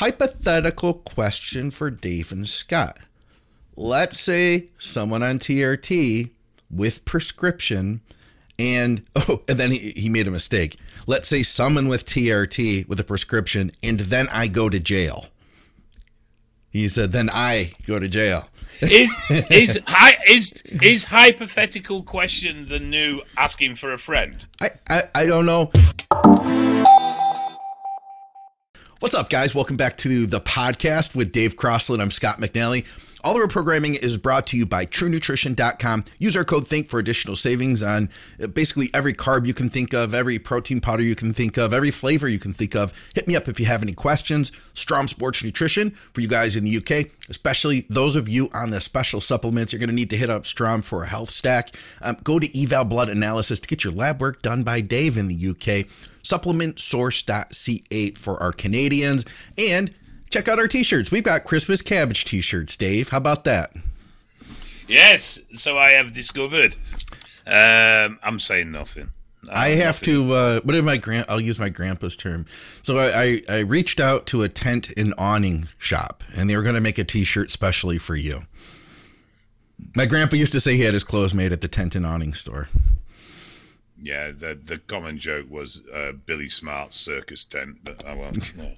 hypothetical 0.00 0.94
question 0.94 1.70
for 1.70 1.90
Dave 1.90 2.32
and 2.32 2.48
Scott. 2.48 2.98
Let's 3.76 4.18
say 4.18 4.70
someone 4.78 5.22
on 5.22 5.38
TRT 5.38 6.30
with 6.70 7.04
prescription 7.04 8.00
and 8.58 9.04
oh 9.16 9.42
and 9.46 9.58
then 9.58 9.70
he, 9.72 9.90
he 9.90 10.08
made 10.08 10.26
a 10.26 10.30
mistake. 10.30 10.78
Let's 11.06 11.28
say 11.28 11.42
someone 11.42 11.86
with 11.86 12.06
trt 12.06 12.88
with 12.88 12.98
a 12.98 13.04
prescription 13.04 13.72
and 13.82 14.00
then 14.00 14.28
i 14.30 14.48
go 14.48 14.70
to 14.70 14.80
jail. 14.80 15.26
He 16.70 16.88
said 16.88 17.12
then 17.12 17.28
i 17.30 17.72
go 17.86 17.98
to 17.98 18.08
jail. 18.08 18.48
Is 18.80 19.14
is 19.50 19.80
hi, 19.86 20.16
is 20.26 20.52
is 20.80 21.04
hypothetical 21.04 22.04
question 22.04 22.68
the 22.68 22.78
new 22.78 23.20
asking 23.36 23.74
for 23.74 23.92
a 23.92 23.98
friend? 23.98 24.46
I 24.62 24.70
i, 24.88 25.02
I 25.14 25.26
don't 25.26 25.44
know 25.44 25.70
What's 29.00 29.14
up, 29.14 29.30
guys? 29.30 29.54
Welcome 29.54 29.78
back 29.78 29.96
to 29.98 30.26
the 30.26 30.40
podcast 30.42 31.16
with 31.16 31.32
Dave 31.32 31.56
Crossland. 31.56 32.02
I'm 32.02 32.10
Scott 32.10 32.36
McNally. 32.36 32.84
All 33.22 33.36
of 33.36 33.42
our 33.42 33.48
programming 33.48 33.96
is 33.96 34.16
brought 34.16 34.46
to 34.48 34.56
you 34.56 34.64
by 34.64 34.86
TrueNutrition.com. 34.86 36.04
Use 36.18 36.36
our 36.36 36.44
code 36.44 36.66
THINK 36.66 36.88
for 36.88 36.98
additional 36.98 37.36
savings 37.36 37.82
on 37.82 38.08
uh, 38.42 38.46
basically 38.46 38.88
every 38.94 39.12
carb 39.12 39.46
you 39.46 39.52
can 39.52 39.68
think 39.68 39.92
of, 39.92 40.14
every 40.14 40.38
protein 40.38 40.80
powder 40.80 41.02
you 41.02 41.14
can 41.14 41.32
think 41.32 41.58
of, 41.58 41.74
every 41.74 41.90
flavor 41.90 42.28
you 42.28 42.38
can 42.38 42.54
think 42.54 42.74
of. 42.74 43.10
Hit 43.14 43.28
me 43.28 43.36
up 43.36 43.46
if 43.46 43.60
you 43.60 43.66
have 43.66 43.82
any 43.82 43.92
questions. 43.92 44.52
Strom 44.72 45.06
Sports 45.06 45.44
Nutrition 45.44 45.90
for 45.90 46.22
you 46.22 46.28
guys 46.28 46.56
in 46.56 46.64
the 46.64 46.76
UK, 46.78 47.10
especially 47.28 47.84
those 47.90 48.16
of 48.16 48.28
you 48.28 48.48
on 48.54 48.70
the 48.70 48.80
special 48.80 49.20
supplements. 49.20 49.72
You're 49.72 49.80
going 49.80 49.90
to 49.90 49.94
need 49.94 50.10
to 50.10 50.16
hit 50.16 50.30
up 50.30 50.46
Strom 50.46 50.80
for 50.80 51.02
a 51.02 51.06
health 51.06 51.30
stack. 51.30 51.74
Um, 52.00 52.16
go 52.24 52.38
to 52.38 52.62
Eval 52.62 52.86
Blood 52.86 53.10
Analysis 53.10 53.60
to 53.60 53.68
get 53.68 53.84
your 53.84 53.92
lab 53.92 54.20
work 54.20 54.40
done 54.40 54.62
by 54.62 54.80
Dave 54.80 55.18
in 55.18 55.28
the 55.28 55.48
UK 55.50 55.86
supplementsource.ca 56.22 58.10
for 58.12 58.42
our 58.42 58.52
Canadians, 58.52 59.24
and 59.56 59.94
check 60.30 60.48
out 60.48 60.58
our 60.58 60.68
t-shirts. 60.68 61.10
We've 61.10 61.22
got 61.22 61.44
Christmas 61.44 61.82
cabbage 61.82 62.24
t-shirts, 62.24 62.76
Dave. 62.76 63.10
How 63.10 63.18
about 63.18 63.44
that? 63.44 63.72
Yes, 64.88 65.40
so 65.52 65.78
I 65.78 65.90
have 65.90 66.12
discovered. 66.12 66.76
Um, 67.46 68.18
I'm 68.22 68.40
saying 68.40 68.70
nothing. 68.72 69.12
I'm 69.44 69.50
i 69.56 69.68
have 69.68 69.96
nothing. 69.96 70.14
to. 70.14 70.32
Uh, 70.32 70.60
what 70.60 70.72
did 70.72 70.84
my 70.84 70.96
grand? 70.96 71.26
I'll 71.28 71.40
use 71.40 71.58
my 71.58 71.68
grandpa's 71.68 72.16
term. 72.16 72.46
So 72.82 72.98
I, 72.98 73.22
I, 73.22 73.42
I 73.56 73.58
reached 73.60 74.00
out 74.00 74.26
to 74.26 74.42
a 74.42 74.48
tent 74.48 74.90
and 74.96 75.14
awning 75.16 75.68
shop, 75.78 76.22
and 76.36 76.48
they 76.48 76.56
were 76.56 76.62
going 76.62 76.74
to 76.74 76.80
make 76.80 76.98
a 76.98 77.04
T-shirt 77.04 77.50
specially 77.50 77.98
for 77.98 78.16
you. 78.16 78.42
My 79.96 80.06
grandpa 80.06 80.36
used 80.36 80.52
to 80.52 80.60
say 80.60 80.76
he 80.76 80.82
had 80.82 80.94
his 80.94 81.04
clothes 81.04 81.32
made 81.32 81.52
at 81.52 81.62
the 81.62 81.68
tent 81.68 81.94
and 81.94 82.04
awning 82.04 82.34
store. 82.34 82.68
Yeah, 84.02 84.30
the 84.30 84.58
the 84.62 84.78
common 84.78 85.18
joke 85.18 85.50
was 85.50 85.82
uh, 85.92 86.12
Billy 86.12 86.48
Smart's 86.48 86.96
circus 86.96 87.44
tent, 87.44 87.78
but 87.84 88.04
I 88.06 88.14
won't. 88.14 88.54
No, 88.60 88.70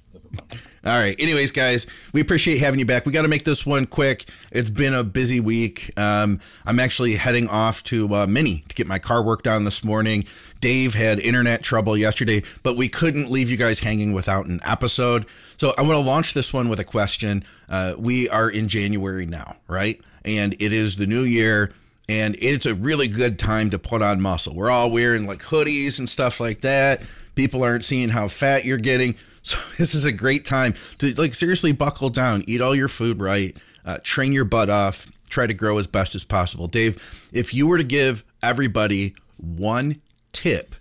All 0.85 0.99
right. 0.99 1.15
Anyways, 1.21 1.53
guys, 1.53 1.87
we 2.13 2.21
appreciate 2.21 2.59
having 2.59 2.81
you 2.81 2.85
back. 2.85 3.07
We 3.07 3.13
got 3.13 3.23
to 3.23 3.29
make 3.29 3.45
this 3.45 3.65
one 3.65 3.87
quick. 3.87 4.29
It's 4.51 4.69
been 4.69 4.95
a 4.95 5.05
busy 5.05 5.39
week. 5.39 5.93
Um, 5.97 6.41
I'm 6.67 6.81
actually 6.81 7.15
heading 7.15 7.47
off 7.47 7.85
to 7.85 8.13
uh, 8.13 8.27
Mini 8.27 8.65
to 8.69 8.75
get 8.75 8.89
my 8.89 8.99
car 8.99 9.23
worked 9.25 9.47
on 9.47 9.63
this 9.63 9.85
morning. 9.85 10.25
Dave 10.59 10.95
had 10.95 11.21
internet 11.21 11.63
trouble 11.63 11.97
yesterday, 11.97 12.43
but 12.65 12.77
we 12.77 12.89
couldn't 12.89 13.31
leave 13.31 13.49
you 13.49 13.57
guys 13.57 13.79
hanging 13.79 14.13
without 14.13 14.47
an 14.47 14.59
episode. 14.65 15.25
So 15.57 15.73
I 15.79 15.83
want 15.83 15.93
to 15.93 16.01
launch 16.01 16.35
this 16.35 16.53
one 16.53 16.69
with 16.69 16.81
a 16.81 16.85
question. 16.85 17.45
Uh, 17.69 17.95
we 17.97 18.29
are 18.29 18.51
in 18.51 18.67
January 18.67 19.25
now, 19.25 19.57
right? 19.69 20.01
And 20.25 20.55
it 20.55 20.73
is 20.73 20.97
the 20.97 21.07
new 21.07 21.23
year 21.23 21.73
and 22.09 22.37
it's 22.41 22.67
a 22.67 22.75
really 22.75 23.07
good 23.09 23.39
time 23.39 23.71
to 23.71 23.79
put 23.79 24.03
on 24.03 24.21
muscle. 24.21 24.55
We're 24.55 24.71
all 24.71 24.91
wearing 24.91 25.27
like 25.27 25.43
hoodies 25.43 25.99
and 25.99 26.09
stuff 26.09 26.41
like 26.41 26.63
that. 26.63 27.03
People 27.37 27.63
aren't 27.63 27.85
seeing 27.85 28.09
how 28.09 28.29
fat 28.29 28.65
you're 28.65 28.79
getting. 28.79 29.15
So 29.43 29.59
this 29.79 29.95
is 29.95 30.05
a 30.05 30.13
great 30.13 30.45
time 30.45 30.75
to 30.99 31.15
like 31.15 31.35
seriously 31.35 31.73
buckle 31.73 32.11
down, 32.11 32.45
eat 32.47 32.61
all 32.61 32.75
your 32.75 32.89
food 32.89 33.21
right, 33.21 33.57
uh, 33.85 33.99
train 34.03 34.33
your 34.33 34.45
butt 34.45 34.71
off, 34.71 35.11
try 35.29 35.47
to 35.47 35.55
grow 35.55 35.79
as 35.79 35.87
best 35.87 36.15
as 36.15 36.25
possible. 36.25 36.69
Dave, 36.69 37.29
if 37.33 37.55
you 37.55 37.67
were 37.67 37.79
to 37.79 37.85
give 37.85 38.25
everybody 38.43 39.15
one 39.39 40.01
tip 40.33 40.75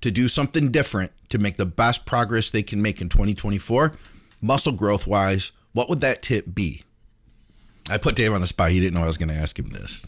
to 0.00 0.10
do 0.10 0.28
something 0.28 0.70
different 0.70 1.12
to 1.30 1.38
make 1.38 1.56
the 1.56 1.66
best 1.66 2.06
progress 2.06 2.50
they 2.50 2.62
can 2.62 2.80
make 2.80 3.00
in 3.00 3.08
2024, 3.08 3.92
muscle 4.40 4.72
growth 4.72 5.06
wise, 5.06 5.52
what 5.72 5.88
would 5.88 6.00
that 6.00 6.22
tip 6.22 6.54
be? 6.54 6.82
I 7.88 7.98
put 7.98 8.16
Dave 8.16 8.32
on 8.32 8.40
the 8.40 8.46
spot. 8.46 8.70
He 8.70 8.80
didn't 8.80 8.94
know 8.94 9.02
I 9.02 9.06
was 9.06 9.18
going 9.18 9.28
to 9.28 9.34
ask 9.34 9.58
him 9.58 9.70
this. 9.70 10.04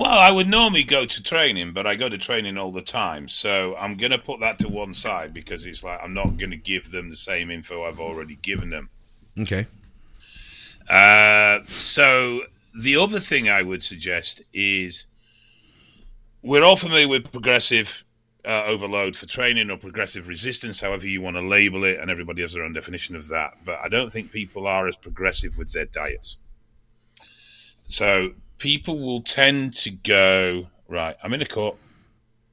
Well, 0.00 0.18
I 0.18 0.30
would 0.30 0.48
normally 0.48 0.82
go 0.82 1.04
to 1.04 1.22
training, 1.22 1.72
but 1.72 1.86
I 1.86 1.94
go 1.94 2.08
to 2.08 2.16
training 2.16 2.56
all 2.56 2.72
the 2.72 2.80
time. 2.80 3.28
So 3.28 3.76
I'm 3.76 3.98
going 3.98 4.12
to 4.12 4.18
put 4.18 4.40
that 4.40 4.58
to 4.60 4.68
one 4.70 4.94
side 4.94 5.34
because 5.34 5.66
it's 5.66 5.84
like 5.84 6.00
I'm 6.02 6.14
not 6.14 6.38
going 6.38 6.52
to 6.52 6.56
give 6.56 6.90
them 6.90 7.10
the 7.10 7.14
same 7.14 7.50
info 7.50 7.84
I've 7.84 8.00
already 8.00 8.36
given 8.36 8.70
them. 8.70 8.88
Okay. 9.38 9.66
Uh, 10.88 11.58
so 11.66 12.40
the 12.74 12.96
other 12.96 13.20
thing 13.20 13.50
I 13.50 13.60
would 13.60 13.82
suggest 13.82 14.40
is 14.54 15.04
we're 16.42 16.64
all 16.64 16.76
familiar 16.76 17.06
with 17.06 17.30
progressive 17.30 18.02
uh, 18.42 18.62
overload 18.64 19.16
for 19.16 19.26
training 19.26 19.70
or 19.70 19.76
progressive 19.76 20.28
resistance, 20.28 20.80
however 20.80 21.06
you 21.06 21.20
want 21.20 21.36
to 21.36 21.42
label 21.42 21.84
it, 21.84 22.00
and 22.00 22.10
everybody 22.10 22.40
has 22.40 22.54
their 22.54 22.64
own 22.64 22.72
definition 22.72 23.16
of 23.16 23.28
that. 23.28 23.50
But 23.66 23.78
I 23.84 23.90
don't 23.90 24.10
think 24.10 24.32
people 24.32 24.66
are 24.66 24.88
as 24.88 24.96
progressive 24.96 25.58
with 25.58 25.72
their 25.72 25.84
diets. 25.84 26.38
So 27.86 28.30
people 28.60 29.00
will 29.00 29.22
tend 29.22 29.74
to 29.74 29.90
go, 29.90 30.68
right, 30.86 31.16
I'm 31.24 31.34
in 31.34 31.42
a 31.42 31.46
cut, 31.46 31.74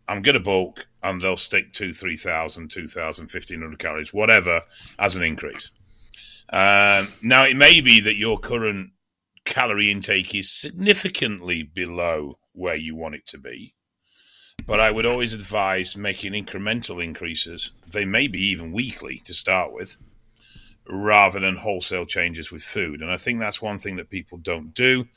I'm 0.07 0.23
going 0.23 0.37
to 0.37 0.43
bulk, 0.43 0.87
and 1.03 1.21
they'll 1.21 1.37
stick 1.37 1.73
to 1.73 1.93
3,000, 1.93 2.71
2,000, 2.71 3.23
1,500 3.25 3.77
calories, 3.77 4.13
whatever, 4.13 4.61
as 4.97 5.15
an 5.15 5.23
increase. 5.23 5.69
Um, 6.49 7.13
now, 7.21 7.43
it 7.43 7.57
may 7.57 7.81
be 7.81 7.99
that 7.99 8.15
your 8.15 8.39
current 8.39 8.91
calorie 9.45 9.91
intake 9.91 10.33
is 10.33 10.49
significantly 10.49 11.61
below 11.61 12.39
where 12.53 12.75
you 12.75 12.95
want 12.95 13.15
it 13.15 13.25
to 13.27 13.37
be. 13.37 13.75
But 14.65 14.79
I 14.79 14.91
would 14.91 15.05
always 15.05 15.33
advise 15.33 15.95
making 15.95 16.33
incremental 16.33 17.03
increases. 17.03 17.71
They 17.85 18.05
may 18.05 18.27
be 18.27 18.39
even 18.47 18.71
weekly 18.71 19.21
to 19.25 19.33
start 19.33 19.73
with, 19.73 19.97
rather 20.89 21.39
than 21.39 21.57
wholesale 21.57 22.05
changes 22.05 22.51
with 22.51 22.63
food. 22.63 23.01
And 23.01 23.11
I 23.11 23.17
think 23.17 23.39
that's 23.39 23.61
one 23.61 23.77
thing 23.77 23.97
that 23.97 24.09
people 24.09 24.37
don't 24.37 24.73
do 24.73 25.07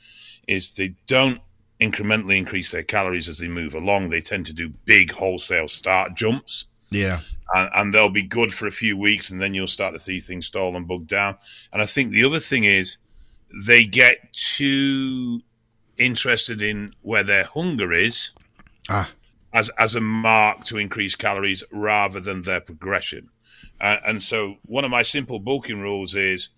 is 0.47 0.73
they 0.73 0.95
don't 1.07 1.41
incrementally 1.81 2.37
increase 2.37 2.71
their 2.71 2.83
calories 2.83 3.27
as 3.27 3.39
they 3.39 3.47
move 3.47 3.73
along. 3.73 4.09
They 4.09 4.21
tend 4.21 4.45
to 4.45 4.53
do 4.53 4.69
big 4.85 5.11
wholesale 5.11 5.67
start 5.67 6.15
jumps. 6.15 6.65
Yeah. 6.91 7.21
And, 7.53 7.69
and, 7.73 7.93
they'll 7.93 8.09
be 8.09 8.21
good 8.21 8.53
for 8.53 8.67
a 8.67 8.71
few 8.71 8.97
weeks 8.97 9.31
and 9.31 9.41
then 9.41 9.53
you'll 9.53 9.67
start 9.67 9.93
to 9.93 9.99
see 9.99 10.19
things 10.19 10.45
stall 10.45 10.75
and 10.75 10.87
bug 10.87 11.07
down. 11.07 11.37
And 11.73 11.81
I 11.81 11.85
think 11.85 12.11
the 12.11 12.23
other 12.23 12.39
thing 12.39 12.65
is 12.65 12.97
they 13.65 13.85
get 13.85 14.31
too 14.31 15.41
interested 15.97 16.61
in 16.61 16.93
where 17.01 17.23
their 17.23 17.45
hunger 17.45 17.91
is 17.91 18.31
ah. 18.89 19.11
as, 19.53 19.69
as 19.77 19.95
a 19.95 20.01
mark 20.01 20.63
to 20.65 20.77
increase 20.77 21.15
calories 21.15 21.63
rather 21.71 22.19
than 22.19 22.43
their 22.43 22.61
progression. 22.61 23.29
Uh, 23.79 23.97
and 24.05 24.21
so 24.21 24.57
one 24.65 24.85
of 24.85 24.91
my 24.91 25.01
simple 25.01 25.39
bulking 25.39 25.81
rules 25.81 26.15
is 26.15 26.49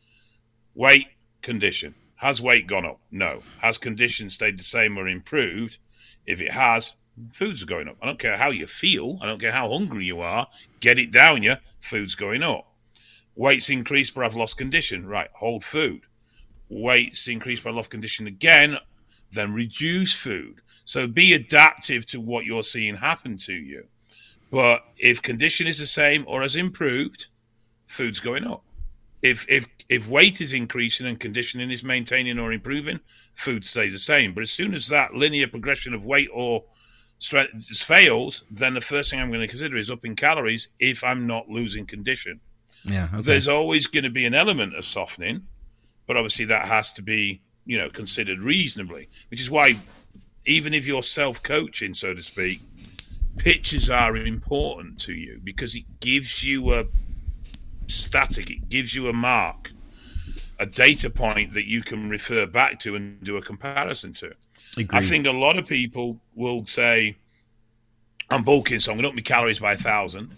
weight, 0.75 1.07
condition. 1.41 1.95
Has 2.23 2.41
weight 2.41 2.67
gone 2.67 2.85
up? 2.85 3.01
No. 3.11 3.43
Has 3.59 3.77
condition 3.77 4.29
stayed 4.29 4.57
the 4.57 4.63
same 4.63 4.97
or 4.97 5.09
improved? 5.09 5.77
If 6.25 6.39
it 6.39 6.53
has, 6.53 6.95
food's 7.33 7.65
going 7.65 7.89
up. 7.89 7.97
I 8.01 8.05
don't 8.05 8.17
care 8.17 8.37
how 8.37 8.49
you 8.49 8.65
feel. 8.65 9.19
I 9.21 9.25
don't 9.25 9.41
care 9.41 9.51
how 9.51 9.69
hungry 9.69 10.05
you 10.05 10.21
are. 10.21 10.47
Get 10.79 10.97
it 10.97 11.11
down 11.11 11.43
you. 11.43 11.55
Food's 11.81 12.15
going 12.15 12.41
up. 12.41 12.65
Weight's 13.35 13.69
increased, 13.69 14.15
but 14.15 14.23
I've 14.23 14.37
lost 14.37 14.57
condition. 14.57 15.05
Right, 15.05 15.27
hold 15.33 15.65
food. 15.65 16.03
Weight's 16.69 17.27
increased, 17.27 17.65
but 17.65 17.71
I've 17.71 17.75
lost 17.75 17.89
condition 17.89 18.25
again. 18.25 18.77
Then 19.29 19.51
reduce 19.51 20.13
food. 20.13 20.61
So 20.85 21.07
be 21.07 21.33
adaptive 21.33 22.05
to 22.05 22.21
what 22.21 22.45
you're 22.45 22.63
seeing 22.63 22.95
happen 22.95 23.35
to 23.39 23.53
you. 23.53 23.87
But 24.49 24.85
if 24.97 25.21
condition 25.21 25.67
is 25.67 25.79
the 25.79 25.85
same 25.85 26.23
or 26.25 26.41
has 26.41 26.55
improved, 26.55 27.27
food's 27.85 28.21
going 28.21 28.45
up. 28.45 28.63
If 29.21 29.45
if 29.49 29.67
if 29.89 30.07
weight 30.07 30.41
is 30.41 30.53
increasing 30.53 31.07
and 31.07 31.19
conditioning 31.19 31.71
is 31.71 31.83
maintaining 31.83 32.39
or 32.39 32.53
improving, 32.53 32.99
food 33.33 33.65
stays 33.65 33.93
the 33.93 33.99
same. 33.99 34.33
But 34.33 34.43
as 34.43 34.51
soon 34.51 34.73
as 34.73 34.87
that 34.87 35.13
linear 35.13 35.47
progression 35.47 35.93
of 35.93 36.05
weight 36.05 36.29
or 36.33 36.63
strength 37.19 37.65
fails, 37.77 38.43
then 38.49 38.73
the 38.73 38.81
first 38.81 39.09
thing 39.09 39.19
I'm 39.19 39.29
going 39.29 39.41
to 39.41 39.47
consider 39.47 39.77
is 39.77 39.91
upping 39.91 40.15
calories 40.15 40.69
if 40.79 41.03
I'm 41.03 41.27
not 41.27 41.49
losing 41.49 41.85
condition. 41.85 42.39
Yeah, 42.85 43.07
okay. 43.13 43.21
There's 43.21 43.47
always 43.47 43.87
going 43.87 44.03
to 44.03 44.09
be 44.09 44.25
an 44.25 44.33
element 44.33 44.75
of 44.75 44.83
softening, 44.83 45.47
but 46.05 46.17
obviously 46.17 46.45
that 46.45 46.65
has 46.65 46.91
to 46.93 47.01
be, 47.01 47.41
you 47.65 47.77
know, 47.77 47.89
considered 47.89 48.39
reasonably. 48.39 49.07
Which 49.29 49.39
is 49.39 49.49
why, 49.49 49.77
even 50.45 50.73
if 50.73 50.85
you're 50.85 51.03
self-coaching, 51.03 51.93
so 51.93 52.13
to 52.13 52.21
speak, 52.21 52.59
pictures 53.37 53.89
are 53.89 54.15
important 54.17 54.99
to 55.01 55.13
you 55.13 55.39
because 55.43 55.75
it 55.75 55.85
gives 55.99 56.43
you 56.43 56.73
a 56.73 56.85
static. 57.87 58.49
It 58.49 58.69
gives 58.69 58.95
you 58.95 59.07
a 59.07 59.13
mark, 59.13 59.71
a 60.59 60.65
data 60.65 61.09
point 61.09 61.53
that 61.53 61.67
you 61.67 61.81
can 61.81 62.09
refer 62.09 62.45
back 62.47 62.79
to 62.79 62.95
and 62.95 63.23
do 63.23 63.37
a 63.37 63.41
comparison 63.41 64.13
to. 64.13 64.33
Agreed. 64.77 64.97
I 64.97 65.01
think 65.01 65.27
a 65.27 65.31
lot 65.31 65.57
of 65.57 65.67
people 65.67 66.19
will 66.35 66.65
say, 66.65 67.15
I'm 68.29 68.43
bulking, 68.43 68.79
so 68.79 68.91
I'm 68.91 68.97
going 68.97 69.03
to 69.03 69.09
up 69.09 69.15
my 69.15 69.21
calories 69.21 69.59
by 69.59 69.73
a 69.73 69.77
thousand. 69.77 70.37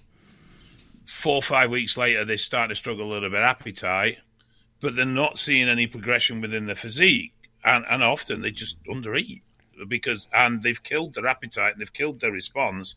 Four 1.06 1.36
or 1.36 1.42
five 1.42 1.69
weeks 1.69 1.97
later, 1.97 2.25
they 2.25 2.38
start 2.38 2.69
to 2.69 2.75
struggle 2.75 3.09
a 3.09 3.13
little 3.13 3.30
bit 3.30 3.42
appetite. 3.42 4.18
but 4.81 4.95
they're 4.95 5.06
not 5.06 5.38
seeing 5.38 5.68
any 5.69 5.88
progression 5.88 6.42
within 6.42 6.65
their 6.65 6.75
physique, 6.75 7.33
and 7.63 7.86
and 7.89 8.03
often 8.03 8.42
they 8.42 8.51
just 8.51 8.77
undereat 8.86 9.42
because 9.88 10.27
and 10.33 10.62
they've 10.62 10.81
killed 10.81 11.13
their 11.13 11.27
appetite 11.27 11.74
and 11.74 11.81
they've 11.81 11.94
killed 11.94 12.19
their 12.19 12.31
response 12.31 12.95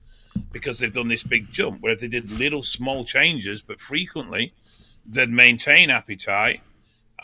because 0.52 0.78
they've 0.78 0.92
done 0.92 1.08
this 1.08 1.22
big 1.22 1.50
jump. 1.50 1.80
Where 1.80 1.92
if 1.92 2.00
they 2.00 2.08
did 2.08 2.30
little 2.30 2.62
small 2.62 3.04
changes, 3.04 3.62
but 3.62 3.80
frequently, 3.80 4.52
they'd 5.06 5.30
maintain 5.30 5.90
appetite 5.90 6.60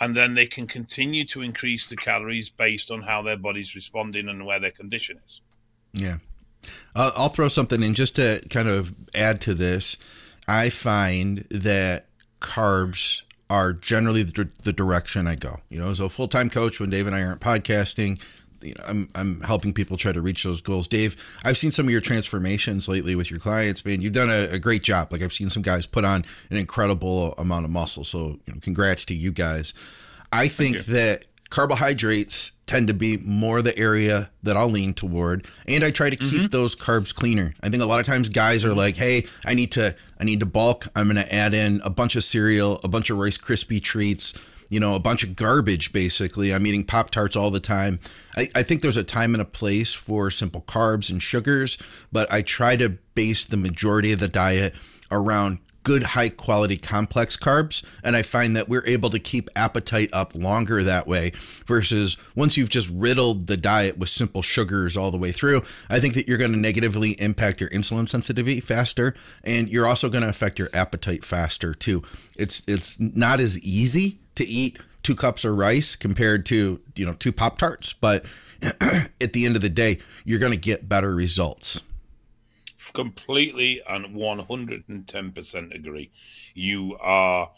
and 0.00 0.16
then 0.16 0.34
they 0.34 0.46
can 0.46 0.66
continue 0.66 1.24
to 1.24 1.40
increase 1.40 1.88
the 1.88 1.96
calories 1.96 2.50
based 2.50 2.90
on 2.90 3.02
how 3.02 3.22
their 3.22 3.36
body's 3.36 3.74
responding 3.74 4.28
and 4.28 4.44
where 4.44 4.58
their 4.58 4.70
condition 4.70 5.20
is. 5.24 5.40
Yeah. 5.92 6.16
Uh, 6.96 7.12
I'll 7.16 7.28
throw 7.28 7.48
something 7.48 7.82
in 7.82 7.94
just 7.94 8.16
to 8.16 8.44
kind 8.50 8.68
of 8.68 8.94
add 9.14 9.40
to 9.42 9.54
this. 9.54 9.96
I 10.48 10.70
find 10.70 11.38
that 11.50 12.06
carbs 12.40 13.22
are 13.48 13.72
generally 13.72 14.22
the, 14.22 14.48
the 14.62 14.72
direction 14.72 15.26
I 15.26 15.36
go. 15.36 15.58
You 15.68 15.78
know, 15.78 15.90
as 15.90 16.00
a 16.00 16.08
full 16.08 16.28
time 16.28 16.50
coach, 16.50 16.80
when 16.80 16.90
Dave 16.90 17.06
and 17.06 17.14
I 17.14 17.22
aren't 17.22 17.40
podcasting, 17.40 18.20
you 18.64 18.75
know, 18.75 18.84
I'm 18.87 19.08
I'm 19.14 19.40
helping 19.43 19.72
people 19.72 19.96
try 19.96 20.12
to 20.12 20.20
reach 20.20 20.43
those 20.43 20.61
goals. 20.61 20.88
Dave, 20.88 21.16
I've 21.44 21.56
seen 21.56 21.70
some 21.70 21.87
of 21.87 21.93
your 21.93 22.00
transformations 22.00 22.88
lately 22.88 23.14
with 23.14 23.31
your 23.31 23.40
clients, 23.40 23.84
man. 23.84 24.00
You've 24.00 24.12
done 24.12 24.31
a, 24.31 24.49
a 24.52 24.58
great 24.58 24.82
job. 24.82 25.12
Like 25.12 25.22
I've 25.22 25.32
seen 25.32 25.50
some 25.50 25.62
guys 25.62 25.87
put 25.87 26.05
on 26.05 26.25
an 26.50 26.56
incredible 26.56 27.32
amount 27.34 27.64
of 27.64 27.70
muscle. 27.70 28.05
So, 28.05 28.38
you 28.46 28.55
know, 28.55 28.61
congrats 28.61 29.05
to 29.06 29.14
you 29.14 29.32
guys. 29.32 29.75
I 30.32 30.49
think 30.49 30.87
that 30.87 31.25
carbohydrates 31.50 32.50
tend 32.66 32.88
to 32.88 32.94
be 32.94 33.19
more 33.25 33.61
the 33.62 33.78
area 33.78 34.31
that 34.43 34.56
I'll 34.56 34.70
lean 34.70 34.94
toward 34.94 35.46
and 35.69 35.84
I 35.84 35.90
try 35.90 36.08
to 36.08 36.17
keep 36.17 36.40
mm-hmm. 36.40 36.46
those 36.46 36.75
carbs 36.75 37.14
cleaner. 37.14 37.55
I 37.62 37.69
think 37.69 37.82
a 37.82 37.87
lot 37.87 38.00
of 38.00 38.06
times 38.06 38.28
guys 38.31 38.64
are 38.64 38.72
like, 38.72 38.96
"Hey, 38.96 39.26
I 39.44 39.55
need 39.55 39.70
to 39.72 39.94
I 40.19 40.25
need 40.25 40.40
to 40.40 40.46
bulk. 40.46 40.87
I'm 40.96 41.05
going 41.05 41.17
to 41.17 41.34
add 41.34 41.52
in 41.55 41.81
a 41.84 41.90
bunch 41.90 42.17
of 42.17 42.25
cereal, 42.25 42.81
a 42.82 42.88
bunch 42.88 43.10
of 43.10 43.19
rice 43.19 43.37
crispy 43.37 43.81
treats, 43.81 44.32
you 44.74 44.80
know, 44.80 44.96
a 44.96 45.00
bunch 45.00 45.22
of 45.22 45.36
garbage 45.36 45.92
basically. 45.92 46.52
I'm 46.52 46.66
eating 46.66 46.82
Pop 46.82 47.10
Tarts 47.10 47.36
all 47.36 47.52
the 47.52 47.60
time. 47.60 48.00
I, 48.36 48.48
I 48.56 48.64
think 48.64 48.82
there's 48.82 48.96
a 48.96 49.04
time 49.04 49.32
and 49.32 49.40
a 49.40 49.44
place 49.44 49.94
for 49.94 50.32
simple 50.32 50.62
carbs 50.62 51.12
and 51.12 51.22
sugars, 51.22 51.78
but 52.10 52.30
I 52.32 52.42
try 52.42 52.74
to 52.76 52.98
base 53.14 53.46
the 53.46 53.56
majority 53.56 54.12
of 54.12 54.18
the 54.18 54.26
diet 54.26 54.74
around 55.12 55.60
good 55.84 56.02
high 56.02 56.30
quality 56.30 56.78
complex 56.78 57.36
carbs 57.36 57.84
and 58.02 58.16
i 58.16 58.22
find 58.22 58.56
that 58.56 58.70
we're 58.70 58.86
able 58.86 59.10
to 59.10 59.18
keep 59.18 59.50
appetite 59.54 60.08
up 60.14 60.34
longer 60.34 60.82
that 60.82 61.06
way 61.06 61.30
versus 61.66 62.16
once 62.34 62.56
you've 62.56 62.70
just 62.70 62.90
riddled 62.94 63.48
the 63.48 63.56
diet 63.56 63.98
with 63.98 64.08
simple 64.08 64.40
sugars 64.40 64.96
all 64.96 65.10
the 65.10 65.18
way 65.18 65.30
through 65.30 65.62
i 65.90 66.00
think 66.00 66.14
that 66.14 66.26
you're 66.26 66.38
going 66.38 66.52
to 66.52 66.58
negatively 66.58 67.10
impact 67.20 67.60
your 67.60 67.68
insulin 67.68 68.08
sensitivity 68.08 68.60
faster 68.60 69.14
and 69.44 69.68
you're 69.68 69.86
also 69.86 70.08
going 70.08 70.22
to 70.22 70.28
affect 70.28 70.58
your 70.58 70.70
appetite 70.72 71.22
faster 71.22 71.74
too 71.74 72.02
it's 72.38 72.62
it's 72.66 72.98
not 72.98 73.38
as 73.38 73.62
easy 73.62 74.18
to 74.34 74.44
eat 74.44 74.78
two 75.02 75.14
cups 75.14 75.44
of 75.44 75.56
rice 75.56 75.94
compared 75.94 76.46
to 76.46 76.81
you 76.96 77.06
know 77.06 77.12
two 77.14 77.31
pop 77.32 77.58
tarts 77.58 77.92
but 77.92 78.25
at 79.20 79.32
the 79.32 79.44
end 79.44 79.54
of 79.54 79.62
the 79.62 79.69
day 79.69 79.98
you're 80.25 80.40
going 80.40 80.52
to 80.52 80.58
get 80.58 80.88
better 80.88 81.14
results. 81.14 81.82
Completely 82.92 83.81
and 83.88 84.14
110% 84.14 85.75
agree. 85.75 86.10
You 86.54 86.96
are 87.00 87.50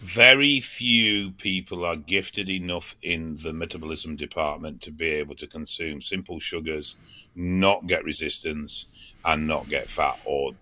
very 0.00 0.60
few 0.60 1.32
people 1.32 1.84
are 1.84 1.96
gifted 1.96 2.48
enough 2.48 2.94
in 3.02 3.38
the 3.42 3.52
metabolism 3.52 4.14
department 4.14 4.80
to 4.82 4.92
be 4.92 5.06
able 5.06 5.34
to 5.34 5.46
consume 5.46 6.00
simple 6.00 6.38
sugars 6.38 6.96
not 7.34 7.86
get 7.86 8.04
resistance 8.04 8.86
and 9.24 9.48
not 9.48 9.68
get 9.68 9.90
fat 9.90 10.20
or 10.24 10.52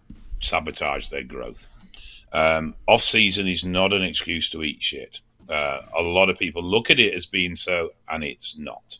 sabotage 0.40 1.08
their 1.10 1.24
growth. 1.24 1.68
Um, 2.32 2.74
off 2.86 3.02
season 3.02 3.46
is 3.46 3.64
not 3.64 3.92
an 3.92 4.02
excuse 4.02 4.48
to 4.50 4.62
eat 4.62 4.82
shit 4.82 5.20
uh, 5.48 5.80
a 5.96 6.02
lot 6.02 6.30
of 6.30 6.38
people 6.38 6.62
look 6.62 6.90
at 6.90 7.00
it 7.00 7.14
as 7.14 7.26
being 7.26 7.54
so, 7.54 7.90
and 8.08 8.24
it's 8.24 8.56
not. 8.56 8.98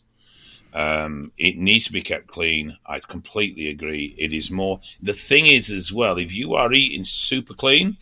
Um, 0.73 1.31
it 1.37 1.57
needs 1.57 1.85
to 1.85 1.93
be 1.93 2.01
kept 2.01 2.27
clean. 2.27 2.77
I 2.85 2.99
completely 2.99 3.67
agree. 3.69 4.15
It 4.17 4.33
is 4.33 4.51
more. 4.51 4.79
The 5.01 5.13
thing 5.13 5.47
is, 5.47 5.71
as 5.71 5.91
well, 5.91 6.17
if 6.17 6.33
you 6.33 6.53
are 6.55 6.73
eating 6.73 7.03
super 7.03 7.53
clean, 7.53 7.97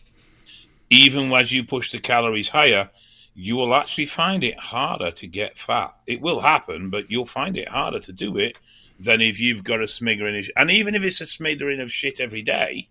even 0.90 1.32
as 1.32 1.52
you 1.52 1.64
push 1.64 1.90
the 1.90 1.98
calories 1.98 2.50
higher, 2.50 2.90
you 3.34 3.56
will 3.56 3.74
actually 3.74 4.06
find 4.06 4.42
it 4.42 4.58
harder 4.58 5.10
to 5.10 5.26
get 5.26 5.58
fat. 5.58 5.94
It 6.06 6.20
will 6.20 6.40
happen, 6.40 6.90
but 6.90 7.10
you'll 7.10 7.26
find 7.26 7.56
it 7.56 7.68
harder 7.68 8.00
to 8.00 8.12
do 8.12 8.36
it 8.38 8.58
than 8.98 9.20
if 9.20 9.38
you've 9.40 9.62
got 9.62 9.80
a 9.80 9.84
smiggering 9.84 10.48
and 10.56 10.70
even 10.70 10.94
if 10.94 11.02
it's 11.02 11.20
a 11.20 11.24
smiggering 11.24 11.82
of 11.82 11.92
shit 11.92 12.18
every 12.18 12.40
day, 12.40 12.88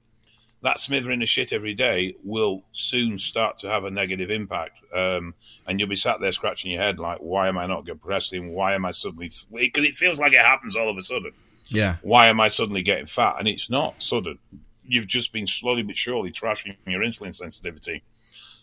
that 0.65 0.79
smithering 0.79 1.21
of 1.21 1.29
shit 1.29 1.53
every 1.53 1.75
day 1.75 2.15
will 2.23 2.63
soon 2.71 3.19
start 3.19 3.55
to 3.59 3.69
have 3.69 3.85
a 3.85 3.91
negative 3.91 4.31
impact. 4.31 4.81
Um, 4.91 5.35
and 5.67 5.79
you'll 5.79 5.87
be 5.87 5.95
sat 5.95 6.19
there 6.19 6.31
scratching 6.31 6.71
your 6.71 6.81
head 6.81 6.97
like, 6.97 7.19
why 7.19 7.47
am 7.47 7.57
I 7.59 7.67
not 7.67 7.85
progressing? 7.85 8.51
Why 8.51 8.73
am 8.73 8.83
I 8.83 8.89
suddenly, 8.89 9.31
because 9.51 9.83
it 9.85 9.95
feels 9.95 10.19
like 10.19 10.33
it 10.33 10.39
happens 10.39 10.75
all 10.75 10.89
of 10.89 10.97
a 10.97 11.01
sudden. 11.01 11.33
Yeah. 11.67 11.97
Why 12.01 12.29
am 12.29 12.41
I 12.41 12.47
suddenly 12.47 12.81
getting 12.81 13.05
fat? 13.05 13.35
And 13.37 13.47
it's 13.47 13.69
not 13.69 14.01
sudden. 14.01 14.39
You've 14.87 15.05
just 15.05 15.31
been 15.31 15.45
slowly 15.45 15.83
but 15.83 15.97
surely 15.97 16.31
trashing 16.31 16.75
your 16.87 17.01
insulin 17.01 17.35
sensitivity 17.35 18.03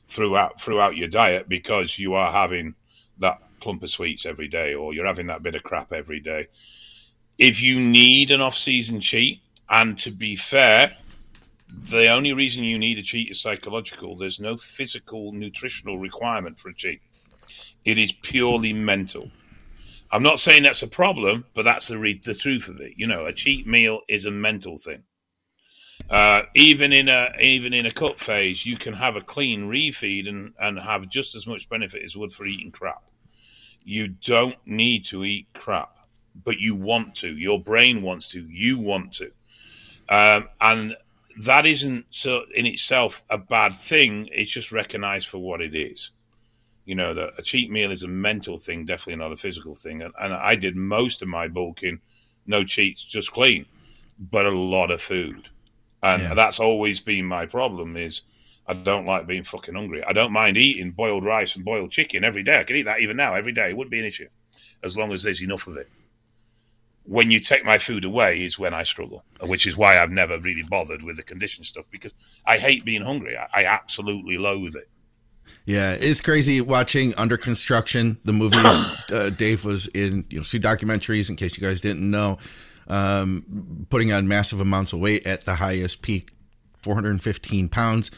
throughout 0.09 0.61
throughout 0.61 0.97
your 0.97 1.09
diet 1.09 1.49
because 1.49 2.01
you 2.01 2.15
are 2.15 2.33
having 2.33 2.75
that 3.19 3.41
clump 3.61 3.85
of 3.85 3.91
sweets 3.91 4.27
every 4.27 4.49
day 4.49 4.75
or 4.75 4.93
you're 4.93 5.07
having 5.07 5.29
that 5.29 5.45
bit 5.45 5.55
of 5.55 5.63
crap 5.63 5.93
every 5.93 6.19
day. 6.19 6.49
If 7.39 7.63
you 7.63 7.79
need 7.79 8.33
an 8.33 8.41
off 8.41 8.57
season 8.57 9.01
cheat, 9.01 9.41
and 9.69 9.97
to 9.99 10.11
be 10.11 10.37
fair, 10.37 10.97
the 11.81 12.09
only 12.09 12.33
reason 12.33 12.65
you 12.65 12.79
need 12.79 12.99
a 12.99 13.03
cheat 13.03 13.31
is 13.31 13.41
psychological. 13.41 14.17
There's 14.17 14.41
no 14.41 14.57
physical 14.57 15.33
nutritional 15.33 15.99
requirement 15.99 16.59
for 16.59 16.69
a 16.69 16.75
cheat. 16.75 17.01
It 17.85 17.99
is 17.99 18.13
purely 18.13 18.73
mental. 18.73 19.31
I'm 20.11 20.23
not 20.23 20.39
saying 20.39 20.63
that's 20.63 20.83
a 20.83 20.89
problem, 20.89 21.47
but 21.55 21.65
that's 21.65 21.89
the 21.89 21.99
re- 21.99 22.21
the 22.23 22.35
truth 22.35 22.69
of 22.69 22.81
it. 22.81 22.93
You 22.97 23.07
know, 23.07 23.27
a 23.27 23.33
cheat 23.33 23.67
meal 23.67 24.01
is 24.09 24.27
a 24.27 24.31
mental 24.31 24.77
thing. 24.77 25.05
Uh, 26.11 26.43
even 26.55 26.93
in 26.93 27.09
a 27.09 27.31
even 27.41 27.73
in 27.73 27.87
a 27.87 27.91
cut 27.91 28.21
phase, 28.21 28.67
you 28.67 28.77
can 28.77 28.95
have 28.95 29.17
a 29.17 29.23
clean 29.23 29.69
refeed 29.69 30.29
and, 30.29 30.53
and 30.61 30.79
have 30.79 31.09
just 31.09 31.35
as 31.35 31.47
much 31.47 31.69
benefit 31.69 32.03
as 32.03 32.17
would 32.17 32.33
for 32.33 32.45
eating 32.45 32.71
crap. 32.71 33.03
You 33.83 34.09
don't 34.09 34.59
need 34.67 35.05
to 35.07 35.25
eat 35.25 35.49
crap, 35.55 36.07
but 36.45 36.59
you 36.59 36.75
want 36.75 37.15
to. 37.17 37.29
Your 37.37 37.61
brain 37.61 38.03
wants 38.03 38.29
to. 38.33 38.43
You 38.43 38.79
want 38.79 39.15
to. 39.15 39.33
Um, 40.09 40.49
and 40.61 40.97
that 41.41 41.67
isn't 41.67 42.07
so 42.11 42.43
in 42.55 42.67
itself 42.67 43.23
a 43.31 43.39
bad 43.39 43.75
thing. 43.75 44.29
It's 44.33 44.51
just 44.51 44.73
recognized 44.73 45.29
for 45.29 45.39
what 45.39 45.61
it 45.61 45.75
is. 45.75 46.11
You 46.85 46.95
know, 46.95 47.15
that 47.15 47.35
a 47.39 47.43
cheat 47.43 47.71
meal 47.71 47.91
is 47.91 48.03
a 48.03 48.09
mental 48.09 48.59
thing, 48.59 48.85
definitely 48.85 49.23
not 49.23 49.33
a 49.33 49.37
physical 49.37 49.75
thing. 49.75 50.03
And, 50.03 50.13
and 50.21 50.35
I 50.35 50.57
did 50.57 50.77
most 50.77 51.23
of 51.23 51.29
my 51.29 51.47
bulking, 51.49 52.01
no 52.47 52.65
cheats, 52.65 53.05
just 53.05 53.33
clean, 53.33 53.67
but 54.19 54.47
a 54.47 54.57
lot 54.57 54.91
of 54.91 55.01
food. 55.01 55.49
And 56.03 56.21
yeah. 56.21 56.35
that's 56.35 56.59
always 56.59 57.01
been 57.01 57.27
my 57.27 57.47
problem 57.47 57.97
is 57.97 58.23
I 58.67 58.75
don't 58.75 59.07
like 59.07 59.29
being 59.29 59.45
fucking 59.45 59.75
hungry. 59.75 60.03
I 60.03 60.13
don't 60.13 60.33
mind 60.33 60.57
eating 60.57 60.91
boiled 60.91 61.25
rice 61.25 61.55
and 61.55 61.65
boiled 61.65 61.93
chicken 61.93 62.25
every 62.25 62.43
day. 62.43 62.59
I 62.59 62.65
can 62.65 62.77
eat 62.77 62.83
that 62.83 63.01
even 63.01 63.17
now, 63.17 63.35
every 63.35 63.53
day. 63.53 63.71
It 63.71 63.77
wouldn't 63.77 63.93
be 63.93 64.01
an 64.01 64.05
issue 64.05 64.29
as 64.83 64.99
long 64.99 65.13
as 65.13 65.23
there's 65.23 65.43
enough 65.43 65.69
of 65.69 65.77
it 65.77 65.89
when 67.05 67.31
you 67.31 67.41
take 67.41 67.65
my 67.65 67.79
food 67.79 68.05
away 68.05 68.45
is 68.45 68.59
when 68.59 68.75
I 68.75 68.85
struggle, 68.85 69.25
which 69.41 69.67
is 69.67 69.77
why 69.77 69.99
I've 69.99 70.11
never 70.11 70.39
really 70.39 70.63
bothered 70.63 71.03
with 71.03 71.17
the 71.17 71.23
condition 71.23 71.65
stuff 71.65 71.87
because 71.91 72.15
I 72.47 72.59
hate 72.59 72.85
being 72.85 73.03
hungry. 73.03 73.37
I, 73.37 73.63
I 73.63 73.65
absolutely 73.65 74.39
loathe 74.39 74.77
it. 74.77 74.89
Yeah, 75.65 75.97
it's 75.99 76.21
crazy 76.21 76.61
watching 76.61 77.15
Under 77.17 77.37
Construction, 77.37 78.19
the 78.25 78.33
movies. 78.33 78.65
uh, 79.13 79.31
Dave 79.31 79.65
was 79.65 79.87
in, 79.89 80.25
you 80.31 80.39
know, 80.39 80.45
two 80.45 80.61
documentaries. 80.61 81.29
In 81.29 81.37
case 81.37 81.57
you 81.57 81.67
guys 81.67 81.81
didn't 81.81 82.09
know, 82.09 82.39
um, 82.89 83.87
putting 83.91 84.13
on 84.13 84.29
massive 84.29 84.61
amounts 84.61 84.93
of 84.93 85.01
weight 85.01 85.27
at 85.27 85.45
the 85.45 85.55
highest 85.55 86.03
peak, 86.03 86.31
415 86.83 87.69
pounds. 87.69 88.11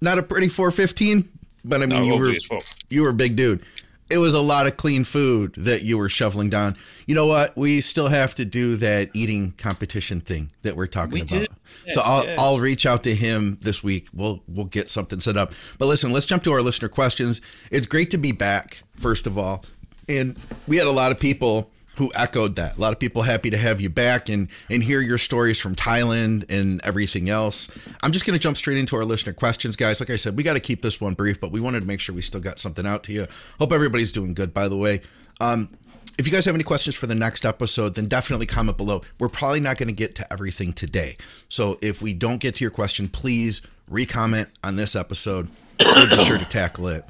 Not 0.00 0.18
a 0.18 0.22
pretty 0.22 0.48
415, 0.48 1.28
but 1.64 1.82
I 1.82 1.86
mean, 1.86 2.00
no, 2.00 2.04
you 2.04 2.18
were 2.18 2.60
you 2.90 3.02
were 3.02 3.08
a 3.08 3.14
big 3.14 3.36
dude 3.36 3.64
it 4.08 4.18
was 4.18 4.34
a 4.34 4.40
lot 4.40 4.66
of 4.66 4.76
clean 4.76 5.04
food 5.04 5.54
that 5.56 5.82
you 5.82 5.98
were 5.98 6.08
shoveling 6.08 6.48
down. 6.48 6.76
You 7.06 7.14
know 7.14 7.26
what? 7.26 7.56
We 7.56 7.80
still 7.80 8.08
have 8.08 8.34
to 8.36 8.44
do 8.44 8.76
that 8.76 9.10
eating 9.14 9.52
competition 9.52 10.20
thing 10.20 10.50
that 10.62 10.76
we're 10.76 10.86
talking 10.86 11.14
we 11.14 11.20
about. 11.22 11.48
Yes, 11.86 11.94
so 11.94 12.00
I'll 12.04 12.24
yes. 12.24 12.38
I'll 12.38 12.58
reach 12.58 12.86
out 12.86 13.02
to 13.04 13.14
him 13.14 13.58
this 13.62 13.82
week. 13.82 14.08
We'll 14.12 14.42
we'll 14.46 14.66
get 14.66 14.88
something 14.88 15.20
set 15.20 15.36
up. 15.36 15.52
But 15.78 15.86
listen, 15.86 16.12
let's 16.12 16.26
jump 16.26 16.44
to 16.44 16.52
our 16.52 16.62
listener 16.62 16.88
questions. 16.88 17.40
It's 17.70 17.86
great 17.86 18.10
to 18.12 18.18
be 18.18 18.32
back, 18.32 18.82
first 18.96 19.26
of 19.26 19.36
all. 19.36 19.64
And 20.08 20.36
we 20.68 20.76
had 20.76 20.86
a 20.86 20.92
lot 20.92 21.10
of 21.10 21.18
people 21.18 21.70
who 21.96 22.12
echoed 22.14 22.56
that. 22.56 22.76
A 22.76 22.80
lot 22.80 22.92
of 22.92 22.98
people 22.98 23.22
happy 23.22 23.50
to 23.50 23.56
have 23.56 23.80
you 23.80 23.88
back 23.88 24.28
and 24.28 24.48
and 24.70 24.82
hear 24.82 25.00
your 25.00 25.18
stories 25.18 25.60
from 25.60 25.74
Thailand 25.74 26.50
and 26.50 26.80
everything 26.84 27.28
else. 27.28 27.70
I'm 28.02 28.12
just 28.12 28.26
going 28.26 28.38
to 28.38 28.42
jump 28.42 28.56
straight 28.56 28.78
into 28.78 28.96
our 28.96 29.04
listener 29.04 29.32
questions, 29.32 29.76
guys. 29.76 30.00
Like 30.00 30.10
I 30.10 30.16
said, 30.16 30.36
we 30.36 30.42
got 30.42 30.54
to 30.54 30.60
keep 30.60 30.82
this 30.82 31.00
one 31.00 31.14
brief, 31.14 31.40
but 31.40 31.52
we 31.52 31.60
wanted 31.60 31.80
to 31.80 31.86
make 31.86 32.00
sure 32.00 32.14
we 32.14 32.22
still 32.22 32.40
got 32.40 32.58
something 32.58 32.86
out 32.86 33.02
to 33.04 33.12
you. 33.12 33.26
Hope 33.58 33.72
everybody's 33.72 34.12
doing 34.12 34.34
good, 34.34 34.52
by 34.52 34.68
the 34.68 34.76
way. 34.76 35.00
Um, 35.40 35.70
if 36.18 36.26
you 36.26 36.32
guys 36.32 36.46
have 36.46 36.54
any 36.54 36.64
questions 36.64 36.96
for 36.96 37.06
the 37.06 37.14
next 37.14 37.44
episode, 37.44 37.94
then 37.94 38.06
definitely 38.06 38.46
comment 38.46 38.78
below. 38.78 39.02
We're 39.18 39.28
probably 39.28 39.60
not 39.60 39.76
going 39.76 39.88
to 39.88 39.94
get 39.94 40.14
to 40.16 40.32
everything 40.32 40.72
today. 40.72 41.16
So 41.48 41.78
if 41.82 42.00
we 42.00 42.14
don't 42.14 42.38
get 42.38 42.54
to 42.56 42.64
your 42.64 42.70
question, 42.70 43.08
please 43.08 43.60
re-comment 43.88 44.48
on 44.64 44.76
this 44.76 44.96
episode. 44.96 45.48
We'll 45.78 46.08
be 46.08 46.16
sure 46.24 46.38
to 46.38 46.48
tackle 46.48 46.88
it. 46.88 47.04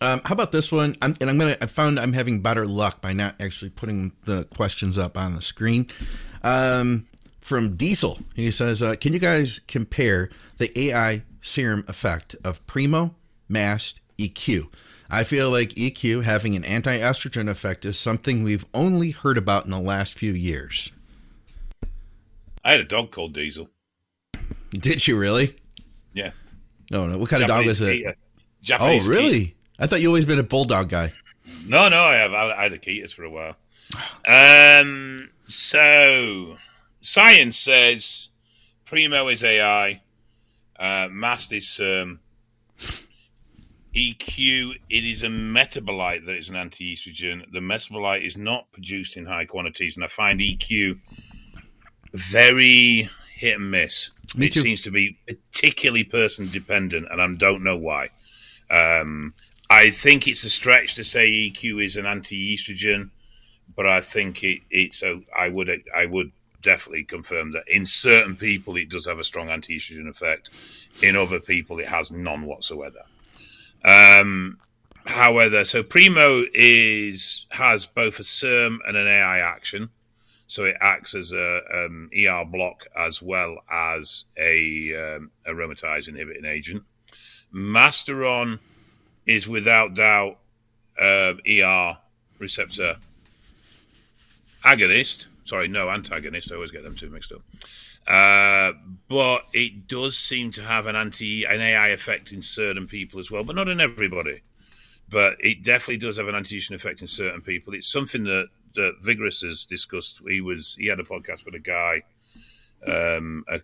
Um, 0.00 0.20
how 0.24 0.34
about 0.34 0.52
this 0.52 0.72
one? 0.72 0.96
I'm, 1.02 1.14
and 1.20 1.30
I'm 1.30 1.38
gonna. 1.38 1.56
I 1.60 1.66
found 1.66 2.00
I'm 2.00 2.12
having 2.12 2.40
better 2.40 2.66
luck 2.66 3.00
by 3.00 3.12
not 3.12 3.34
actually 3.40 3.70
putting 3.70 4.12
the 4.24 4.44
questions 4.44 4.98
up 4.98 5.18
on 5.18 5.34
the 5.34 5.42
screen. 5.42 5.88
Um, 6.42 7.06
from 7.40 7.76
Diesel, 7.76 8.18
he 8.34 8.50
says, 8.50 8.82
uh, 8.82 8.94
"Can 8.94 9.12
you 9.12 9.18
guys 9.18 9.60
compare 9.68 10.30
the 10.56 10.72
AI 10.78 11.22
serum 11.42 11.84
effect 11.86 12.34
of 12.44 12.66
Primo, 12.66 13.14
Mast, 13.48 14.00
EQ? 14.18 14.68
I 15.10 15.22
feel 15.22 15.50
like 15.50 15.70
EQ 15.70 16.24
having 16.24 16.56
an 16.56 16.64
anti-estrogen 16.64 17.48
effect 17.48 17.84
is 17.84 17.98
something 17.98 18.42
we've 18.42 18.64
only 18.72 19.10
heard 19.10 19.36
about 19.36 19.66
in 19.66 19.70
the 19.70 19.78
last 19.78 20.14
few 20.14 20.32
years." 20.32 20.90
I 22.64 22.72
had 22.72 22.80
a 22.80 22.84
dog 22.84 23.10
called 23.10 23.34
Diesel. 23.34 23.68
Did 24.70 25.06
you 25.06 25.18
really? 25.18 25.54
Yeah. 26.14 26.30
No, 26.90 27.06
no. 27.06 27.18
What 27.18 27.28
kind 27.28 27.46
Japanese 27.46 27.80
of 27.80 27.86
dog 27.86 27.94
is 27.94 28.06
it? 28.06 28.18
Japanese 28.62 29.06
oh, 29.06 29.10
really? 29.10 29.53
I 29.78 29.86
thought 29.86 30.00
you 30.00 30.08
always 30.08 30.24
been 30.24 30.38
a 30.38 30.44
bulldog 30.44 30.88
guy. 30.88 31.12
No, 31.66 31.88
no, 31.88 32.02
I 32.02 32.14
have. 32.14 32.32
I 32.32 32.62
had 32.62 32.72
Akitas 32.72 33.12
for 33.12 33.24
a 33.24 33.30
while. 33.30 33.56
Um, 34.26 35.30
so 35.48 36.56
science 37.00 37.56
says 37.56 38.28
Primo 38.84 39.28
is 39.28 39.42
AI, 39.42 40.02
uh, 40.78 41.08
Mast 41.10 41.52
is 41.52 41.80
um, 41.80 42.20
EQ. 43.94 44.74
It 44.88 45.04
is 45.04 45.22
a 45.22 45.28
metabolite 45.28 46.24
that 46.26 46.36
is 46.36 46.48
an 46.50 46.56
anti-estrogen. 46.56 47.50
The 47.52 47.60
metabolite 47.60 48.26
is 48.26 48.36
not 48.36 48.70
produced 48.72 49.16
in 49.16 49.26
high 49.26 49.44
quantities, 49.44 49.96
and 49.96 50.04
I 50.04 50.08
find 50.08 50.40
EQ 50.40 51.00
very 52.12 53.08
hit 53.34 53.58
and 53.58 53.70
miss. 53.70 54.10
Me 54.36 54.46
it 54.46 54.52
too. 54.52 54.60
seems 54.60 54.82
to 54.82 54.90
be 54.90 55.18
particularly 55.26 56.04
person 56.04 56.50
dependent, 56.50 57.06
and 57.10 57.20
I 57.20 57.34
don't 57.34 57.64
know 57.64 57.76
why. 57.76 58.08
Um, 58.70 59.34
I 59.74 59.90
think 59.90 60.28
it's 60.28 60.44
a 60.44 60.50
stretch 60.50 60.94
to 60.94 61.02
say 61.02 61.28
EQ 61.28 61.84
is 61.84 61.96
an 61.96 62.06
anti-estrogen, 62.06 63.10
but 63.74 63.88
I 63.88 64.00
think 64.00 64.44
it, 64.44 64.60
it's 64.70 65.02
a. 65.02 65.20
I 65.36 65.48
would 65.48 65.68
I 65.92 66.06
would 66.06 66.30
definitely 66.62 67.02
confirm 67.02 67.50
that 67.52 67.64
in 67.66 67.84
certain 67.84 68.36
people 68.36 68.76
it 68.76 68.88
does 68.88 69.06
have 69.06 69.18
a 69.18 69.24
strong 69.24 69.50
anti-estrogen 69.50 70.08
effect. 70.08 70.50
In 71.02 71.16
other 71.16 71.40
people, 71.40 71.80
it 71.80 71.88
has 71.88 72.12
none 72.12 72.46
whatsoever. 72.46 73.00
Um, 73.84 74.58
however, 75.06 75.64
so 75.64 75.82
Primo 75.82 76.44
is 76.54 77.46
has 77.50 77.84
both 77.84 78.20
a 78.20 78.24
SERM 78.24 78.78
and 78.86 78.96
an 78.96 79.08
AI 79.08 79.40
action. 79.40 79.90
So 80.46 80.62
it 80.66 80.76
acts 80.80 81.16
as 81.16 81.32
a 81.32 81.62
um, 81.74 82.10
ER 82.16 82.44
block 82.44 82.84
as 82.96 83.20
well 83.20 83.58
as 83.68 84.26
a 84.38 85.16
um, 85.16 85.32
aromatase 85.48 86.06
inhibiting 86.06 86.44
agent. 86.44 86.84
Masteron 87.52 88.60
is 89.26 89.48
without 89.48 89.94
doubt 89.94 90.38
ER 90.98 91.96
receptor 92.38 92.96
agonist. 94.64 95.26
Sorry, 95.44 95.68
no 95.68 95.90
antagonist. 95.90 96.50
I 96.50 96.54
always 96.54 96.70
get 96.70 96.84
them 96.84 96.94
two 96.94 97.10
mixed 97.10 97.32
up. 97.32 97.42
Uh, 98.06 98.72
but 99.08 99.46
it 99.52 99.88
does 99.88 100.16
seem 100.16 100.50
to 100.52 100.62
have 100.62 100.86
an 100.86 100.96
anti 100.96 101.44
an 101.44 101.60
AI 101.60 101.88
effect 101.88 102.32
in 102.32 102.42
certain 102.42 102.86
people 102.86 103.18
as 103.18 103.30
well, 103.30 103.44
but 103.44 103.56
not 103.56 103.68
in 103.68 103.80
everybody. 103.80 104.42
But 105.08 105.36
it 105.40 105.62
definitely 105.62 105.98
does 105.98 106.16
have 106.16 106.28
an 106.28 106.34
anti-estrogen 106.34 106.74
effect 106.74 107.02
in 107.02 107.06
certain 107.06 107.40
people. 107.40 107.74
It's 107.74 107.90
something 107.90 108.24
that 108.24 108.48
that 108.74 108.96
Vigorous 109.00 109.40
has 109.42 109.64
discussed. 109.64 110.20
He 110.28 110.40
was 110.40 110.76
he 110.78 110.86
had 110.86 111.00
a 111.00 111.04
podcast 111.04 111.44
with 111.44 111.54
a 111.54 111.58
guy, 111.58 112.02
um, 112.86 113.44
a, 113.48 113.60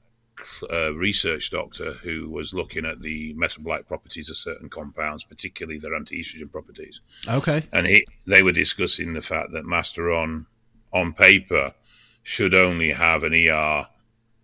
a, 0.71 0.93
research 0.93 1.51
doctor 1.51 1.93
who 2.03 2.31
was 2.31 2.55
looking 2.55 2.85
at 2.85 3.01
the 3.01 3.35
metabolite 3.35 3.87
properties 3.87 4.31
of 4.31 4.37
certain 4.37 4.69
compounds, 4.69 5.25
particularly 5.25 5.79
their 5.79 5.95
anti-estrogen 5.95 6.51
properties. 6.51 7.01
Okay, 7.29 7.63
and 7.73 7.87
he, 7.87 8.07
they 8.27 8.43
were 8.43 8.53
discussing 8.53 9.13
the 9.13 9.21
fact 9.21 9.53
that 9.53 9.65
Masteron, 9.65 10.47
on 10.93 11.13
paper, 11.13 11.75
should 12.23 12.55
only 12.55 12.91
have 12.91 13.23
an 13.25 13.35
ER 13.35 13.87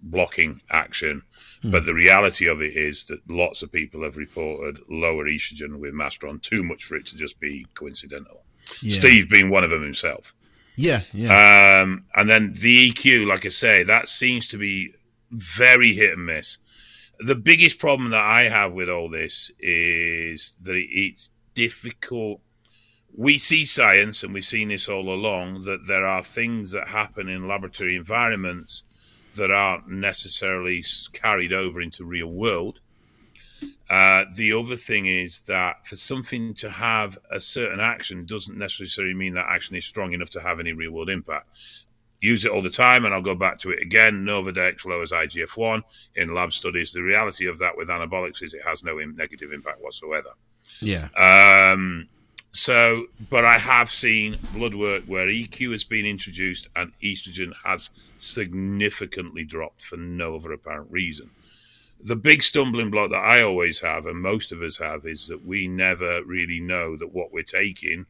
blocking 0.02 0.60
action. 0.70 1.22
Hmm. 1.62 1.70
But 1.70 1.84
the 1.84 1.94
reality 1.94 2.46
of 2.46 2.62
it 2.62 2.76
is 2.76 3.06
that 3.06 3.28
lots 3.28 3.62
of 3.62 3.72
people 3.72 4.02
have 4.02 4.16
reported 4.16 4.80
lower 4.88 5.24
estrogen 5.24 5.78
with 5.78 5.94
Masteron, 5.94 6.40
too 6.40 6.62
much 6.62 6.84
for 6.84 6.96
it 6.96 7.06
to 7.06 7.16
just 7.16 7.40
be 7.40 7.66
coincidental. 7.74 8.44
Yeah. 8.82 8.94
Steve 8.94 9.30
being 9.30 9.50
one 9.50 9.64
of 9.64 9.70
them 9.70 9.82
himself. 9.82 10.34
Yeah, 10.76 11.00
yeah. 11.14 11.82
Um, 11.82 12.04
and 12.14 12.28
then 12.28 12.52
the 12.52 12.90
EQ, 12.90 13.26
like 13.26 13.46
I 13.46 13.48
say, 13.48 13.82
that 13.84 14.08
seems 14.08 14.48
to 14.48 14.58
be 14.58 14.92
very 15.30 15.95
hit 15.95 16.14
and 16.14 16.26
miss. 16.26 16.59
The 17.18 17.35
biggest 17.35 17.78
problem 17.78 18.11
that 18.11 18.25
I 18.25 18.45
have 18.45 18.73
with 18.73 18.90
all 18.90 19.09
this 19.09 19.50
is 19.59 20.56
that 20.62 20.76
it's 20.76 21.30
difficult. 21.54 22.40
We 23.16 23.38
see 23.38 23.64
science, 23.64 24.23
and 24.23 24.35
we've 24.35 24.45
seen 24.45 24.68
this 24.68 24.88
all 24.88 25.09
along, 25.09 25.64
that 25.64 25.87
there 25.87 26.06
are 26.06 26.23
things 26.23 26.73
that 26.73 26.88
happen 26.88 27.28
in 27.28 27.49
laboratory 27.49 27.97
environments 27.97 28.83
that 29.37 29.50
aren't 29.50 29.88
necessarily 29.88 30.85
carried 31.12 31.52
over 31.52 31.80
into 31.80 32.04
real 32.04 32.30
world. 32.30 32.80
Uh, 33.88 34.25
the 34.35 34.52
other 34.52 34.76
thing 34.76 35.06
is 35.06 35.42
that 35.42 35.87
for 35.87 35.97
something 35.97 36.52
to 36.52 36.68
have 36.68 37.16
a 37.30 37.40
certain 37.40 37.80
action 37.80 38.26
doesn't 38.26 38.59
necessarily 38.59 39.14
mean 39.14 39.35
that 39.35 39.47
action 39.49 39.76
is 39.76 39.87
strong 39.87 40.12
enough 40.12 40.30
to 40.30 40.40
have 40.40 40.61
any 40.61 40.73
real 40.73 40.90
world 40.90 41.09
impact. 41.09 41.49
Use 42.26 42.45
it 42.45 42.50
all 42.50 42.62
the 42.62 42.71
time, 42.71 43.04
and 43.04 43.14
I'll 43.14 43.23
go 43.23 43.37
back 43.37 43.59
to 43.61 43.71
it 43.71 43.80
again. 43.80 44.25
Nolvadex 44.25 44.85
lowers 44.85 45.12
IGF 45.12 45.56
1 45.56 45.83
in 46.16 46.35
lab 46.35 46.52
studies. 46.52 46.92
The 46.92 47.02
reality 47.02 47.47
of 47.47 47.59
that 47.59 47.76
with 47.76 47.88
anabolics 47.88 48.42
is 48.42 48.52
it 48.52 48.62
has 48.64 48.83
no 48.83 48.97
negative 48.97 49.52
impact 49.52 49.80
whatsoever. 49.80 50.30
Yeah. 50.80 51.09
Um, 51.16 52.09
so, 52.50 53.06
but 53.30 53.45
I 53.45 53.59
have 53.59 53.90
seen 53.90 54.38
blood 54.52 54.75
work 54.75 55.04
where 55.04 55.28
EQ 55.28 55.73
has 55.73 55.85
been 55.85 56.04
introduced 56.04 56.68
and 56.75 56.92
estrogen 57.00 57.52
has 57.64 57.90
significantly 58.16 59.45
dropped 59.45 59.83
for 59.83 59.97
no 59.97 60.35
other 60.35 60.52
apparent 60.52 60.90
reason 60.90 61.30
the 62.02 62.16
big 62.16 62.42
stumbling 62.42 62.90
block 62.90 63.11
that 63.11 63.25
I 63.25 63.42
always 63.42 63.80
have, 63.80 64.06
and 64.06 64.21
most 64.21 64.52
of 64.52 64.62
us 64.62 64.76
have, 64.78 65.06
is 65.06 65.26
that 65.28 65.45
we 65.45 65.66
never 65.66 66.23
really 66.25 66.61
know 66.61 66.97
that 66.97 67.12
what 67.12 67.33
we're 67.33 67.42
taking 67.42 68.06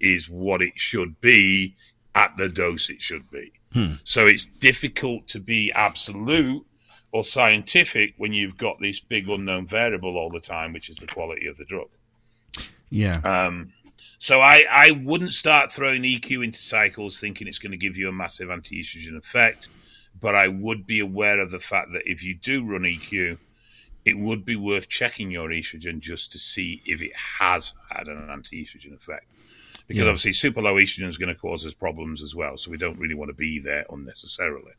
is 0.00 0.28
what 0.28 0.60
it 0.60 0.72
should 0.76 1.20
be 1.20 1.76
at 2.14 2.36
the 2.36 2.48
dose 2.48 2.90
it 2.90 3.02
should 3.02 3.30
be. 3.30 3.52
Hmm. 3.72 3.94
So 4.04 4.26
it's 4.26 4.46
difficult 4.46 5.28
to 5.28 5.40
be 5.40 5.72
absolute 5.72 6.64
or 7.12 7.24
scientific 7.24 8.14
when 8.16 8.32
you've 8.32 8.56
got 8.56 8.76
this 8.80 9.00
big 9.00 9.28
unknown 9.28 9.66
variable 9.66 10.16
all 10.16 10.30
the 10.30 10.40
time, 10.40 10.72
which 10.72 10.88
is 10.88 10.96
the 10.96 11.06
quality 11.06 11.46
of 11.46 11.56
the 11.56 11.64
drug. 11.64 11.88
Yeah. 12.90 13.20
Um, 13.24 13.72
so 14.18 14.40
I, 14.40 14.64
I 14.70 14.90
wouldn't 14.92 15.32
start 15.32 15.72
throwing 15.72 16.02
EQ 16.02 16.44
into 16.44 16.58
cycles 16.58 17.20
thinking 17.20 17.48
it's 17.48 17.58
going 17.58 17.72
to 17.72 17.76
give 17.76 17.96
you 17.96 18.08
a 18.08 18.12
massive 18.12 18.50
anti-estrogen 18.50 19.16
effect 19.16 19.68
but 20.20 20.34
I 20.34 20.48
would 20.48 20.86
be 20.86 21.00
aware 21.00 21.40
of 21.40 21.50
the 21.50 21.58
fact 21.58 21.92
that 21.92 22.02
if 22.06 22.22
you 22.22 22.34
do 22.34 22.64
run 22.64 22.82
EQ, 22.82 23.38
it 24.04 24.18
would 24.18 24.44
be 24.44 24.56
worth 24.56 24.88
checking 24.88 25.30
your 25.30 25.48
estrogen 25.48 26.00
just 26.00 26.32
to 26.32 26.38
see 26.38 26.80
if 26.86 27.02
it 27.02 27.12
has 27.16 27.72
had 27.90 28.06
an 28.06 28.30
anti-estrogen 28.30 28.94
effect. 28.94 29.26
Because 29.86 30.04
yeah. 30.04 30.08
obviously, 30.08 30.32
super 30.32 30.62
low 30.62 30.74
estrogen 30.74 31.08
is 31.08 31.18
going 31.18 31.34
to 31.34 31.38
cause 31.38 31.66
us 31.66 31.74
problems 31.74 32.22
as 32.22 32.34
well. 32.34 32.56
So 32.56 32.70
we 32.70 32.78
don't 32.78 32.98
really 32.98 33.14
want 33.14 33.28
to 33.28 33.34
be 33.34 33.58
there 33.58 33.84
unnecessarily. 33.90 34.72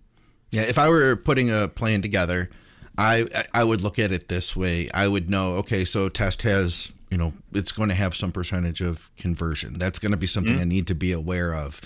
Yeah, 0.51 0.63
if 0.63 0.77
I 0.77 0.89
were 0.89 1.15
putting 1.15 1.51
a 1.51 1.67
plan 1.67 2.01
together, 2.01 2.49
I 2.97 3.25
I 3.53 3.63
would 3.63 3.81
look 3.81 3.99
at 3.99 4.11
it 4.11 4.27
this 4.27 4.55
way. 4.55 4.89
I 4.93 5.07
would 5.07 5.29
know, 5.29 5.55
okay, 5.55 5.85
so 5.85 6.09
test 6.09 6.41
has 6.43 6.91
you 7.11 7.17
know 7.17 7.33
it's 7.53 7.71
going 7.71 7.89
to 7.89 7.95
have 7.95 8.15
some 8.15 8.31
percentage 8.31 8.81
of 8.81 9.09
conversion. 9.17 9.73
That's 9.73 9.99
going 9.99 10.11
to 10.11 10.17
be 10.17 10.27
something 10.27 10.53
mm-hmm. 10.53 10.61
I 10.61 10.65
need 10.65 10.87
to 10.87 10.95
be 10.95 11.11
aware 11.11 11.53
of. 11.53 11.81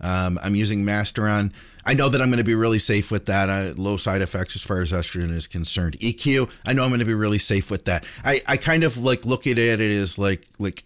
Um, 0.00 0.38
I'm 0.42 0.54
using 0.54 0.84
Masteron. 0.84 1.52
I 1.86 1.94
know 1.94 2.08
that 2.08 2.20
I'm 2.20 2.28
going 2.28 2.38
to 2.38 2.44
be 2.44 2.54
really 2.54 2.78
safe 2.78 3.10
with 3.10 3.26
that. 3.26 3.48
Uh, 3.48 3.74
low 3.76 3.96
side 3.96 4.22
effects 4.22 4.56
as 4.56 4.62
far 4.62 4.80
as 4.80 4.92
estrogen 4.92 5.32
is 5.32 5.46
concerned. 5.46 5.98
EQ, 6.00 6.50
I 6.64 6.72
know 6.72 6.82
I'm 6.82 6.90
going 6.90 7.00
to 7.00 7.06
be 7.06 7.14
really 7.14 7.38
safe 7.38 7.70
with 7.70 7.84
that. 7.84 8.06
I, 8.24 8.42
I 8.46 8.56
kind 8.56 8.84
of 8.84 8.98
like 8.98 9.24
look 9.26 9.46
at 9.46 9.58
it 9.58 9.80
as 9.80 10.18
like 10.18 10.46
like 10.58 10.82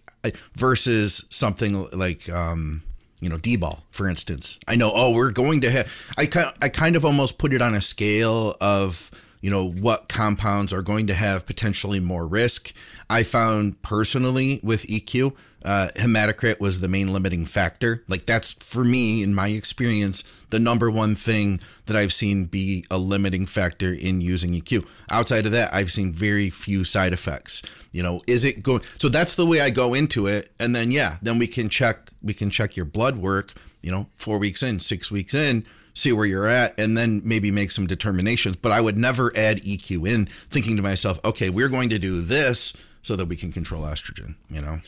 versus 0.55 1.25
something 1.29 1.87
like 1.91 2.29
um, 2.29 2.83
you 3.21 3.29
know 3.29 3.37
D-bol, 3.37 3.83
for 3.91 4.09
instance. 4.09 4.59
I 4.67 4.75
know 4.75 4.91
oh 4.93 5.11
we're 5.11 5.31
going 5.31 5.61
to 5.61 5.71
have. 5.71 6.13
I 6.17 6.25
kind 6.25 6.51
I 6.61 6.69
kind 6.69 6.95
of 6.95 7.05
almost 7.05 7.37
put 7.37 7.53
it 7.53 7.61
on 7.61 7.75
a 7.75 7.81
scale 7.81 8.55
of 8.61 9.11
you 9.41 9.49
know 9.49 9.69
what 9.69 10.09
compounds 10.09 10.73
are 10.73 10.81
going 10.81 11.07
to 11.07 11.13
have 11.13 11.45
potentially 11.45 11.99
more 11.99 12.27
risk. 12.27 12.73
I 13.09 13.23
found 13.23 13.81
personally 13.81 14.59
with 14.63 14.83
EQ 14.87 15.35
uh, 15.63 15.89
hematocrit 15.95 16.59
was 16.59 16.79
the 16.79 16.87
main 16.87 17.11
limiting 17.11 17.45
factor. 17.45 18.03
Like 18.07 18.25
that's 18.25 18.53
for 18.53 18.83
me, 18.83 19.21
in 19.21 19.35
my 19.35 19.49
experience, 19.49 20.23
the 20.49 20.59
number 20.59 20.89
one 20.89 21.15
thing 21.15 21.59
that 21.85 21.97
I've 21.97 22.13
seen 22.13 22.45
be 22.45 22.85
a 22.89 22.97
limiting 22.97 23.45
factor 23.45 23.93
in 23.93 24.21
using 24.21 24.53
EQ. 24.53 24.87
Outside 25.11 25.45
of 25.45 25.51
that, 25.51 25.73
I've 25.73 25.91
seen 25.91 26.13
very 26.13 26.49
few 26.49 26.85
side 26.85 27.13
effects. 27.13 27.61
You 27.91 28.03
know, 28.03 28.21
is 28.27 28.45
it 28.45 28.63
going? 28.63 28.81
So 28.97 29.09
that's 29.09 29.35
the 29.35 29.45
way 29.45 29.59
I 29.59 29.69
go 29.69 29.93
into 29.93 30.27
it, 30.27 30.51
and 30.59 30.75
then 30.75 30.91
yeah, 30.91 31.17
then 31.21 31.39
we 31.39 31.47
can 31.47 31.69
check 31.69 32.09
we 32.21 32.33
can 32.33 32.49
check 32.49 32.75
your 32.75 32.85
blood 32.85 33.17
work. 33.17 33.53
You 33.81 33.91
know, 33.91 34.07
four 34.15 34.39
weeks 34.39 34.61
in, 34.61 34.79
six 34.79 35.09
weeks 35.09 35.33
in, 35.33 35.65
see 35.99 36.11
where 36.13 36.25
you're 36.25 36.47
at, 36.47 36.79
and 36.79 36.97
then 36.97 37.21
maybe 37.23 37.51
make 37.51 37.71
some 37.71 37.87
determinations. 37.87 38.55
But 38.55 38.71
I 38.71 38.81
would 38.81 38.97
never 38.97 39.31
add 39.35 39.61
EQ 39.61 40.07
in, 40.07 40.25
thinking 40.49 40.75
to 40.77 40.81
myself, 40.81 41.19
okay, 41.23 41.49
we're 41.49 41.69
going 41.69 41.89
to 41.89 41.99
do 41.99 42.21
this 42.21 42.73
so 43.01 43.15
that 43.15 43.25
we 43.25 43.35
can 43.35 43.51
control 43.51 43.83
estrogen. 43.83 44.35
You 44.49 44.61
know, 44.61 44.79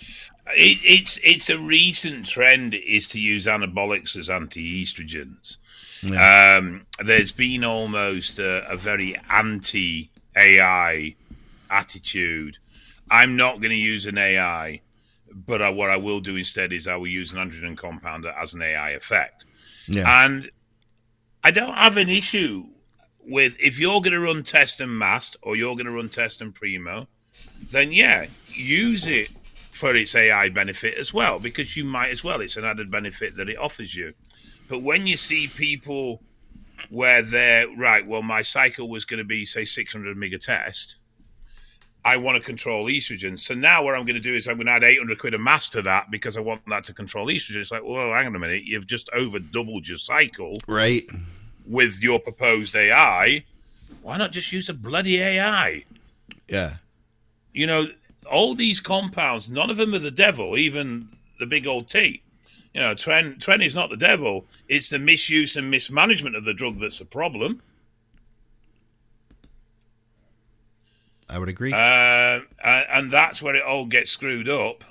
it, 0.48 0.80
it's 0.84 1.20
it's 1.24 1.50
a 1.50 1.58
recent 1.58 2.26
trend 2.26 2.74
is 2.74 3.08
to 3.10 3.20
use 3.20 3.48
anabolics 3.48 4.18
as 4.18 4.30
anti-estrogens. 4.30 5.58
Yeah. 6.04 6.58
Um, 6.58 6.86
there's 7.04 7.32
been 7.32 7.64
almost 7.64 8.40
a, 8.40 8.68
a 8.70 8.76
very 8.76 9.16
anti 9.30 10.10
AI 10.36 11.16
attitude. 11.70 12.58
I'm 13.10 13.36
not 13.36 13.60
going 13.60 13.72
to 13.72 13.76
use 13.76 14.08
an 14.08 14.18
AI, 14.18 14.82
but 15.32 15.62
I, 15.62 15.70
what 15.70 15.90
I 15.90 15.98
will 15.98 16.22
do 16.22 16.38
instead 16.38 16.74
is 16.74 16.88
I 16.88 16.96
will 16.96 17.08
use 17.08 17.34
an 17.34 17.40
androgen 17.40 17.78
compounder 17.78 18.30
as 18.30 18.54
an 18.54 18.62
AI 18.62 18.92
effect. 18.92 19.46
Yeah. 19.88 20.26
And 20.26 20.50
I 21.44 21.52
don't 21.52 21.74
have 21.74 21.98
an 21.98 22.10
issue 22.10 22.66
with 23.26 23.58
if 23.60 23.80
you're 23.80 24.02
going 24.02 24.14
to 24.14 24.20
run 24.20 24.44
test 24.44 24.82
and 24.82 24.98
mast 24.98 25.38
or 25.42 25.56
you're 25.56 25.76
going 25.76 25.86
to 25.86 25.92
run 25.92 26.10
test 26.10 26.42
and 26.42 26.54
primo, 26.54 27.08
then 27.72 27.92
yeah, 27.92 28.28
use 28.48 29.08
it 29.08 29.30
for 29.82 29.96
its 29.96 30.16
AI 30.16 30.50
benefit 30.50 30.96
as 30.98 31.14
well 31.14 31.40
because 31.40 31.76
you 31.76 31.84
might 31.84 32.12
as 32.12 32.24
well. 32.24 32.42
It's 32.42 32.58
an 32.58 32.66
added 32.66 32.92
benefit 32.92 33.36
that 33.38 33.50
it 33.50 33.58
offers 33.58 33.96
you. 33.96 34.14
But 34.68 34.84
when 34.84 35.08
you 35.08 35.18
see 35.18 35.48
people 35.48 36.22
where 36.90 37.22
they're 37.22 37.68
right, 37.76 38.06
well, 38.06 38.22
my 38.22 38.42
cycle 38.42 38.88
was 38.88 39.06
going 39.06 39.18
to 39.18 39.24
be 39.24 39.46
say 39.46 39.66
600 39.66 40.16
mega 40.16 40.38
test. 40.38 40.98
I 42.04 42.18
want 42.18 42.38
to 42.38 42.44
control 42.44 42.88
estrogen. 42.88 43.38
So 43.38 43.54
now 43.54 43.84
what 43.84 43.94
I'm 43.94 44.06
going 44.06 44.16
to 44.16 44.22
do 44.22 44.36
is 44.36 44.48
I'm 44.48 44.56
going 44.56 44.66
to 44.66 44.74
add 44.74 44.84
800 44.84 45.20
quid 45.20 45.34
a 45.36 45.38
mass 45.38 45.70
to 45.70 45.82
that 45.84 46.10
because 46.10 46.36
I 46.36 46.42
want 46.42 46.62
that 46.68 46.84
to 46.86 46.94
control 46.94 47.28
estrogen. 47.28 47.58
It's 47.58 47.72
like, 47.72 47.84
well, 47.84 48.12
hang 48.14 48.28
on 48.28 48.36
a 48.36 48.40
minute. 48.40 48.64
You've 48.64 48.88
just 48.88 49.10
over 49.14 49.38
doubled 49.40 49.88
your 49.88 49.98
cycle. 49.98 50.58
Right 50.68 51.08
with 51.66 52.02
your 52.02 52.20
proposed 52.20 52.76
AI, 52.76 53.46
why 54.02 54.18
not 54.18 54.32
just 54.32 54.52
use 54.52 54.70
a 54.70 54.74
bloody 54.74 55.20
AI? 55.22 55.86
Yeah. 56.48 56.76
You 57.54 57.68
know, 57.68 57.88
all 58.30 58.54
these 58.54 58.80
compounds, 58.80 59.50
none 59.50 59.70
of 59.70 59.78
them 59.78 59.94
are 59.94 60.00
the 60.00 60.12
devil, 60.12 60.58
even 60.58 61.10
the 61.40 61.46
big 61.46 61.68
old 61.68 61.88
T. 61.88 62.22
You 62.74 62.82
know, 62.82 62.96
Tren, 62.96 63.38
Tren 63.38 63.66
is 63.66 63.76
not 63.76 63.90
the 63.90 63.98
devil. 63.98 64.46
It's 64.70 64.90
the 64.90 65.00
misuse 65.00 65.56
and 65.58 65.70
mismanagement 65.70 66.36
of 66.36 66.46
the 66.46 66.54
drug 66.54 66.80
that's 66.80 67.02
a 67.02 67.06
problem. 67.06 67.62
I 71.32 71.40
would 71.40 71.50
agree. 71.50 71.72
Uh, 71.74 72.42
and 72.64 73.12
that's 73.12 73.42
where 73.42 73.56
it 73.56 73.64
all 73.64 73.86
gets 73.86 74.12
screwed 74.12 74.50
up. 74.50 74.84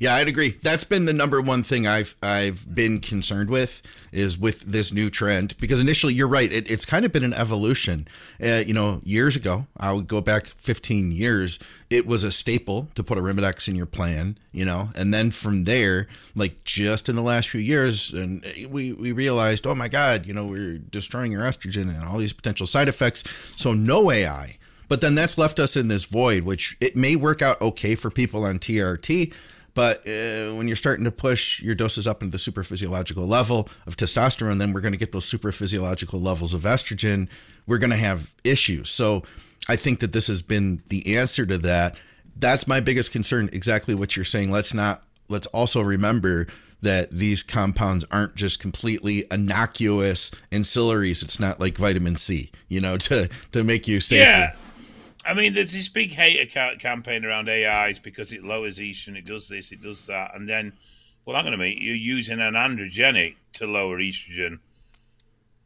Yeah, 0.00 0.14
I'd 0.14 0.28
agree. 0.28 0.50
That's 0.50 0.84
been 0.84 1.06
the 1.06 1.12
number 1.12 1.40
one 1.40 1.64
thing 1.64 1.86
I've 1.86 2.14
I've 2.22 2.72
been 2.72 3.00
concerned 3.00 3.50
with 3.50 3.82
is 4.12 4.38
with 4.38 4.60
this 4.62 4.92
new 4.92 5.10
trend 5.10 5.56
because 5.58 5.80
initially 5.80 6.14
you're 6.14 6.28
right. 6.28 6.50
It, 6.52 6.70
it's 6.70 6.84
kind 6.84 7.04
of 7.04 7.10
been 7.10 7.24
an 7.24 7.34
evolution. 7.34 8.06
Uh, 8.40 8.62
you 8.64 8.72
know, 8.72 9.00
years 9.02 9.34
ago, 9.34 9.66
I 9.76 9.92
would 9.92 10.06
go 10.06 10.20
back 10.20 10.46
15 10.46 11.10
years. 11.10 11.58
It 11.90 12.06
was 12.06 12.22
a 12.22 12.30
staple 12.30 12.88
to 12.94 13.02
put 13.02 13.18
Arimidex 13.18 13.66
in 13.66 13.74
your 13.74 13.86
plan. 13.86 14.38
You 14.52 14.64
know, 14.64 14.90
and 14.94 15.12
then 15.12 15.32
from 15.32 15.64
there, 15.64 16.06
like 16.36 16.62
just 16.62 17.08
in 17.08 17.16
the 17.16 17.22
last 17.22 17.48
few 17.48 17.60
years, 17.60 18.12
and 18.12 18.44
we 18.70 18.92
we 18.92 19.10
realized, 19.10 19.66
oh 19.66 19.74
my 19.74 19.88
God, 19.88 20.26
you 20.26 20.32
know, 20.32 20.46
we're 20.46 20.78
destroying 20.78 21.32
your 21.32 21.42
estrogen 21.42 21.92
and 21.92 22.04
all 22.04 22.18
these 22.18 22.32
potential 22.32 22.66
side 22.66 22.86
effects. 22.86 23.24
So 23.56 23.72
no 23.72 24.12
AI. 24.12 24.58
But 24.88 25.00
then 25.00 25.14
that's 25.14 25.38
left 25.38 25.58
us 25.58 25.76
in 25.76 25.88
this 25.88 26.04
void, 26.04 26.44
which 26.44 26.76
it 26.80 26.96
may 26.96 27.14
work 27.14 27.42
out 27.42 27.60
okay 27.60 27.94
for 27.94 28.10
people 28.10 28.44
on 28.44 28.58
TRT 28.58 29.32
but 29.78 29.98
uh, 30.08 30.52
when 30.54 30.66
you're 30.66 30.74
starting 30.74 31.04
to 31.04 31.12
push 31.12 31.62
your 31.62 31.76
doses 31.76 32.08
up 32.08 32.20
into 32.20 32.32
the 32.32 32.38
super 32.38 32.64
physiological 32.64 33.28
level 33.28 33.68
of 33.86 33.96
testosterone, 33.96 34.58
then 34.58 34.72
we're 34.72 34.80
going 34.80 34.92
to 34.92 34.98
get 34.98 35.12
those 35.12 35.24
super 35.24 35.52
physiological 35.52 36.20
levels 36.20 36.52
of 36.52 36.62
estrogen. 36.62 37.28
We're 37.64 37.78
going 37.78 37.90
to 37.90 37.96
have 37.96 38.34
issues. 38.42 38.90
So 38.90 39.22
I 39.68 39.76
think 39.76 40.00
that 40.00 40.12
this 40.12 40.26
has 40.26 40.42
been 40.42 40.82
the 40.88 41.16
answer 41.16 41.46
to 41.46 41.58
that. 41.58 41.96
That's 42.36 42.66
my 42.66 42.80
biggest 42.80 43.12
concern. 43.12 43.50
Exactly 43.52 43.94
what 43.94 44.16
you're 44.16 44.24
saying. 44.24 44.50
Let's 44.50 44.74
not, 44.74 45.04
let's 45.28 45.46
also 45.46 45.80
remember 45.80 46.48
that 46.82 47.12
these 47.12 47.44
compounds 47.44 48.04
aren't 48.10 48.34
just 48.34 48.58
completely 48.58 49.26
innocuous 49.30 50.32
ancillaries. 50.50 51.22
It's 51.22 51.38
not 51.38 51.60
like 51.60 51.76
vitamin 51.76 52.16
C, 52.16 52.50
you 52.66 52.80
know, 52.80 52.96
to, 53.06 53.28
to 53.52 53.62
make 53.62 53.86
you 53.86 54.00
safer. 54.00 54.24
Yeah. 54.24 54.54
I 55.28 55.34
mean, 55.34 55.52
there's 55.52 55.72
this 55.72 55.90
big 55.90 56.12
hater 56.12 56.76
campaign 56.78 57.24
around 57.24 57.50
AIs 57.50 57.98
because 57.98 58.32
it 58.32 58.42
lowers 58.42 58.78
estrogen, 58.78 59.16
it 59.16 59.26
does 59.26 59.48
this, 59.48 59.72
it 59.72 59.82
does 59.82 60.06
that, 60.06 60.34
and 60.34 60.48
then, 60.48 60.72
well, 61.26 61.36
I'm 61.36 61.44
going 61.44 61.52
to 61.52 61.58
mean 61.58 61.76
you're 61.80 61.94
using 61.94 62.40
an 62.40 62.54
androgenic 62.54 63.36
to 63.54 63.66
lower 63.66 63.98
estrogen, 63.98 64.60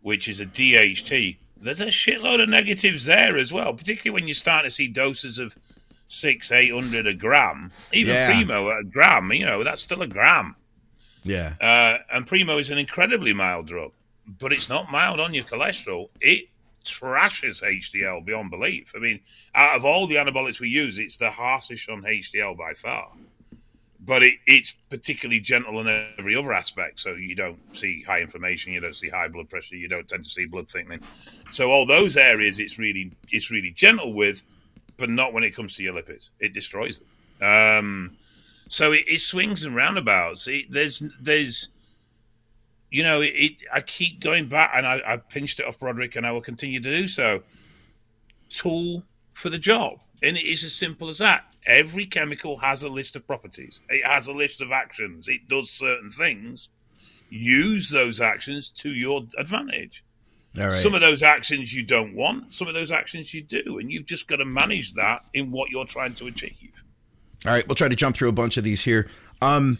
which 0.00 0.28
is 0.28 0.40
a 0.40 0.46
DHT. 0.46 1.36
There's 1.56 1.80
a 1.80 1.86
shitload 1.86 2.42
of 2.42 2.48
negatives 2.48 3.04
there 3.04 3.38
as 3.38 3.52
well, 3.52 3.72
particularly 3.72 4.20
when 4.20 4.26
you 4.26 4.34
start 4.34 4.64
to 4.64 4.70
see 4.70 4.88
doses 4.88 5.38
of 5.38 5.54
six, 6.08 6.50
eight 6.50 6.72
hundred 6.72 7.06
a 7.06 7.14
gram, 7.14 7.70
even 7.92 8.14
yeah. 8.14 8.32
primo 8.32 8.68
at 8.70 8.80
a 8.80 8.84
gram. 8.84 9.32
You 9.32 9.46
know, 9.46 9.62
that's 9.62 9.80
still 9.80 10.02
a 10.02 10.08
gram. 10.08 10.56
Yeah. 11.22 11.54
Uh, 11.60 11.98
and 12.12 12.26
primo 12.26 12.58
is 12.58 12.70
an 12.70 12.78
incredibly 12.78 13.32
mild 13.32 13.68
drug, 13.68 13.92
but 14.26 14.52
it's 14.52 14.68
not 14.68 14.90
mild 14.90 15.20
on 15.20 15.34
your 15.34 15.44
cholesterol. 15.44 16.08
It 16.20 16.48
trashes 16.82 17.62
HDL 17.62 18.24
beyond 18.24 18.50
belief. 18.50 18.92
I 18.96 18.98
mean, 18.98 19.20
out 19.54 19.76
of 19.76 19.84
all 19.84 20.06
the 20.06 20.16
anabolics 20.16 20.60
we 20.60 20.68
use, 20.68 20.98
it's 20.98 21.16
the 21.16 21.30
harshest 21.30 21.88
on 21.88 22.02
HDL 22.02 22.56
by 22.56 22.74
far. 22.74 23.08
But 24.04 24.24
it, 24.24 24.34
it's 24.46 24.74
particularly 24.90 25.40
gentle 25.40 25.80
in 25.80 26.06
every 26.18 26.34
other 26.34 26.52
aspect. 26.52 26.98
So 26.98 27.14
you 27.14 27.36
don't 27.36 27.58
see 27.76 28.02
high 28.02 28.20
inflammation, 28.20 28.72
you 28.72 28.80
don't 28.80 28.96
see 28.96 29.08
high 29.08 29.28
blood 29.28 29.48
pressure, 29.48 29.76
you 29.76 29.88
don't 29.88 30.08
tend 30.08 30.24
to 30.24 30.30
see 30.30 30.44
blood 30.46 30.68
thickening. 30.68 31.00
So 31.50 31.70
all 31.70 31.86
those 31.86 32.16
areas, 32.16 32.58
it's 32.58 32.78
really 32.78 33.12
it's 33.30 33.50
really 33.50 33.70
gentle 33.70 34.12
with, 34.12 34.42
but 34.96 35.08
not 35.08 35.32
when 35.32 35.44
it 35.44 35.54
comes 35.54 35.76
to 35.76 35.82
your 35.82 35.94
lipids. 35.94 36.30
It 36.40 36.52
destroys 36.52 36.98
them. 36.98 37.08
Um, 37.42 38.16
so 38.68 38.92
it, 38.92 39.04
it, 39.06 39.20
swings 39.20 39.64
and 39.64 39.76
roundabouts. 39.76 40.48
It, 40.48 40.70
there's 40.70 41.02
there's 41.20 41.68
you 42.92 43.02
know, 43.02 43.22
it, 43.22 43.32
it, 43.34 43.52
I 43.72 43.80
keep 43.80 44.20
going 44.20 44.46
back, 44.46 44.72
and 44.74 44.86
I, 44.86 45.00
I 45.04 45.16
pinched 45.16 45.58
it 45.58 45.66
off 45.66 45.78
Broderick, 45.78 46.14
and 46.14 46.26
I 46.26 46.32
will 46.32 46.42
continue 46.42 46.78
to 46.78 46.90
do 46.90 47.08
so. 47.08 47.42
Tool 48.50 49.02
for 49.32 49.48
the 49.48 49.58
job, 49.58 49.94
and 50.22 50.36
it 50.36 50.44
is 50.44 50.62
as 50.62 50.74
simple 50.74 51.08
as 51.08 51.18
that. 51.18 51.46
Every 51.66 52.04
chemical 52.04 52.58
has 52.58 52.82
a 52.82 52.90
list 52.90 53.16
of 53.16 53.26
properties. 53.26 53.80
It 53.88 54.04
has 54.04 54.26
a 54.26 54.32
list 54.32 54.60
of 54.60 54.72
actions. 54.72 55.26
It 55.26 55.48
does 55.48 55.70
certain 55.70 56.10
things. 56.10 56.68
Use 57.30 57.88
those 57.88 58.20
actions 58.20 58.68
to 58.68 58.90
your 58.90 59.22
advantage. 59.38 60.04
Some 60.82 60.92
of 60.92 61.00
those 61.00 61.22
actions 61.22 61.72
you 61.72 61.82
don't 61.82 62.14
want. 62.14 62.52
Some 62.52 62.68
of 62.68 62.74
those 62.74 62.92
actions 62.92 63.32
you 63.32 63.42
do, 63.42 63.78
and 63.78 63.90
you've 63.90 64.04
just 64.04 64.28
got 64.28 64.36
to 64.36 64.44
manage 64.44 64.92
that 64.94 65.22
in 65.32 65.50
what 65.50 65.70
you're 65.70 65.86
trying 65.86 66.14
to 66.16 66.26
achieve. 66.26 66.84
All 67.46 67.52
right, 67.52 67.66
we'll 67.66 67.74
try 67.74 67.88
to 67.88 67.96
jump 67.96 68.16
through 68.16 68.28
a 68.28 68.32
bunch 68.32 68.58
of 68.58 68.64
these 68.64 68.84
here. 68.84 69.08
Um, 69.40 69.78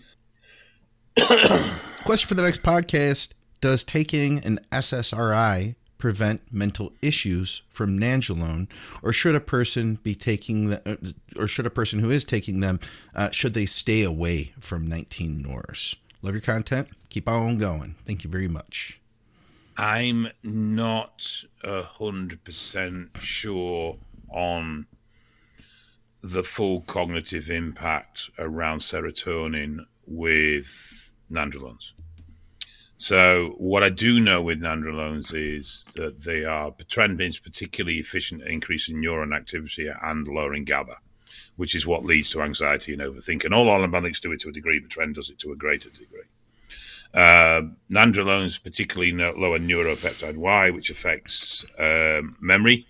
Question 2.05 2.27
for 2.27 2.35
the 2.35 2.43
next 2.43 2.63
podcast 2.63 3.33
Does 3.61 3.85
taking 3.85 4.45
an 4.45 4.59
SSRI 4.73 5.77
prevent 5.99 6.41
mental 6.53 6.93
issues 7.01 7.63
from 7.71 7.97
nandrolone, 7.97 8.67
or 9.05 9.13
should 9.13 9.37
a 9.37 9.41
person 9.41 10.01
be 10.03 10.17
taking 10.17 10.69
the, 10.69 11.15
or 11.37 11.47
should 11.47 11.65
a 11.65 11.71
person 11.71 12.01
who 12.01 12.11
is 12.11 12.25
taking 12.25 12.59
them, 12.59 12.81
uh, 13.15 13.31
should 13.31 13.55
they 13.55 13.67
stay 13.67 14.03
away 14.03 14.53
from 14.59 14.89
19 14.89 15.41
Norse? 15.43 15.95
Love 16.23 16.35
your 16.35 16.41
content. 16.41 16.89
Keep 17.09 17.29
on 17.29 17.57
going. 17.57 17.95
Thank 18.05 18.25
you 18.25 18.31
very 18.31 18.49
much. 18.49 19.01
I'm 19.77 20.29
not 20.43 21.45
a 21.63 21.83
hundred 21.83 22.43
percent 22.43 23.11
sure 23.21 23.97
on 24.29 24.87
the 26.21 26.43
full 26.43 26.81
cognitive 26.81 27.49
impact 27.49 28.29
around 28.39 28.79
serotonin 28.79 29.87
with 30.07 31.02
nandrolones. 31.33 31.93
So 33.03 33.57
what 33.59 33.83
I 33.83 33.89
do 33.89 34.21
know 34.21 34.41
with 34.41 34.61
nandrolones 34.61 35.35
is 35.35 35.85
that 35.97 36.23
they 36.23 36.45
are 36.45 36.71
is 36.71 37.41
particularly 37.41 37.99
efficient 37.99 38.43
at 38.43 38.49
increasing 38.49 39.03
neuron 39.03 39.35
activity 39.35 39.89
and 39.89 40.29
lowering 40.29 40.65
GABA, 40.65 40.99
which 41.57 41.75
is 41.75 41.85
what 41.85 42.05
leads 42.05 42.31
to 42.31 42.43
anxiety 42.43 42.93
and 42.93 43.03
overthinking. 43.03 43.53
All 43.53 43.67
anabolics 43.67 44.21
do 44.21 44.31
it 44.31 44.41
to 44.43 44.51
a 44.51 44.53
degree, 44.53 44.79
but 44.79 44.91
Tren 44.91 45.13
does 45.13 45.31
it 45.31 45.41
to 45.41 45.51
a 45.51 45.57
greater 45.57 45.91
degree. 45.91 46.29
Uh, 47.13 47.63
nandrolones 47.91 48.63
particularly 48.63 49.13
lower 49.13 49.59
neuropeptide 49.59 50.37
Y, 50.37 50.71
which 50.71 50.89
affects 50.89 51.67
um, 51.81 52.37
memory, 52.41 52.87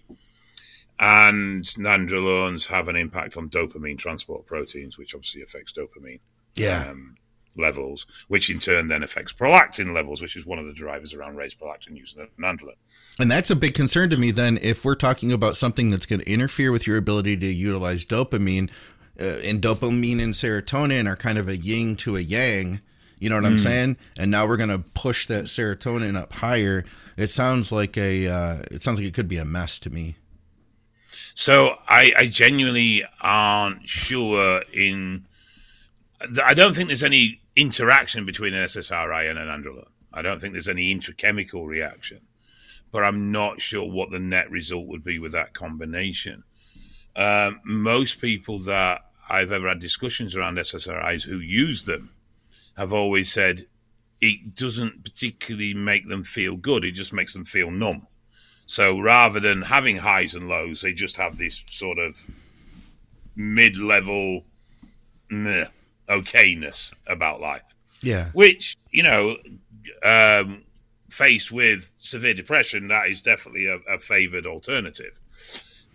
and 0.99 1.65
nandrolones 1.65 2.69
have 2.69 2.89
an 2.89 2.97
impact 2.97 3.37
on 3.37 3.49
dopamine 3.49 3.99
transport 3.99 4.45
proteins, 4.45 4.99
which 4.99 5.15
obviously 5.15 5.43
affects 5.43 5.73
dopamine. 5.73 6.21
Yeah. 6.55 6.91
Um, 6.91 7.17
levels, 7.57 8.07
which 8.29 8.51
in 8.51 8.59
turn 8.59 8.89
then 8.89 9.03
affects 9.03 9.33
prolactin 9.33 9.95
levels, 9.95 10.23
which 10.23 10.37
is 10.37 10.47
one 10.47 10.59
of 10.59 10.67
the 10.67 10.73
drivers 10.73 11.15
around 11.15 11.37
raised 11.37 11.61
prolactin 11.61 11.97
use 11.97 12.15
in 12.17 12.27
nandrolone. 12.43 12.77
And 13.19 13.31
that's 13.31 13.51
a 13.51 13.57
big 13.57 13.75
concern 13.75 14.11
to 14.11 14.17
me 14.17 14.31
then 14.31 14.59
if 14.63 14.85
we're 14.85 14.95
talking 14.95 15.33
about 15.33 15.57
something 15.57 15.91
that's 15.91 16.07
going 16.07 16.21
to 16.21 16.31
interfere 16.31 16.73
with 16.73 16.87
your 16.87 16.97
ability 16.97 17.37
to 17.37 17.47
utilize 17.47 18.05
dopamine, 18.05 18.71
uh, 19.21 19.41
and 19.45 19.61
dopamine 19.61 20.23
and 20.23 20.35
serotonin 20.35 21.07
are 21.07 21.17
kind 21.17 21.39
of 21.39 21.49
a 21.49 21.57
yin 21.57 21.97
to 21.97 22.17
a 22.17 22.21
yang. 22.21 22.81
You 23.19 23.29
know 23.29 23.37
what 23.37 23.45
mm. 23.45 23.49
I'm 23.49 23.59
saying? 23.59 23.97
And 24.19 24.31
now 24.31 24.47
we're 24.47 24.57
going 24.57 24.71
to 24.71 24.81
push 24.81 25.27
that 25.27 25.45
serotonin 25.45 26.17
up 26.17 26.33
higher. 26.33 26.85
It 27.17 27.29
sounds 27.29 27.71
like 27.71 27.97
a 27.97 28.27
uh, 28.27 28.63
it 28.71 28.83
sounds 28.83 28.99
like 28.99 29.07
it 29.07 29.15
could 29.15 29.29
be 29.29 29.37
a 29.37 29.45
mess 29.45 29.79
to 29.81 29.91
me. 29.91 30.17
So 31.35 31.77
I, 31.89 32.13
I 32.19 32.27
genuinely 32.27 33.05
aren't 33.21 33.89
sure 33.89 34.63
in. 34.73 35.27
I 36.45 36.55
don't 36.55 36.75
think 36.75 36.89
there's 36.89 37.05
any 37.05 37.41
interaction 37.57 38.25
between 38.25 38.55
an 38.55 38.65
SSRI 38.65 39.29
and 39.29 39.39
an 39.39 39.49
androlone. 39.49 39.89
I 40.13 40.23
don't 40.23 40.41
think 40.41 40.53
there's 40.53 40.69
any 40.69 40.91
intrachemical 40.91 41.67
reaction, 41.67 42.21
but 42.91 43.03
I'm 43.03 43.33
not 43.33 43.61
sure 43.61 43.91
what 43.91 44.11
the 44.11 44.19
net 44.19 44.51
result 44.51 44.87
would 44.87 45.05
be 45.05 45.19
with 45.19 45.33
that 45.33 45.55
combination. 45.55 46.45
Um, 47.17 47.61
most 47.65 48.21
people 48.21 48.59
that 48.61 49.03
I've 49.29 49.53
ever 49.53 49.69
had 49.69 49.79
discussions 49.79 50.37
around 50.37 50.59
SSRIs 50.59 51.25
who 51.25 51.39
use 51.39 51.85
them 51.85 52.11
have 52.77 52.93
always 52.93 53.33
said 53.33 53.67
it 54.21 54.55
doesn't 54.55 55.05
particularly 55.05 55.75
make 55.75 56.09
them 56.09 56.25
feel 56.25 56.57
good. 56.57 56.85
It 56.85 56.93
just 56.93 57.13
makes 57.13 57.33
them 57.33 57.45
feel 57.45 57.71
numb. 57.71 58.07
So 58.67 58.99
rather 58.99 59.41
than 59.41 59.63
having 59.63 59.99
highs 59.99 60.35
and 60.35 60.49
lows, 60.49 60.81
they 60.81 60.93
just 60.93 61.17
have 61.17 61.37
this 61.37 61.65
sort 61.69 61.99
of 61.99 62.31
mid-level 63.35 64.45
meh, 65.29 65.67
okayness 66.13 66.93
about 67.07 67.41
life. 67.41 67.63
Yeah. 68.03 68.31
Which, 68.33 68.77
you 68.91 69.03
know, 69.03 69.37
um, 70.05 70.65
faced 71.09 71.53
with 71.53 71.93
severe 72.01 72.35
depression, 72.35 72.89
that 72.89 73.09
is 73.09 73.23
definitely 73.23 73.67
a, 73.67 73.77
a 73.93 73.99
favored 73.99 74.47
alternative. 74.47 75.21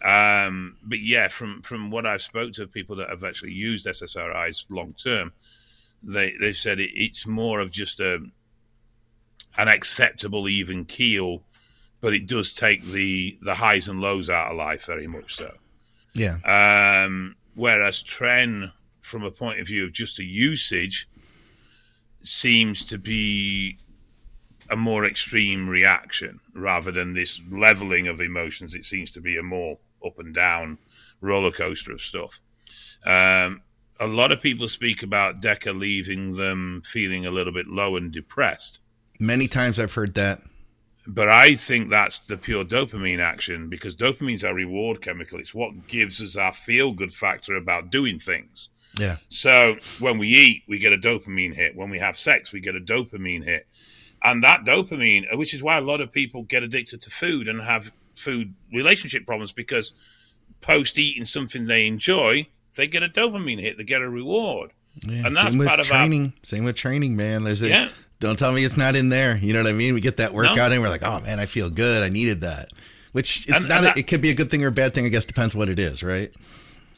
Um, 0.04 0.78
but 0.84 1.00
yeah, 1.00 1.28
from 1.28 1.62
from 1.64 1.90
what 1.90 2.06
I've 2.06 2.22
spoke 2.22 2.54
to 2.54 2.68
people 2.68 2.98
that 2.98 3.10
have 3.10 3.24
actually 3.24 3.54
used 3.54 3.88
SSRIs 3.88 4.68
long 4.70 4.94
term, 4.94 5.34
they 6.04 6.34
they've 6.40 6.56
said 6.56 6.80
it, 6.80 6.92
it's 6.94 7.26
more 7.26 7.60
of 7.60 7.72
just 7.72 8.00
a 8.00 8.20
an 9.58 9.68
acceptable 9.68 10.48
even 10.48 10.86
keel, 10.86 11.44
but 12.00 12.14
it 12.14 12.28
does 12.28 12.54
take 12.54 12.84
the 12.84 13.40
the 13.42 13.56
highs 13.56 13.90
and 13.90 14.00
lows 14.00 14.30
out 14.30 14.52
of 14.52 14.58
life 14.58 14.86
very 14.86 15.08
much 15.08 15.36
so. 15.36 15.56
Yeah. 16.14 16.38
Um, 16.46 17.36
whereas 17.56 18.04
Tren, 18.04 18.72
from 19.08 19.24
a 19.24 19.32
point 19.32 19.60
of 19.60 19.68
view 19.68 19.86
of 19.86 19.94
just 19.94 20.20
a 20.20 20.24
usage, 20.24 21.10
seems 22.22 22.86
to 22.86 22.98
be 22.98 23.78
a 24.70 24.76
more 24.76 25.06
extreme 25.06 25.70
reaction 25.70 26.40
rather 26.54 26.92
than 26.92 27.14
this 27.14 27.42
leveling 27.50 28.08
of 28.08 28.20
emotions. 28.20 28.76
It 28.76 28.86
seems 28.86 29.12
to 29.12 29.22
be 29.22 29.38
a 29.38 29.44
more 29.44 29.80
up 30.06 30.20
and 30.20 30.36
down 30.36 30.78
roller 31.22 31.52
coaster 31.52 31.92
of 31.92 32.02
stuff. 32.02 32.40
Um, 33.06 33.62
a 34.00 34.08
lot 34.08 34.32
of 34.32 34.42
people 34.42 34.68
speak 34.68 35.02
about 35.02 35.42
Deca 35.42 35.78
leaving 35.78 36.36
them 36.36 36.82
feeling 36.86 37.26
a 37.26 37.32
little 37.32 37.54
bit 37.54 37.68
low 37.68 37.96
and 37.96 38.12
depressed. 38.12 38.82
Many 39.20 39.48
times 39.48 39.80
I've 39.80 39.94
heard 39.94 40.14
that. 40.16 40.42
But 41.08 41.30
I 41.30 41.56
think 41.56 41.90
that's 41.90 42.28
the 42.28 42.36
pure 42.36 42.66
dopamine 42.66 43.20
action 43.20 43.70
because 43.70 43.96
dopamine's 43.96 44.44
our 44.44 44.54
reward 44.54 45.02
chemical. 45.02 45.40
It's 45.40 45.56
what 45.56 45.88
gives 45.88 46.22
us 46.22 46.36
our 46.36 46.52
feel 46.52 46.92
good 46.92 47.14
factor 47.14 47.56
about 47.56 47.90
doing 47.90 48.20
things. 48.20 48.68
Yeah. 49.00 49.18
So 49.30 49.76
when 50.00 50.18
we 50.18 50.28
eat, 50.30 50.64
we 50.68 50.80
get 50.80 50.94
a 50.94 50.98
dopamine 50.98 51.54
hit. 51.54 51.76
When 51.76 51.90
we 51.90 52.00
have 52.00 52.18
sex, 52.18 52.52
we 52.52 52.60
get 52.60 52.76
a 52.76 52.80
dopamine 52.80 53.44
hit. 53.44 53.68
And 54.24 54.44
that 54.44 54.66
dopamine, 54.66 55.26
which 55.38 55.54
is 55.54 55.62
why 55.62 55.78
a 55.78 55.82
lot 55.82 56.02
of 56.02 56.12
people 56.12 56.44
get 56.44 56.64
addicted 56.64 57.02
to 57.02 57.10
food 57.10 57.48
and 57.48 57.62
have 57.62 57.92
food 58.16 58.54
relationship 58.74 59.26
problems 59.26 59.54
because 59.54 59.94
post 60.62 60.98
eating 60.98 61.26
something 61.26 61.68
they 61.68 61.86
enjoy, 61.88 62.48
they 62.76 62.88
get 62.88 63.04
a 63.04 63.10
dopamine 63.10 63.60
hit, 63.60 63.78
they 63.78 63.84
get 63.84 64.02
a 64.02 64.10
reward. 64.10 64.72
Yeah. 65.08 65.28
And 65.28 65.36
that's 65.38 65.52
Same 65.52 65.60
with 65.60 65.68
part 65.68 65.80
of 65.80 65.86
training. 65.86 66.26
our 66.26 66.32
Same 66.44 66.64
with 66.64 66.76
training, 66.76 67.16
man. 67.16 67.44
There's 67.44 67.62
a 67.62 67.70
Yeah. 67.70 67.90
don't 68.20 68.40
tell 68.40 68.52
me 68.52 68.64
it's 68.64 68.78
not 68.78 68.96
in 68.96 69.10
there. 69.10 69.38
You 69.38 69.54
know 69.54 69.62
what 69.62 69.70
I 69.70 69.74
mean? 69.74 69.94
We 69.94 70.02
get 70.02 70.18
that 70.18 70.34
workout 70.34 70.56
No. 70.70 70.72
and 70.72 70.82
we're 70.82 70.90
like, 70.90 71.04
oh 71.04 71.20
man, 71.22 71.40
I 71.40 71.46
feel 71.46 71.70
good. 71.70 72.02
I 72.02 72.10
needed 72.10 72.42
that. 72.42 72.70
Which 73.12 73.48
it's 73.48 73.60
And- 73.62 73.70
not. 73.70 73.78
and 73.78 73.86
that- 73.88 73.98
it 73.98 74.08
could 74.08 74.22
be 74.22 74.32
a 74.32 74.34
good 74.34 74.50
thing 74.50 74.64
or 74.64 74.68
a 74.68 74.72
bad 74.72 74.96
thing. 74.96 75.06
I 75.06 75.10
guess 75.10 75.26
depends 75.26 75.56
what 75.56 75.70
it 75.70 75.78
is, 75.78 76.02
right? 76.02 76.32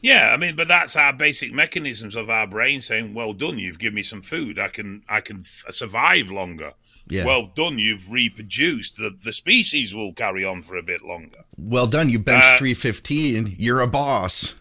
Yeah, 0.02 0.30
I 0.32 0.36
mean, 0.38 0.56
but 0.56 0.66
that's 0.68 0.96
our 0.96 1.12
basic 1.12 1.52
mechanisms 1.52 2.16
of 2.16 2.30
our 2.30 2.46
brain 2.46 2.80
saying, 2.80 3.12
"Well 3.14 3.32
done, 3.34 3.58
you've 3.58 3.78
given 3.78 3.96
me 3.96 4.02
some 4.02 4.22
food. 4.22 4.58
I 4.58 4.68
can, 4.68 5.02
I 5.08 5.20
can 5.20 5.40
f- 5.40 5.64
survive 5.70 6.30
longer. 6.30 6.72
Yeah. 7.08 7.24
Well 7.26 7.46
done, 7.46 7.78
you've 7.78 8.10
reproduced. 8.10 8.96
The 8.96 9.10
the 9.22 9.32
species 9.32 9.94
will 9.94 10.12
carry 10.12 10.44
on 10.44 10.62
for 10.62 10.76
a 10.76 10.82
bit 10.82 11.02
longer." 11.02 11.44
Well 11.58 11.86
done. 11.86 12.08
You 12.08 12.18
bench 12.18 12.44
Uh, 12.44 12.58
315. 12.58 13.56
You're 13.58 13.80
a 13.80 13.86
boss. 13.86 14.54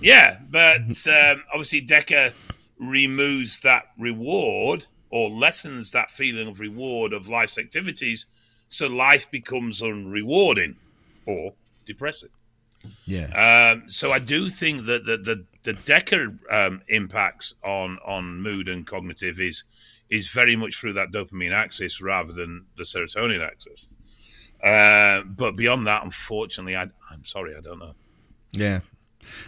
Yeah, 0.00 0.38
but 0.50 0.82
um, 1.08 1.42
obviously 1.52 1.80
Decker 1.80 2.32
removes 2.78 3.60
that 3.62 3.84
reward 3.98 4.86
or 5.10 5.30
lessens 5.30 5.92
that 5.92 6.10
feeling 6.10 6.48
of 6.48 6.60
reward 6.60 7.12
of 7.12 7.28
life's 7.28 7.56
activities, 7.56 8.26
so 8.68 8.86
life 8.88 9.30
becomes 9.30 9.80
unrewarding 9.80 10.74
or 11.24 11.54
depressing. 11.86 12.30
Yeah. 13.06 13.72
Um, 13.74 13.90
so 13.90 14.12
I 14.12 14.18
do 14.18 14.48
think 14.48 14.86
that 14.86 15.04
the 15.06 15.16
the, 15.16 15.44
the 15.62 15.72
Decker 15.72 16.36
um, 16.50 16.82
impacts 16.88 17.54
on 17.62 17.98
on 18.04 18.40
mood 18.40 18.68
and 18.68 18.86
cognitive 18.86 19.40
is 19.40 19.64
is 20.10 20.28
very 20.28 20.56
much 20.56 20.76
through 20.76 20.92
that 20.94 21.10
dopamine 21.10 21.52
axis 21.52 22.00
rather 22.00 22.32
than 22.32 22.66
the 22.76 22.84
serotonin 22.84 23.44
axis. 23.44 23.88
Uh, 24.62 25.22
but 25.24 25.56
beyond 25.56 25.86
that, 25.86 26.02
unfortunately, 26.04 26.76
I, 26.76 26.84
I'm 27.10 27.24
sorry, 27.24 27.54
I 27.56 27.60
don't 27.60 27.78
know. 27.78 27.94
Yeah. 28.52 28.80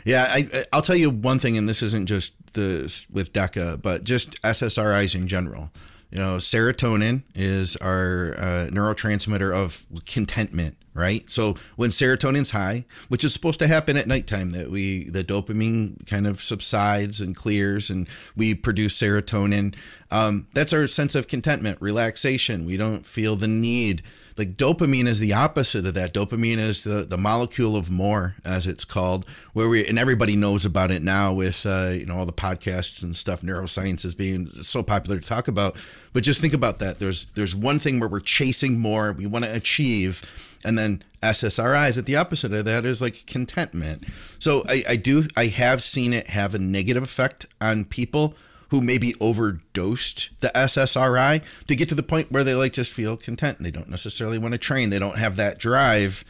Yeah, 0.04 0.26
I, 0.28 0.64
I'll 0.72 0.82
tell 0.82 0.96
you 0.96 1.10
one 1.10 1.38
thing, 1.38 1.56
and 1.56 1.68
this 1.68 1.82
isn't 1.82 2.06
just 2.06 2.34
this 2.54 3.08
with 3.10 3.32
DECA, 3.32 3.80
but 3.80 4.04
just 4.04 4.40
SSRIs 4.42 5.14
in 5.14 5.28
general. 5.28 5.70
You 6.10 6.18
know, 6.18 6.36
serotonin 6.36 7.22
is 7.34 7.76
our 7.76 8.34
uh, 8.38 8.68
neurotransmitter 8.70 9.54
of 9.54 9.84
contentment, 10.06 10.76
right? 10.96 11.30
So 11.30 11.56
when 11.76 11.90
serotonin's 11.90 12.50
high, 12.50 12.84
which 13.08 13.22
is 13.22 13.32
supposed 13.32 13.58
to 13.60 13.68
happen 13.68 13.96
at 13.96 14.08
nighttime, 14.08 14.50
that 14.50 14.70
we 14.70 15.04
the 15.10 15.22
dopamine 15.22 16.06
kind 16.06 16.26
of 16.26 16.42
subsides 16.42 17.20
and 17.20 17.36
clears, 17.36 17.90
and 17.90 18.08
we 18.34 18.54
produce 18.54 19.00
serotonin. 19.00 19.76
Um, 20.10 20.46
that's 20.52 20.72
our 20.72 20.86
sense 20.86 21.14
of 21.14 21.26
contentment, 21.26 21.78
relaxation. 21.80 22.64
We 22.64 22.76
don't 22.76 23.04
feel 23.04 23.36
the 23.36 23.48
need. 23.48 24.02
Like 24.38 24.56
dopamine 24.56 25.06
is 25.06 25.18
the 25.18 25.32
opposite 25.32 25.86
of 25.86 25.94
that. 25.94 26.12
Dopamine 26.12 26.58
is 26.58 26.84
the, 26.84 27.04
the 27.04 27.16
molecule 27.16 27.74
of 27.74 27.90
more, 27.90 28.36
as 28.44 28.66
it's 28.66 28.84
called, 28.84 29.24
where 29.52 29.68
we 29.68 29.86
and 29.86 29.98
everybody 29.98 30.36
knows 30.36 30.64
about 30.64 30.90
it 30.90 31.02
now 31.02 31.32
with 31.32 31.64
uh, 31.66 31.90
you 31.92 32.06
know 32.06 32.18
all 32.18 32.26
the 32.26 32.32
podcasts 32.32 33.02
and 33.02 33.16
stuff. 33.16 33.40
Neuroscience 33.40 34.04
is 34.04 34.14
being 34.14 34.50
so 34.62 34.82
popular 34.82 35.18
to 35.18 35.26
talk 35.26 35.48
about. 35.48 35.76
But 36.12 36.22
just 36.22 36.40
think 36.40 36.54
about 36.54 36.78
that. 36.78 36.98
There's 36.98 37.24
there's 37.34 37.56
one 37.56 37.78
thing 37.78 37.98
where 37.98 38.08
we're 38.08 38.20
chasing 38.20 38.78
more, 38.78 39.12
we 39.12 39.26
want 39.26 39.46
to 39.46 39.54
achieve, 39.54 40.58
and 40.64 40.78
then 40.78 41.02
SSRIs 41.22 41.98
at 41.98 42.06
the 42.06 42.16
opposite 42.16 42.52
of 42.52 42.64
that 42.66 42.84
is 42.84 43.00
like 43.00 43.26
contentment. 43.26 44.04
So 44.38 44.64
I, 44.68 44.84
I 44.90 44.96
do 44.96 45.24
I 45.36 45.46
have 45.46 45.82
seen 45.82 46.12
it 46.12 46.28
have 46.28 46.54
a 46.54 46.58
negative 46.58 47.02
effect 47.02 47.46
on 47.60 47.86
people 47.86 48.34
who 48.68 48.80
maybe 48.80 49.14
overdosed 49.20 50.30
the 50.40 50.48
SSRI 50.54 51.42
to 51.66 51.76
get 51.76 51.88
to 51.88 51.94
the 51.94 52.02
point 52.02 52.32
where 52.32 52.44
they 52.44 52.54
like 52.54 52.72
just 52.72 52.92
feel 52.92 53.16
content 53.16 53.58
and 53.58 53.66
they 53.66 53.70
don't 53.70 53.88
necessarily 53.88 54.38
want 54.38 54.54
to 54.54 54.58
train. 54.58 54.90
They 54.90 54.98
don't 54.98 55.18
have 55.18 55.36
that 55.36 55.58
drive, 55.58 56.24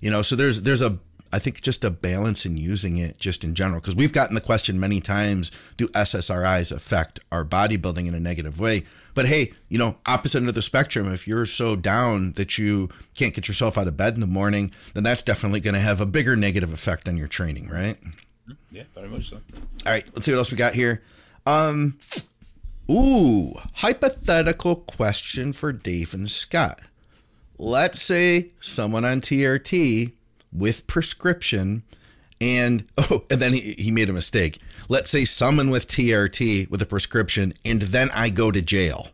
you 0.00 0.10
know. 0.10 0.22
So 0.22 0.36
there's 0.36 0.62
there's 0.62 0.82
a 0.82 0.98
I 1.34 1.38
think 1.38 1.62
just 1.62 1.82
a 1.82 1.90
balance 1.90 2.44
in 2.44 2.58
using 2.58 2.98
it 2.98 3.18
just 3.18 3.42
in 3.42 3.54
general 3.54 3.80
because 3.80 3.96
we've 3.96 4.12
gotten 4.12 4.34
the 4.34 4.40
question 4.40 4.78
many 4.78 5.00
times: 5.00 5.50
Do 5.76 5.88
SSRIs 5.88 6.70
affect 6.70 7.20
our 7.32 7.44
bodybuilding 7.44 8.06
in 8.06 8.14
a 8.14 8.20
negative 8.20 8.60
way? 8.60 8.84
But 9.14 9.26
hey, 9.26 9.52
you 9.68 9.78
know, 9.78 9.96
opposite 10.06 10.38
end 10.38 10.48
of 10.48 10.54
the 10.54 10.62
spectrum. 10.62 11.12
If 11.12 11.26
you're 11.26 11.46
so 11.46 11.74
down 11.74 12.32
that 12.32 12.58
you 12.58 12.90
can't 13.14 13.34
get 13.34 13.48
yourself 13.48 13.78
out 13.78 13.86
of 13.86 13.96
bed 13.96 14.14
in 14.14 14.20
the 14.20 14.26
morning, 14.26 14.72
then 14.92 15.04
that's 15.04 15.22
definitely 15.22 15.60
going 15.60 15.74
to 15.74 15.80
have 15.80 16.00
a 16.00 16.06
bigger 16.06 16.36
negative 16.36 16.72
effect 16.72 17.08
on 17.08 17.16
your 17.16 17.28
training, 17.28 17.68
right? 17.68 18.00
Mm-hmm. 18.02 18.52
Yeah, 18.70 18.84
very 18.94 19.08
much 19.08 19.30
so. 19.30 19.36
All 19.86 19.92
right, 19.92 20.06
let's 20.14 20.26
see 20.26 20.32
what 20.32 20.38
else 20.38 20.50
we 20.50 20.56
got 20.56 20.74
here. 20.74 21.02
Um, 21.46 21.98
ooh, 22.90 23.54
hypothetical 23.74 24.76
question 24.76 25.52
for 25.52 25.72
Dave 25.72 26.14
and 26.14 26.30
Scott. 26.30 26.80
Let's 27.58 28.00
say 28.00 28.50
someone 28.60 29.04
on 29.04 29.20
TRT 29.20 30.12
with 30.52 30.86
prescription, 30.86 31.82
and 32.40 32.86
oh, 32.98 33.24
and 33.30 33.40
then 33.40 33.52
he, 33.52 33.72
he 33.72 33.90
made 33.90 34.10
a 34.10 34.12
mistake. 34.12 34.58
Let's 34.88 35.10
say 35.10 35.24
someone 35.24 35.70
with 35.70 35.86
TRT 35.88 36.70
with 36.70 36.82
a 36.82 36.86
prescription, 36.86 37.54
and 37.64 37.82
then 37.82 38.10
I 38.10 38.30
go 38.30 38.50
to 38.50 38.62
jail. 38.62 39.08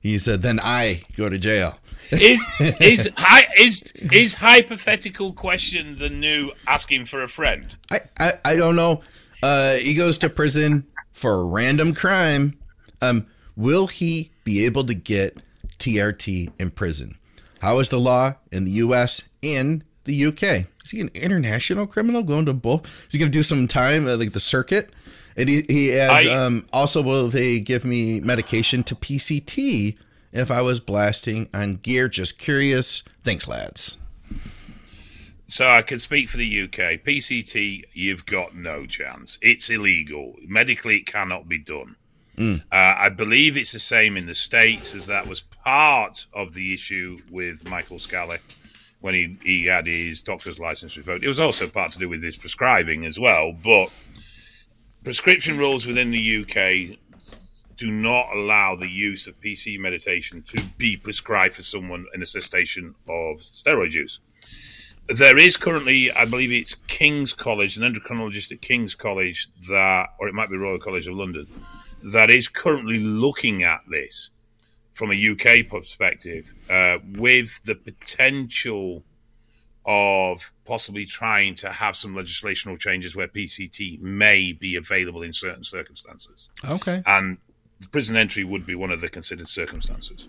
He 0.00 0.18
said, 0.18 0.40
then 0.40 0.58
I 0.62 1.02
go 1.16 1.28
to 1.28 1.38
jail. 1.38 1.78
Is 2.10 2.44
is 2.80 3.10
hi, 3.16 3.46
is 3.58 3.82
is 4.10 4.34
hypothetical 4.34 5.32
question 5.32 5.98
the 5.98 6.08
new 6.08 6.52
asking 6.66 7.04
for 7.04 7.22
a 7.22 7.28
friend? 7.28 7.76
I, 7.90 8.00
I, 8.18 8.32
I 8.44 8.56
don't 8.56 8.76
know. 8.76 9.02
Uh, 9.42 9.74
he 9.76 9.94
goes 9.94 10.18
to 10.18 10.28
prison 10.28 10.86
for 11.12 11.34
a 11.34 11.44
random 11.44 11.94
crime. 11.94 12.58
Um, 13.02 13.26
will 13.56 13.86
he 13.86 14.30
be 14.44 14.64
able 14.66 14.84
to 14.84 14.94
get 14.94 15.38
TRT 15.78 16.52
in 16.58 16.70
prison? 16.70 17.16
How 17.60 17.78
is 17.78 17.88
the 17.88 17.98
law 18.00 18.34
in 18.52 18.64
the 18.64 18.70
U.S. 18.72 19.28
and 19.42 19.84
the 20.04 20.26
UK? 20.26 20.66
Is 20.84 20.90
he 20.92 21.00
an 21.00 21.10
international 21.14 21.86
criminal 21.86 22.22
going 22.22 22.46
to 22.46 22.54
both? 22.54 22.84
Is 23.06 23.12
he 23.12 23.18
going 23.18 23.30
to 23.30 23.38
do 23.38 23.42
some 23.42 23.66
time 23.66 24.08
at 24.08 24.18
like 24.18 24.32
the 24.32 24.40
circuit? 24.40 24.90
And 25.36 25.48
he, 25.48 25.62
he 25.68 25.98
adds, 25.98 26.26
I- 26.26 26.32
um, 26.34 26.66
also, 26.72 27.02
will 27.02 27.28
they 27.28 27.60
give 27.60 27.84
me 27.84 28.20
medication 28.20 28.82
to 28.84 28.94
PCT 28.94 29.98
if 30.32 30.50
I 30.50 30.60
was 30.62 30.80
blasting 30.80 31.48
on 31.54 31.76
gear? 31.76 32.08
Just 32.08 32.38
curious. 32.38 33.02
Thanks, 33.24 33.46
lads. 33.46 33.96
So 35.50 35.68
I 35.68 35.82
can 35.82 35.98
speak 35.98 36.28
for 36.28 36.36
the 36.36 36.62
UK. 36.62 37.02
PCT, 37.02 37.82
you've 37.92 38.24
got 38.24 38.54
no 38.54 38.86
chance. 38.86 39.36
It's 39.42 39.68
illegal. 39.68 40.36
Medically, 40.46 40.98
it 40.98 41.06
cannot 41.06 41.48
be 41.48 41.58
done. 41.58 41.96
Mm. 42.36 42.60
Uh, 42.70 42.94
I 42.98 43.08
believe 43.08 43.56
it's 43.56 43.72
the 43.72 43.80
same 43.80 44.16
in 44.16 44.26
the 44.26 44.34
States, 44.34 44.94
as 44.94 45.06
that 45.06 45.26
was 45.26 45.40
part 45.40 46.26
of 46.32 46.54
the 46.54 46.72
issue 46.72 47.18
with 47.32 47.68
Michael 47.68 47.98
Scally 47.98 48.38
when 49.00 49.14
he, 49.14 49.38
he 49.42 49.66
had 49.66 49.88
his 49.88 50.22
doctor's 50.22 50.60
license 50.60 50.96
revoked. 50.96 51.24
It 51.24 51.28
was 51.28 51.40
also 51.40 51.66
part 51.66 51.90
to 51.94 51.98
do 51.98 52.08
with 52.08 52.22
his 52.22 52.36
prescribing 52.36 53.04
as 53.04 53.18
well. 53.18 53.52
But 53.52 53.88
prescription 55.02 55.58
rules 55.58 55.84
within 55.84 56.12
the 56.12 56.42
UK 56.42 56.96
do 57.74 57.90
not 57.90 58.26
allow 58.32 58.76
the 58.76 58.88
use 58.88 59.26
of 59.26 59.40
PC 59.40 59.80
meditation 59.80 60.42
to 60.42 60.62
be 60.78 60.96
prescribed 60.96 61.54
for 61.54 61.62
someone 61.62 62.06
in 62.14 62.22
a 62.22 62.26
cessation 62.26 62.94
of 63.08 63.38
steroid 63.38 63.94
use. 63.94 64.20
There 65.10 65.36
is 65.38 65.56
currently, 65.56 66.12
I 66.12 66.24
believe 66.24 66.52
it's 66.52 66.74
King's 66.86 67.32
College, 67.32 67.76
an 67.76 67.82
endocrinologist 67.82 68.52
at 68.52 68.62
King's 68.62 68.94
College 68.94 69.48
that, 69.68 70.10
or 70.20 70.28
it 70.28 70.34
might 70.34 70.50
be 70.50 70.56
Royal 70.56 70.78
College 70.78 71.08
of 71.08 71.14
London, 71.14 71.48
that 72.02 72.30
is 72.30 72.46
currently 72.46 73.00
looking 73.00 73.64
at 73.64 73.80
this 73.90 74.30
from 74.92 75.10
a 75.10 75.30
UK 75.30 75.66
perspective 75.66 76.54
uh, 76.68 76.98
with 77.16 77.62
the 77.64 77.74
potential 77.74 79.02
of 79.84 80.52
possibly 80.64 81.06
trying 81.06 81.54
to 81.56 81.70
have 81.70 81.96
some 81.96 82.14
legislational 82.14 82.78
changes 82.78 83.16
where 83.16 83.26
PCT 83.26 84.00
may 84.00 84.52
be 84.52 84.76
available 84.76 85.22
in 85.22 85.32
certain 85.32 85.64
circumstances. 85.64 86.50
Okay. 86.68 87.02
And 87.06 87.38
prison 87.90 88.16
entry 88.16 88.44
would 88.44 88.66
be 88.66 88.74
one 88.74 88.90
of 88.90 89.00
the 89.00 89.08
considered 89.08 89.48
circumstances. 89.48 90.28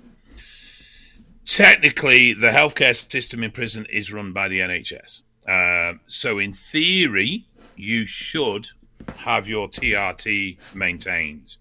Technically, 1.46 2.34
the 2.34 2.50
healthcare 2.50 2.96
system 2.96 3.44
in 3.44 3.52
prison 3.52 3.86
is 3.90 4.14
run 4.14 4.32
by 4.32 4.48
the 4.48 4.60
NHS. 4.60 5.22
Uh, 5.48 5.98
so, 6.08 6.38
in 6.40 6.54
theory, 6.54 7.48
you 7.76 8.06
should 8.06 8.68
have 9.18 9.48
your 9.48 9.68
TRT 9.68 10.58
maintained. 10.76 11.58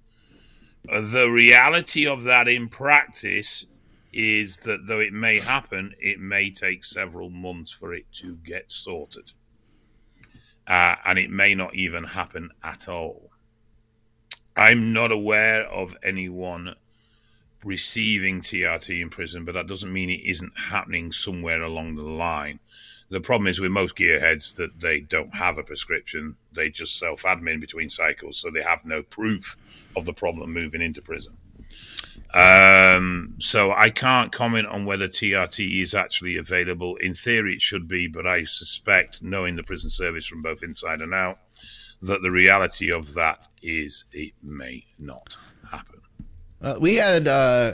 The 0.84 1.28
reality 1.30 2.06
of 2.06 2.24
that 2.24 2.48
in 2.48 2.68
practice 2.68 3.66
is 4.12 4.58
that 4.58 4.86
though 4.86 5.00
it 5.00 5.12
may 5.12 5.38
happen, 5.38 5.94
it 6.00 6.18
may 6.18 6.50
take 6.50 6.84
several 6.84 7.30
months 7.30 7.70
for 7.70 7.94
it 7.94 8.06
to 8.12 8.36
get 8.36 8.70
sorted. 8.70 9.32
Uh, 10.66 10.96
and 11.04 11.18
it 11.18 11.30
may 11.30 11.54
not 11.54 11.74
even 11.74 12.04
happen 12.04 12.50
at 12.62 12.88
all. 12.88 13.30
I'm 14.56 14.92
not 14.92 15.12
aware 15.12 15.64
of 15.64 15.96
anyone 16.02 16.74
receiving 17.64 18.40
TRT 18.40 19.00
in 19.00 19.10
prison, 19.10 19.44
but 19.44 19.52
that 19.54 19.66
doesn't 19.66 19.92
mean 19.92 20.10
it 20.10 20.24
isn't 20.24 20.52
happening 20.56 21.12
somewhere 21.12 21.62
along 21.62 21.96
the 21.96 22.02
line. 22.02 22.60
The 23.10 23.20
problem 23.20 23.48
is 23.48 23.60
with 23.60 23.72
most 23.72 23.96
gearheads 23.96 24.54
that 24.56 24.80
they 24.80 25.00
don't 25.00 25.34
have 25.34 25.58
a 25.58 25.64
prescription; 25.64 26.36
they 26.52 26.70
just 26.70 26.98
self-admin 26.98 27.60
between 27.60 27.88
cycles, 27.88 28.38
so 28.38 28.50
they 28.50 28.62
have 28.62 28.84
no 28.84 29.02
proof 29.02 29.56
of 29.96 30.04
the 30.04 30.12
problem 30.12 30.52
moving 30.52 30.80
into 30.80 31.02
prison. 31.02 31.36
Um, 32.32 33.34
so 33.38 33.72
I 33.72 33.90
can't 33.90 34.30
comment 34.30 34.68
on 34.68 34.84
whether 34.84 35.08
TRT 35.08 35.82
is 35.82 35.94
actually 35.94 36.36
available. 36.36 36.96
In 36.96 37.14
theory, 37.14 37.54
it 37.54 37.62
should 37.62 37.88
be, 37.88 38.06
but 38.06 38.26
I 38.26 38.44
suspect, 38.44 39.22
knowing 39.22 39.56
the 39.56 39.64
prison 39.64 39.90
service 39.90 40.26
from 40.26 40.42
both 40.42 40.62
inside 40.62 41.00
and 41.00 41.12
out, 41.12 41.38
that 42.00 42.22
the 42.22 42.30
reality 42.30 42.90
of 42.90 43.14
that 43.14 43.48
is 43.62 44.04
it 44.12 44.34
may 44.42 44.84
not. 44.98 45.36
Uh, 46.62 46.76
we 46.80 46.96
had 46.96 47.26
uh, 47.26 47.72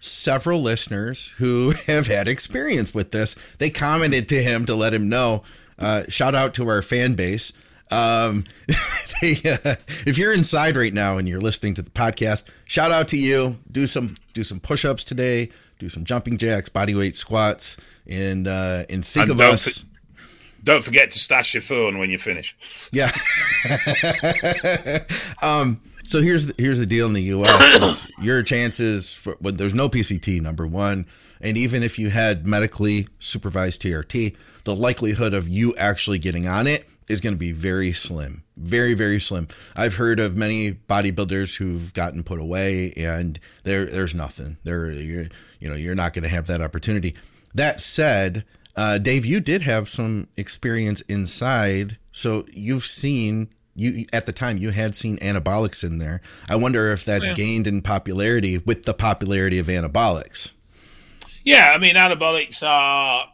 several 0.00 0.60
listeners 0.60 1.28
who 1.38 1.70
have 1.86 2.06
had 2.06 2.28
experience 2.28 2.94
with 2.94 3.10
this. 3.10 3.34
They 3.58 3.70
commented 3.70 4.28
to 4.30 4.42
him 4.42 4.66
to 4.66 4.74
let 4.74 4.92
him 4.92 5.08
know. 5.08 5.42
Uh, 5.78 6.04
shout 6.08 6.34
out 6.34 6.54
to 6.54 6.68
our 6.68 6.82
fan 6.82 7.14
base. 7.14 7.52
Um, 7.90 8.44
they, 9.22 9.32
uh, 9.44 9.76
if 10.06 10.16
you're 10.16 10.32
inside 10.32 10.76
right 10.76 10.92
now 10.92 11.18
and 11.18 11.28
you're 11.28 11.40
listening 11.40 11.74
to 11.74 11.82
the 11.82 11.90
podcast, 11.90 12.48
shout 12.64 12.90
out 12.90 13.08
to 13.08 13.16
you. 13.16 13.58
Do 13.70 13.86
some 13.86 14.16
do 14.32 14.44
some 14.44 14.60
push-ups 14.60 15.04
today. 15.04 15.50
Do 15.78 15.88
some 15.88 16.04
jumping 16.04 16.38
jacks, 16.38 16.68
body 16.68 16.94
weight 16.94 17.16
squats, 17.16 17.76
and 18.06 18.46
uh, 18.46 18.84
and 18.88 19.04
think 19.04 19.28
and 19.28 19.32
of 19.32 19.40
us. 19.40 19.84
Don't 20.64 20.84
forget 20.84 21.10
to 21.10 21.18
stash 21.18 21.54
your 21.54 21.62
phone 21.62 21.98
when 21.98 22.08
you 22.08 22.18
finish. 22.18 22.56
Yeah. 22.92 23.10
um, 25.42 25.80
so 26.04 26.20
here's 26.20 26.46
the, 26.46 26.54
here's 26.62 26.78
the 26.78 26.86
deal 26.86 27.06
in 27.06 27.12
the 27.12 27.22
U.S. 27.22 28.08
your 28.20 28.42
chances 28.42 29.14
for 29.14 29.36
there's 29.40 29.74
no 29.74 29.88
PCT 29.88 30.40
number 30.40 30.66
one, 30.66 31.06
and 31.40 31.56
even 31.56 31.82
if 31.82 31.98
you 31.98 32.10
had 32.10 32.46
medically 32.46 33.06
supervised 33.18 33.82
TRT, 33.82 34.36
the 34.64 34.74
likelihood 34.74 35.34
of 35.34 35.48
you 35.48 35.74
actually 35.76 36.18
getting 36.18 36.46
on 36.46 36.66
it 36.66 36.86
is 37.08 37.20
going 37.20 37.34
to 37.34 37.38
be 37.38 37.52
very 37.52 37.92
slim, 37.92 38.42
very 38.56 38.94
very 38.94 39.20
slim. 39.20 39.48
I've 39.76 39.96
heard 39.96 40.20
of 40.20 40.36
many 40.36 40.72
bodybuilders 40.72 41.56
who've 41.56 41.92
gotten 41.94 42.22
put 42.22 42.40
away, 42.40 42.92
and 42.96 43.38
there 43.64 43.86
there's 43.86 44.14
nothing. 44.14 44.58
There, 44.64 44.90
you 44.90 45.28
know, 45.60 45.74
you're 45.74 45.94
not 45.94 46.12
going 46.12 46.24
to 46.24 46.28
have 46.28 46.46
that 46.46 46.60
opportunity. 46.60 47.14
That 47.54 47.80
said, 47.80 48.44
uh, 48.76 48.98
Dave, 48.98 49.26
you 49.26 49.40
did 49.40 49.62
have 49.62 49.88
some 49.88 50.28
experience 50.36 51.02
inside, 51.02 51.98
so 52.10 52.46
you've 52.50 52.86
seen 52.86 53.48
you 53.74 54.04
at 54.12 54.26
the 54.26 54.32
time 54.32 54.58
you 54.58 54.70
had 54.70 54.94
seen 54.94 55.16
anabolics 55.18 55.84
in 55.84 55.98
there. 55.98 56.20
I 56.48 56.56
wonder 56.56 56.92
if 56.92 57.04
that's 57.04 57.28
yeah. 57.28 57.34
gained 57.34 57.66
in 57.66 57.82
popularity 57.82 58.58
with 58.58 58.84
the 58.84 58.94
popularity 58.94 59.58
of 59.58 59.66
anabolics. 59.66 60.52
Yeah, 61.44 61.72
I 61.74 61.78
mean 61.78 61.94
anabolics 61.94 62.62
are 62.62 63.26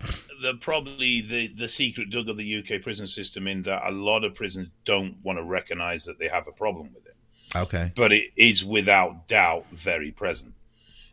the 0.43 0.55
probably 0.55 1.21
the 1.21 1.49
the 1.49 1.69
secret 1.69 2.11
dug 2.11 2.29
of 2.29 2.37
the 2.37 2.59
UK 2.59 2.83
prison 2.83 3.07
system 3.07 3.47
in 3.47 3.63
that 3.63 3.87
a 3.87 3.91
lot 3.91 4.25
of 4.25 4.35
prisons 4.35 4.69
don't 4.85 5.17
want 5.23 5.39
to 5.39 5.43
recognise 5.43 6.05
that 6.05 6.19
they 6.19 6.29
have 6.29 6.47
a 6.47 6.53
problem 6.53 6.91
with 6.95 7.07
it. 7.07 7.17
Okay, 7.57 7.93
but 7.97 8.13
it 8.13 8.31
is 8.37 8.65
without 8.65 9.27
doubt 9.27 9.67
very 9.73 10.11
present, 10.11 10.55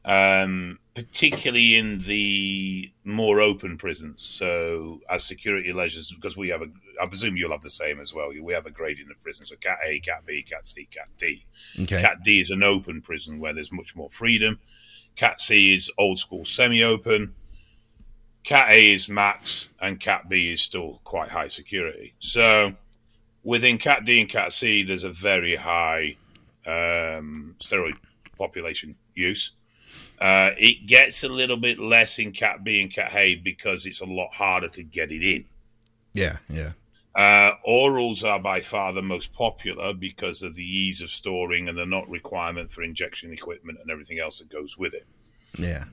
um, 0.06 0.80
particularly 0.94 1.76
in 1.76 2.00
the 2.00 2.92
more 3.04 3.42
open 3.42 3.78
prisons. 3.78 4.22
So 4.22 5.02
as 5.10 5.24
security 5.24 5.74
measures, 5.74 6.12
because 6.12 6.38
we 6.38 6.50
have 6.50 6.62
a, 6.62 6.68
I 7.02 7.08
presume 7.08 7.36
you'll 7.36 7.52
have 7.52 7.62
the 7.62 7.70
same 7.70 8.00
as 8.00 8.14
well. 8.14 8.30
We 8.42 8.54
have 8.54 8.66
a 8.66 8.72
grading 8.72 9.08
of 9.12 9.22
prisons: 9.22 9.50
so 9.50 9.56
Cat 9.58 9.80
A, 9.86 10.00
Cat 10.00 10.26
B, 10.26 10.44
Cat 10.44 10.66
C, 10.66 10.88
Cat 10.90 11.10
D. 11.18 11.46
Okay. 11.82 12.02
Cat 12.02 12.24
D 12.24 12.40
is 12.40 12.52
an 12.52 12.64
open 12.64 13.02
prison 13.02 13.40
where 13.40 13.54
there's 13.54 13.72
much 13.72 13.96
more 13.96 14.10
freedom. 14.10 14.60
Cat 15.16 15.42
C 15.42 15.74
is 15.74 15.92
old 15.98 16.20
school 16.20 16.46
semi-open 16.46 17.34
Cat 18.46 18.70
A 18.70 18.94
is 18.94 19.10
max, 19.10 19.70
and 19.82 20.00
Cat 20.00 20.30
B 20.30 20.52
is 20.52 20.62
still 20.62 21.02
quite 21.04 21.30
high 21.30 21.48
security. 21.48 22.14
So 22.20 22.74
within 23.44 23.80
Cat 23.80 24.06
D 24.06 24.22
and 24.22 24.30
Cat 24.30 24.54
C, 24.54 24.84
there's 24.84 25.04
a 25.04 25.10
very 25.10 25.56
high 25.56 26.18
um, 26.68 27.56
steroid 27.60 27.98
population 28.38 28.96
use. 29.16 29.54
Uh, 30.20 30.52
it 30.58 30.88
gets 30.88 31.24
a 31.24 31.30
little 31.30 31.58
bit 31.58 31.80
less 31.80 32.20
in 32.20 32.32
Cat 32.32 32.64
B 32.64 32.82
and 32.82 32.92
Cat 32.92 33.14
A 33.16 33.36
because 33.36 33.86
it's 33.86 34.02
a 34.02 34.06
lot 34.06 34.34
harder 34.34 34.70
to 34.70 34.84
get 34.84 35.12
it 35.12 35.24
in. 35.24 35.46
Yeah, 36.14 36.38
yeah. 36.50 36.72
Uh, 37.16 37.56
orals 37.68 38.26
are 38.26 38.40
by 38.40 38.60
far 38.60 38.92
the 38.92 39.02
most 39.02 39.34
popular 39.34 39.94
because 39.94 40.44
of 40.44 40.56
the 40.56 40.64
ease 40.64 41.02
of 41.02 41.10
storing 41.10 41.70
and 41.70 41.78
the 41.78 41.86
not 41.86 42.10
requirement 42.10 42.72
for 42.72 42.84
injection 42.84 43.32
equipment 43.32 43.78
and 43.82 43.90
everything 43.90 44.20
else 44.20 44.40
that 44.40 44.50
goes 44.50 44.78
with 44.78 44.94
it. 44.94 45.06
Yeah. 45.58 45.86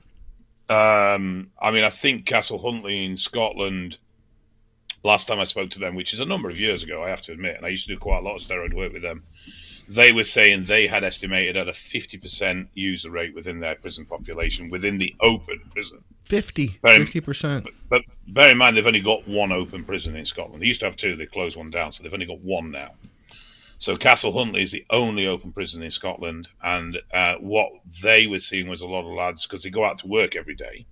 Um, 0.69 1.51
I 1.61 1.71
mean, 1.71 1.83
I 1.83 1.89
think 1.89 2.25
Castle 2.25 2.59
Huntly 2.59 3.05
in 3.05 3.17
Scotland. 3.17 3.97
Last 5.03 5.27
time 5.27 5.39
I 5.39 5.43
spoke 5.43 5.69
to 5.71 5.79
them, 5.79 5.95
which 5.95 6.13
is 6.13 6.21
a 6.21 6.25
number 6.25 6.49
of 6.49 6.59
years 6.59 6.83
ago, 6.83 7.03
I 7.03 7.09
have 7.09 7.21
to 7.23 7.33
admit, 7.33 7.57
and 7.57 7.65
I 7.65 7.69
used 7.69 7.87
to 7.87 7.93
do 7.93 7.99
quite 7.99 8.19
a 8.19 8.21
lot 8.21 8.35
of 8.35 8.41
steroid 8.41 8.73
work 8.73 8.93
with 8.93 9.01
them. 9.01 9.23
They 9.87 10.11
were 10.11 10.23
saying 10.23 10.65
they 10.65 10.87
had 10.87 11.03
estimated 11.03 11.57
at 11.57 11.67
a 11.67 11.73
fifty 11.73 12.17
percent 12.17 12.69
user 12.73 13.11
rate 13.11 13.33
within 13.35 13.59
their 13.59 13.75
prison 13.75 14.05
population 14.05 14.69
within 14.69 14.97
the 14.97 15.15
open 15.21 15.61
prison. 15.71 16.03
50 16.25 17.21
percent. 17.21 17.65
But, 17.65 17.73
but 17.89 18.01
bear 18.33 18.51
in 18.51 18.57
mind, 18.57 18.77
they've 18.77 18.87
only 18.87 19.01
got 19.01 19.27
one 19.27 19.51
open 19.51 19.83
prison 19.83 20.15
in 20.15 20.25
Scotland. 20.25 20.61
They 20.61 20.67
used 20.67 20.79
to 20.79 20.87
have 20.87 20.95
two; 20.95 21.15
they 21.15 21.25
closed 21.25 21.57
one 21.57 21.69
down, 21.69 21.91
so 21.91 22.03
they've 22.03 22.13
only 22.13 22.25
got 22.25 22.39
one 22.39 22.71
now. 22.71 22.91
So 23.77 23.97
Castle 23.97 24.31
Huntly 24.31 24.63
is 24.63 24.71
the 24.71 24.85
only 24.89 25.27
open 25.27 25.51
prison 25.51 25.83
in 25.83 25.91
Scotland, 25.91 26.47
and 26.63 26.99
uh, 27.13 27.35
what 27.35 27.69
they 28.01 28.27
were 28.27 28.39
seeing 28.39 28.69
was 28.69 28.81
a 28.81 28.87
lot 28.87 29.01
of 29.01 29.13
lads 29.13 29.45
because 29.45 29.63
they 29.63 29.69
go 29.69 29.83
out 29.83 29.97
to 29.99 30.07
work 30.07 30.37
every 30.37 30.55
day. 30.55 30.85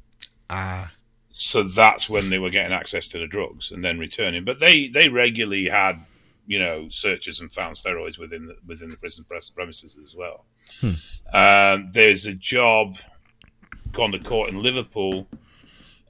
Ah. 0.49 0.91
So 1.29 1.63
that's 1.63 2.09
when 2.09 2.29
they 2.29 2.37
were 2.37 2.49
getting 2.49 2.73
access 2.73 3.07
to 3.07 3.17
the 3.17 3.27
drugs 3.27 3.71
and 3.71 3.83
then 3.83 3.97
returning. 3.97 4.43
But 4.43 4.59
they 4.59 4.89
they 4.89 5.07
regularly 5.07 5.69
had 5.69 6.05
you 6.51 6.59
know 6.59 6.89
searches 6.89 7.39
and 7.39 7.53
found 7.53 7.77
steroids 7.77 8.19
within 8.19 8.47
the, 8.47 8.55
within 8.67 8.89
the 8.89 8.97
prison 8.97 9.25
premises 9.55 9.97
as 10.03 10.17
well. 10.17 10.43
Hmm. 10.81 10.95
Um, 11.33 11.91
there's 11.93 12.25
a 12.25 12.33
job 12.33 12.97
gone 13.93 14.11
to 14.11 14.19
court 14.19 14.49
in 14.49 14.61
Liverpool 14.61 15.29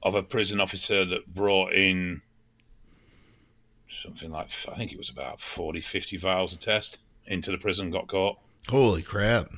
of 0.02 0.16
a 0.16 0.24
prison 0.24 0.60
officer 0.60 1.06
that 1.06 1.32
brought 1.32 1.74
in 1.74 2.24
something 3.88 4.32
like 4.32 4.46
I 4.68 4.74
think 4.74 4.92
it 4.92 4.98
was 4.98 5.12
about 5.12 5.40
40, 5.40 5.80
50 5.80 6.18
vials 6.18 6.54
of 6.54 6.60
test 6.60 6.98
into 7.28 7.52
the 7.52 7.60
prison. 7.60 7.92
Got 7.92 8.08
caught. 8.08 8.40
Holy 8.68 9.04
crap! 9.04 9.52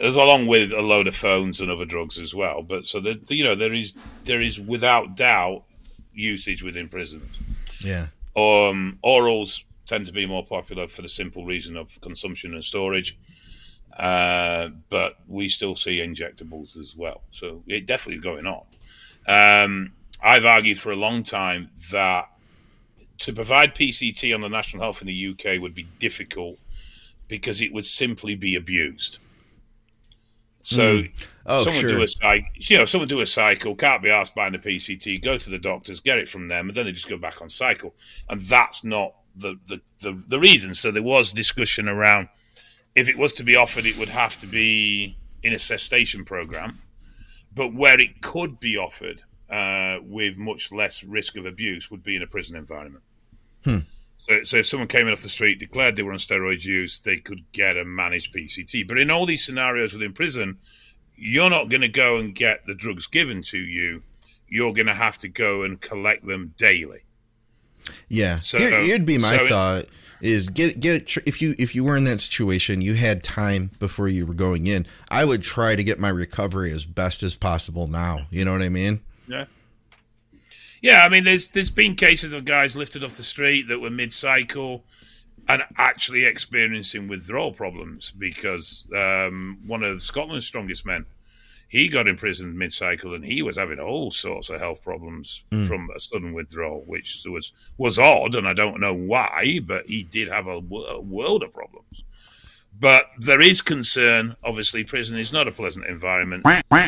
Was 0.00 0.14
along 0.14 0.46
with 0.46 0.72
a 0.72 0.82
load 0.82 1.08
of 1.08 1.16
phones 1.16 1.60
and 1.60 1.68
other 1.68 1.84
drugs 1.84 2.16
as 2.16 2.32
well. 2.32 2.62
But 2.62 2.86
so 2.86 3.00
that 3.00 3.28
you 3.28 3.42
know 3.42 3.56
there 3.56 3.74
is 3.74 3.92
there 4.22 4.40
is 4.40 4.60
without 4.60 5.16
doubt 5.16 5.64
usage 6.12 6.62
within 6.62 6.88
prisons. 6.88 7.36
Yeah. 7.80 8.06
Um, 8.36 9.00
orals 9.02 9.64
tend 9.88 10.06
to 10.06 10.12
be 10.12 10.26
more 10.26 10.44
popular 10.44 10.86
for 10.86 11.02
the 11.02 11.08
simple 11.08 11.44
reason 11.44 11.76
of 11.76 12.00
consumption 12.00 12.54
and 12.54 12.62
storage. 12.64 13.18
Uh, 13.98 14.68
but 14.90 15.14
we 15.26 15.48
still 15.48 15.74
see 15.74 15.98
injectables 15.98 16.78
as 16.78 16.94
well. 16.96 17.22
So 17.30 17.64
it 17.66 17.86
definitely 17.86 18.22
going 18.22 18.46
on. 18.46 18.64
Um, 19.26 19.92
I've 20.22 20.44
argued 20.44 20.78
for 20.78 20.92
a 20.92 20.96
long 20.96 21.22
time 21.22 21.68
that 21.90 22.28
to 23.18 23.32
provide 23.32 23.74
PCT 23.74 24.32
on 24.34 24.40
the 24.40 24.48
national 24.48 24.82
health 24.82 25.00
in 25.00 25.08
the 25.08 25.26
UK 25.28 25.60
would 25.60 25.74
be 25.74 25.88
difficult 25.98 26.58
because 27.26 27.60
it 27.60 27.72
would 27.72 27.84
simply 27.84 28.36
be 28.36 28.54
abused. 28.54 29.18
So, 30.62 30.98
mm. 30.98 31.28
oh, 31.46 31.64
someone 31.64 31.80
sure. 31.80 31.90
do 31.90 32.02
a 32.02 32.08
cycle, 32.08 32.48
you 32.54 32.78
know, 32.78 32.84
someone 32.84 33.08
do 33.08 33.20
a 33.20 33.26
cycle, 33.26 33.74
can't 33.74 34.02
be 34.02 34.10
asked 34.10 34.34
buying 34.34 34.52
the 34.52 34.58
PCT, 34.58 35.22
go 35.22 35.38
to 35.38 35.50
the 35.50 35.58
doctors, 35.58 36.00
get 36.00 36.18
it 36.18 36.28
from 36.28 36.48
them, 36.48 36.68
and 36.68 36.76
then 36.76 36.84
they 36.84 36.92
just 36.92 37.08
go 37.08 37.16
back 37.16 37.40
on 37.40 37.48
cycle, 37.48 37.94
and 38.28 38.42
that's 38.42 38.84
not 38.84 39.14
the 39.38 39.58
the 39.66 39.80
the, 40.00 40.22
the 40.26 40.40
reason. 40.40 40.74
So 40.74 40.90
there 40.90 41.02
was 41.02 41.32
discussion 41.32 41.88
around 41.88 42.28
if 42.94 43.08
it 43.08 43.16
was 43.16 43.34
to 43.34 43.44
be 43.44 43.54
offered, 43.54 43.86
it 43.86 43.96
would 43.96 44.08
have 44.08 44.38
to 44.38 44.46
be 44.46 45.16
in 45.42 45.52
a 45.52 45.58
cessation 45.58 46.24
program, 46.24 46.80
but 47.54 47.72
where 47.72 48.00
it 48.00 48.20
could 48.20 48.58
be 48.58 48.76
offered 48.76 49.22
uh, 49.48 49.98
with 50.02 50.36
much 50.36 50.72
less 50.72 51.04
risk 51.04 51.36
of 51.36 51.46
abuse 51.46 51.90
would 51.90 52.02
be 52.02 52.16
in 52.16 52.22
a 52.22 52.26
prison 52.26 52.56
environment. 52.56 53.04
Hmm. 53.64 53.78
So, 54.18 54.42
so 54.42 54.56
if 54.58 54.66
someone 54.66 54.88
came 54.88 55.06
in 55.06 55.12
off 55.12 55.22
the 55.22 55.28
street, 55.28 55.60
declared 55.60 55.94
they 55.94 56.02
were 56.02 56.12
on 56.12 56.18
steroid 56.18 56.64
use, 56.64 57.00
they 57.00 57.18
could 57.18 57.44
get 57.52 57.76
a 57.76 57.84
managed 57.84 58.34
PCT. 58.34 58.86
But 58.86 58.98
in 58.98 59.10
all 59.10 59.26
these 59.26 59.44
scenarios 59.44 59.92
within 59.92 60.12
prison, 60.12 60.58
you're 61.14 61.50
not 61.50 61.70
going 61.70 61.82
to 61.82 61.88
go 61.88 62.18
and 62.18 62.34
get 62.34 62.66
the 62.66 62.74
drugs 62.74 63.06
given 63.06 63.42
to 63.44 63.58
you. 63.58 64.02
You're 64.48 64.74
going 64.74 64.86
to 64.86 64.94
have 64.94 65.18
to 65.18 65.28
go 65.28 65.62
and 65.62 65.80
collect 65.80 66.26
them 66.26 66.54
daily. 66.56 67.02
Yeah. 68.08 68.40
So 68.40 68.58
Here, 68.58 68.92
would 68.92 69.06
be 69.06 69.18
my 69.18 69.36
so 69.36 69.48
thought 69.48 69.84
is 70.20 70.48
get 70.48 70.80
get 70.80 71.16
if 71.26 71.40
you 71.40 71.54
if 71.58 71.74
you 71.74 71.84
were 71.84 71.96
in 71.96 72.04
that 72.04 72.20
situation, 72.20 72.80
you 72.80 72.94
had 72.94 73.22
time 73.22 73.70
before 73.78 74.08
you 74.08 74.26
were 74.26 74.34
going 74.34 74.66
in. 74.66 74.86
I 75.08 75.24
would 75.24 75.42
try 75.42 75.76
to 75.76 75.84
get 75.84 75.98
my 75.98 76.08
recovery 76.08 76.72
as 76.72 76.84
best 76.84 77.22
as 77.22 77.36
possible 77.36 77.86
now. 77.86 78.26
You 78.30 78.44
know 78.44 78.52
what 78.52 78.62
I 78.62 78.68
mean? 78.68 79.00
Yeah. 79.26 79.44
Yeah, 80.80 81.04
I 81.04 81.08
mean, 81.08 81.24
there's 81.24 81.48
there's 81.48 81.70
been 81.70 81.96
cases 81.96 82.32
of 82.32 82.44
guys 82.44 82.76
lifted 82.76 83.02
off 83.02 83.14
the 83.14 83.24
street 83.24 83.68
that 83.68 83.80
were 83.80 83.90
mid 83.90 84.12
cycle 84.12 84.84
and 85.48 85.62
actually 85.76 86.24
experiencing 86.24 87.08
withdrawal 87.08 87.52
problems 87.52 88.12
because 88.12 88.86
um, 88.94 89.58
one 89.66 89.82
of 89.82 90.02
Scotland's 90.02 90.46
strongest 90.46 90.84
men, 90.84 91.06
he 91.68 91.88
got 91.88 92.08
imprisoned 92.08 92.58
mid 92.58 92.72
cycle 92.72 93.14
and 93.14 93.24
he 93.24 93.42
was 93.42 93.58
having 93.58 93.78
all 93.78 94.10
sorts 94.10 94.48
of 94.48 94.58
health 94.58 94.82
problems 94.82 95.44
mm. 95.50 95.68
from 95.68 95.88
a 95.94 96.00
sudden 96.00 96.32
withdrawal, 96.32 96.82
which 96.86 97.24
was 97.26 97.52
was 97.76 97.98
odd, 97.98 98.34
and 98.34 98.48
I 98.48 98.54
don't 98.54 98.80
know 98.80 98.94
why, 98.94 99.60
but 99.64 99.86
he 99.86 100.02
did 100.02 100.28
have 100.28 100.46
a, 100.46 100.58
a 100.58 101.00
world 101.00 101.42
of 101.42 101.52
problems. 101.52 102.04
But 102.80 103.06
there 103.18 103.40
is 103.40 103.60
concern. 103.60 104.36
Obviously, 104.42 104.84
prison 104.84 105.18
is 105.18 105.32
not 105.32 105.48
a 105.48 105.52
pleasant 105.52 105.86
environment. 105.86 106.44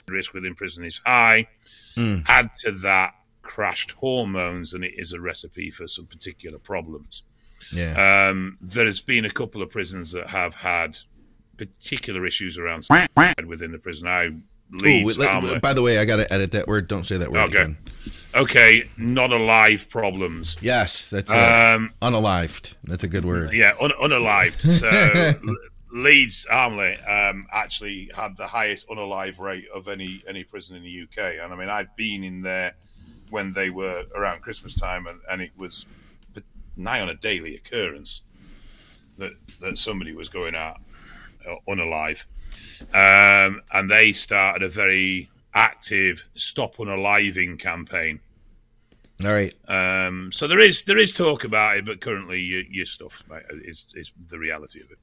The 0.06 0.12
risk 0.12 0.32
within 0.32 0.54
prison 0.54 0.84
is 0.84 1.00
high. 1.04 1.48
Mm. 1.96 2.24
Add 2.26 2.54
to 2.60 2.72
that 2.72 3.14
crashed 3.42 3.92
hormones, 3.92 4.72
and 4.72 4.84
it 4.84 4.92
is 4.96 5.12
a 5.12 5.20
recipe 5.20 5.70
for 5.70 5.88
some 5.88 6.06
particular 6.06 6.58
problems. 6.58 7.24
Yeah. 7.72 8.28
Um, 8.30 8.56
there 8.60 8.86
has 8.86 9.00
been 9.00 9.24
a 9.24 9.30
couple 9.30 9.62
of 9.62 9.70
prisons 9.70 10.12
that 10.12 10.28
have 10.28 10.54
had 10.54 10.98
particular 11.56 12.24
issues 12.24 12.56
around 12.56 12.86
within 13.46 13.72
the 13.72 13.78
prison. 13.78 14.08
I 14.08 14.30
Ooh, 14.72 15.06
let, 15.18 15.60
by 15.60 15.74
the 15.74 15.82
way, 15.82 15.98
I 15.98 16.04
got 16.04 16.16
to 16.16 16.32
edit 16.32 16.52
that 16.52 16.68
word. 16.68 16.86
Don't 16.86 17.04
say 17.04 17.16
that 17.16 17.32
word 17.32 17.48
okay. 17.48 17.62
again. 17.62 17.78
Okay, 18.34 18.88
not 18.96 19.32
alive 19.32 19.88
problems. 19.90 20.56
Yes, 20.60 21.10
that's 21.10 21.32
um, 21.32 21.92
unalived. 22.00 22.76
That's 22.84 23.02
a 23.02 23.08
good 23.08 23.24
word. 23.24 23.52
Yeah, 23.52 23.72
un- 23.80 23.90
unalived. 24.00 24.60
So 24.60 25.32
Leeds 25.92 26.46
Armley 26.48 26.96
um, 27.00 27.46
actually 27.52 28.10
had 28.14 28.36
the 28.36 28.46
highest 28.46 28.88
unalive 28.88 29.40
rate 29.40 29.64
of 29.74 29.88
any 29.88 30.22
any 30.28 30.44
prison 30.44 30.76
in 30.76 30.84
the 30.84 31.02
UK, 31.02 31.42
and 31.42 31.52
I 31.52 31.56
mean 31.56 31.68
I'd 31.68 31.94
been 31.96 32.22
in 32.22 32.42
there 32.42 32.74
when 33.30 33.52
they 33.52 33.70
were 33.70 34.04
around 34.14 34.42
Christmas 34.42 34.74
time, 34.74 35.06
and, 35.06 35.20
and 35.28 35.42
it 35.42 35.50
was 35.56 35.86
nigh 36.76 37.00
on 37.00 37.08
a 37.08 37.14
daily 37.14 37.56
occurrence 37.56 38.22
that 39.18 39.32
that 39.60 39.78
somebody 39.78 40.14
was 40.14 40.28
going 40.28 40.54
out 40.54 40.80
uh, 41.48 41.54
unalive, 41.68 42.26
um, 42.92 43.62
and 43.72 43.90
they 43.90 44.12
started 44.12 44.62
a 44.64 44.68
very 44.68 45.30
active 45.54 46.28
stop 46.34 46.78
on 46.80 46.86
unaliving 46.86 47.58
campaign. 47.58 48.20
All 49.24 49.32
right. 49.32 49.52
Um, 49.68 50.32
so 50.32 50.46
there 50.46 50.60
is 50.60 50.84
there 50.84 50.98
is 50.98 51.12
talk 51.12 51.44
about 51.44 51.76
it, 51.76 51.86
but 51.86 52.00
currently 52.00 52.40
your, 52.40 52.62
your 52.62 52.86
stuff 52.86 53.22
mate, 53.28 53.42
is 53.64 53.92
is 53.94 54.12
the 54.28 54.38
reality 54.38 54.80
of 54.80 54.90
it. 54.90 54.98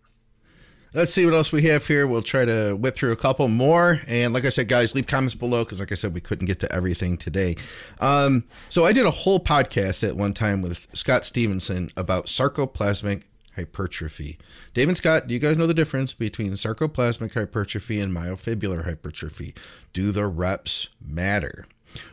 Let's 0.94 1.14
see 1.14 1.26
what 1.26 1.36
else 1.36 1.52
we 1.52 1.64
have 1.64 1.86
here. 1.86 2.08
We'll 2.08 2.22
try 2.22 2.46
to 2.46 2.74
whip 2.74 2.96
through 2.96 3.12
a 3.12 3.18
couple 3.18 3.48
more. 3.50 4.02
And 4.08 4.34
like 4.34 4.46
I 4.46 4.50
said, 4.50 4.68
guys, 4.68 4.96
leave 4.96 5.06
comments 5.06 5.36
below 5.36 5.64
because, 5.64 5.80
like 5.80 5.92
I 5.92 5.96
said, 5.96 6.14
we 6.14 6.22
couldn't 6.22 6.48
get 6.48 6.60
to 6.62 6.72
everything 6.74 7.18
today. 7.18 7.56
Um, 8.00 8.46
so 8.70 8.86
I 8.86 8.94
did 8.94 9.06
a 9.06 9.12
whole 9.12 9.40
podcast 9.40 10.08
at 10.08 10.16
one 10.16 10.34
time 10.34 10.62
with 10.62 10.88
Scott 10.94 11.26
Stevenson 11.26 11.92
about 11.98 12.26
sarcoplasmic 12.26 13.24
hypertrophy. 13.58 14.38
Dave 14.74 14.88
and 14.88 14.96
Scott, 14.98 15.28
do 15.28 15.34
you 15.34 15.40
guys 15.40 15.58
know 15.58 15.68
the 15.68 15.74
difference 15.74 16.14
between 16.14 16.54
sarcoplasmic 16.54 17.34
hypertrophy 17.34 18.00
and 18.00 18.16
myofibrillar 18.16 18.86
hypertrophy? 18.86 19.54
Do 19.92 20.12
the 20.12 20.28
reps 20.28 20.88
matter? 21.06 21.68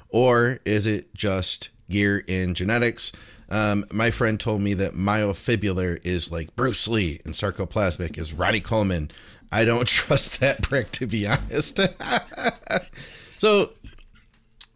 Or 0.08 0.58
is 0.64 0.86
it 0.86 1.14
just 1.14 1.68
gear 1.88 2.24
in 2.26 2.54
genetics? 2.54 3.12
Um, 3.48 3.84
my 3.92 4.10
friend 4.10 4.40
told 4.40 4.60
me 4.60 4.74
that 4.74 4.94
myofibrillar 4.94 6.04
is 6.04 6.32
like 6.32 6.56
Bruce 6.56 6.88
Lee 6.88 7.20
and 7.24 7.34
sarcoplasmic 7.34 8.18
is 8.18 8.32
Ronnie 8.32 8.60
Coleman. 8.60 9.10
I 9.52 9.64
don't 9.64 9.86
trust 9.88 10.40
that 10.40 10.62
prick 10.62 10.90
to 10.92 11.06
be 11.06 11.26
honest. 11.26 11.78
so 13.38 13.70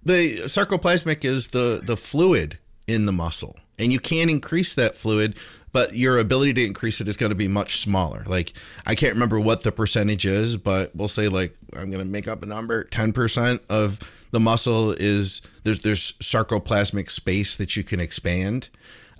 the 0.04 0.37
sarcoplasmic 0.44 1.24
is 1.24 1.48
the 1.48 1.81
the 1.85 1.96
fluid 1.96 2.59
in 2.87 3.07
the 3.07 3.12
muscle, 3.12 3.57
and 3.78 3.92
you 3.92 4.00
can 4.00 4.28
increase 4.28 4.74
that 4.74 4.94
fluid, 4.94 5.37
but 5.72 5.94
your 5.94 6.18
ability 6.18 6.54
to 6.54 6.64
increase 6.64 7.00
it 7.00 7.09
is 7.09 7.16
going 7.16 7.31
to 7.31 7.37
be 7.37 7.48
much 7.48 7.76
smaller. 7.78 8.24
Like 8.26 8.52
I 8.87 8.94
can't 8.94 9.14
remember 9.14 9.38
what 9.40 9.62
the 9.62 9.72
percentage 9.72 10.26
is, 10.26 10.57
but 10.57 10.94
we'll 10.94 11.09
say 11.09 11.28
like 11.28 11.54
I'm 11.76 11.90
going 11.90 12.04
to 12.04 12.11
make 12.11 12.28
up 12.28 12.42
a 12.42 12.46
number, 12.46 12.85
ten 12.85 13.12
percent 13.12 13.62
of 13.68 13.98
the 14.31 14.40
muscle 14.40 14.92
is 14.92 15.40
there's 15.64 15.83
there's 15.83 16.12
sarcoplasmic 16.12 17.11
space 17.11 17.57
that 17.57 17.76
you 17.76 17.85
can 17.85 18.00
expand. 18.00 18.68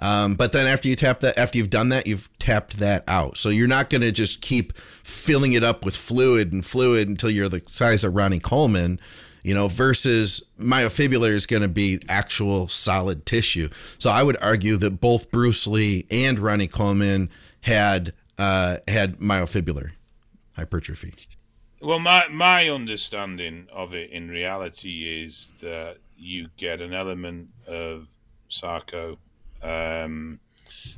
Um, 0.01 0.35
but 0.35 0.53
then 0.53 0.67
after 0.67 0.89
you 0.89 0.95
tap 0.95 1.21
that, 1.21 1.37
after 1.37 1.59
you've 1.59 1.71
done 1.71 1.89
that, 1.89 2.07
you've 2.07 2.29
tapped 2.39 2.79
that 2.79 3.03
out. 3.09 3.37
So 3.37 3.49
you're 3.49 3.67
not 3.67 3.91
going 3.91 4.03
to 4.03 4.13
just 4.13 4.41
keep 4.41 4.77
filling 4.79 5.55
it 5.55 5.65
up 5.65 5.85
with 5.85 5.97
fluid 5.97 6.53
and 6.53 6.65
fluid 6.65 7.09
until 7.09 7.31
you're 7.31 7.49
the 7.49 7.63
size 7.67 8.05
of 8.05 8.15
Ronnie 8.15 8.39
Coleman, 8.39 9.01
you 9.49 9.55
know, 9.55 9.67
versus 9.67 10.47
myofibular 10.61 11.31
is 11.31 11.47
going 11.47 11.63
to 11.63 11.69
be 11.69 11.99
actual 12.07 12.69
solid 12.69 13.25
tissue. 13.25 13.71
So 13.99 14.11
I 14.11 14.23
would 14.23 14.37
argue 14.43 14.77
that 14.77 15.01
both 15.01 15.31
Bruce 15.31 15.67
Lee 15.67 16.05
and 16.11 16.39
Ronnie 16.39 16.67
Coleman 16.67 17.31
had 17.63 18.13
uh, 18.37 18.77
had 18.87 19.17
myofibular 19.17 19.93
hypertrophy. 20.55 21.15
Well, 21.81 21.99
my 21.99 22.29
my 22.29 22.69
understanding 22.69 23.69
of 23.73 23.95
it 23.95 24.11
in 24.11 24.29
reality 24.29 25.25
is 25.25 25.55
that 25.63 25.97
you 26.19 26.49
get 26.59 26.83
an 26.83 26.93
element 26.93 27.49
of 27.67 28.07
sarco, 28.51 29.17
um, 29.63 30.41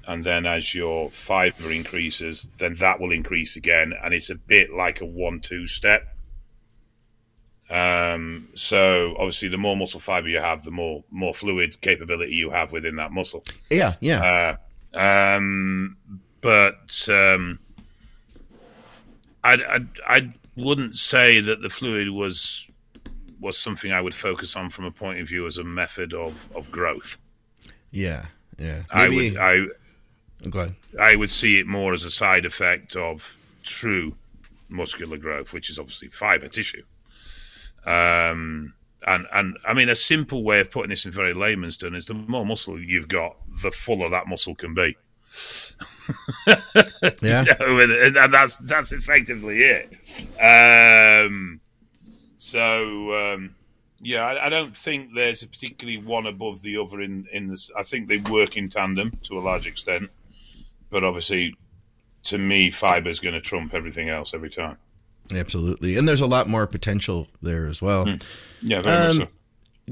and 0.09 0.25
then 0.25 0.45
as 0.45 0.75
your 0.75 1.09
fiber 1.11 1.71
increases, 1.71 2.51
then 2.59 2.75
that 2.81 2.99
will 2.99 3.13
increase 3.13 3.55
again, 3.55 3.95
and 4.03 4.13
it's 4.13 4.29
a 4.29 4.35
bit 4.35 4.73
like 4.73 5.01
a 5.01 5.07
one-two 5.07 5.69
step. 5.69 6.17
Um, 7.71 8.49
so 8.55 9.15
obviously, 9.19 9.49
the 9.49 9.59
more 9.59 9.77
muscle 9.77 10.01
fiber 10.01 10.29
you 10.29 10.41
have, 10.41 10.65
the 10.65 10.71
more 10.71 11.05
more 11.11 11.33
fluid 11.33 11.81
capability 11.81 12.35
you 12.35 12.51
have 12.51 12.73
within 12.73 12.97
that 12.97 13.13
muscle. 13.13 13.45
Yeah, 13.71 13.95
yeah. 14.01 14.57
Uh, 14.95 14.99
um, 14.99 15.97
but 16.41 17.09
um, 17.09 17.61
I, 19.45 19.55
I, 19.55 19.81
I 20.07 20.33
wouldn't 20.57 20.97
say 20.97 21.41
that 21.41 21.63
the 21.63 21.71
fluid 21.71 22.11
was 22.11 22.67
was 23.41 23.57
something 23.57 23.93
I 23.93 24.01
would 24.01 24.15
focus 24.15 24.57
on 24.57 24.69
from 24.71 24.85
a 24.85 24.91
point 24.91 25.21
of 25.21 25.29
view 25.29 25.47
as 25.47 25.57
a 25.57 25.65
method 25.65 26.13
of, 26.13 26.49
of 26.55 26.71
growth. 26.71 27.19
Yeah, 27.91 28.27
yeah. 28.59 28.83
Maybe, 28.95 29.37
I 29.39 29.53
would 29.53 29.71
I 30.45 30.49
go 30.49 30.59
ahead. 30.61 30.75
I 31.01 31.15
would 31.17 31.31
see 31.31 31.59
it 31.59 31.67
more 31.67 31.95
as 31.95 32.05
a 32.05 32.11
side 32.11 32.45
effect 32.45 32.97
of 32.97 33.39
true 33.63 34.17
muscular 34.69 35.17
growth, 35.17 35.53
which 35.53 35.71
is 35.71 35.79
obviously 35.79 36.09
fiber 36.09 36.49
tissue. 36.49 36.83
Um, 37.87 38.75
and 39.07 39.27
and 39.33 39.57
I 39.67 39.73
mean 39.73 39.89
a 39.89 39.95
simple 39.95 40.45
way 40.45 40.61
of 40.61 40.71
putting 40.71 40.91
this 40.91 41.07
in 41.07 41.13
very 41.13 41.33
layman's 41.33 41.77
terms 41.77 41.97
is 41.97 42.07
the 42.07 42.15
more 42.15 42.45
muscle 42.45 42.79
you've 42.79 43.09
got, 43.09 43.37
the 43.63 43.71
fuller 43.71 44.11
that 44.11 44.27
muscle 44.27 44.55
can 44.55 44.75
be. 44.75 44.97
yeah, 46.47 46.57
you 47.23 47.55
know, 47.59 47.79
and, 47.79 48.17
and, 48.17 48.35
that's 48.35 48.59
that's 48.59 48.93
effectively 48.93 49.63
it. 49.63 49.93
Um, 50.41 51.61
so 52.39 53.15
um, 53.15 53.55
Yeah, 54.01 54.25
I, 54.25 54.47
I, 54.47 54.49
don't 54.49 54.77
think 54.77 55.11
there's 55.15 55.43
a 55.43 55.49
particularly 55.49 55.99
one 55.99 56.27
above 56.27 56.63
the 56.63 56.79
other 56.79 57.01
in 57.01 57.27
in 57.33 57.49
this. 57.49 57.71
I 57.79 57.85
think 57.85 58.09
they 58.09 58.19
work 58.19 58.57
in 58.57 58.69
tandem 58.69 59.19
to 59.25 59.39
a 59.39 59.41
large 59.41 59.67
extent, 59.67 60.11
but 60.89 61.05
obviously, 61.05 61.55
to 62.25 62.39
me, 62.39 62.71
fiber 62.71 63.09
is 63.09 63.21
going 63.21 63.35
to 63.35 63.41
trump 63.41 63.73
everything 63.73 64.09
else 64.09 64.35
every 64.35 64.51
time. 64.51 64.79
Absolutely, 65.33 65.97
and 65.97 66.09
there's 66.09 66.21
a 66.21 66.27
lot 66.27 66.49
more 66.49 66.67
potential 66.67 67.29
there 67.43 67.67
as 67.67 67.81
well. 67.81 68.07
Mm. 68.07 68.23
Yeah, 68.63 68.83
very 68.83 68.97
um, 68.97 69.19
much 69.19 69.29
so. 69.29 69.33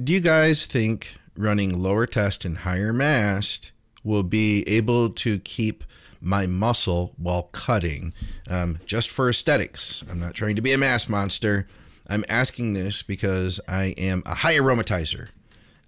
Do 0.02 0.12
you 0.12 0.20
guys 0.20 0.66
think 0.66 1.14
running 1.36 1.78
lower 1.78 2.06
test 2.06 2.44
and 2.44 2.58
higher 2.58 2.92
mast 2.92 3.72
will 4.04 4.22
be 4.22 4.64
able 4.68 5.08
to 5.10 5.38
keep 5.40 5.84
my 6.20 6.46
muscle 6.46 7.14
while 7.16 7.44
cutting 7.44 8.12
um, 8.50 8.80
just 8.86 9.10
for 9.10 9.28
aesthetics. 9.28 10.02
I'm 10.10 10.18
not 10.18 10.34
trying 10.34 10.56
to 10.56 10.62
be 10.62 10.72
a 10.72 10.78
mass 10.78 11.08
monster. 11.08 11.66
I'm 12.08 12.24
asking 12.28 12.72
this 12.72 13.02
because 13.02 13.60
I 13.68 13.94
am 13.98 14.22
a 14.26 14.34
high 14.34 14.54
aromatizer. 14.54 15.28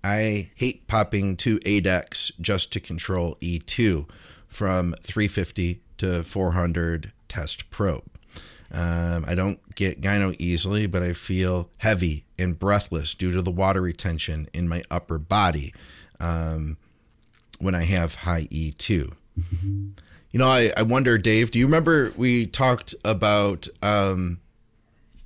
I 0.04 0.50
hate 0.54 0.86
popping 0.86 1.36
two 1.36 1.58
ADEX 1.60 2.32
just 2.40 2.72
to 2.72 2.80
control 2.80 3.36
E2 3.40 4.08
from 4.46 4.94
350 5.02 5.82
to 5.98 6.22
400 6.22 7.12
test 7.28 7.70
prop. 7.70 8.18
Um, 8.72 9.24
I 9.26 9.34
don't 9.34 9.58
get 9.74 10.00
gyno 10.00 10.34
easily, 10.38 10.86
but 10.86 11.02
I 11.02 11.12
feel 11.12 11.70
heavy 11.78 12.24
and 12.38 12.58
breathless 12.58 13.14
due 13.14 13.32
to 13.32 13.42
the 13.42 13.50
water 13.50 13.80
retention 13.80 14.48
in 14.54 14.68
my 14.68 14.82
upper 14.90 15.18
body 15.18 15.74
um, 16.20 16.76
when 17.58 17.74
I 17.74 17.84
have 17.84 18.16
high 18.16 18.46
E2. 18.50 19.12
You 20.32 20.38
know, 20.38 20.48
I, 20.48 20.72
I 20.76 20.82
wonder, 20.82 21.18
Dave, 21.18 21.50
do 21.50 21.58
you 21.58 21.66
remember 21.66 22.12
we 22.16 22.46
talked 22.46 22.94
about? 23.04 23.66
Um, 23.82 24.38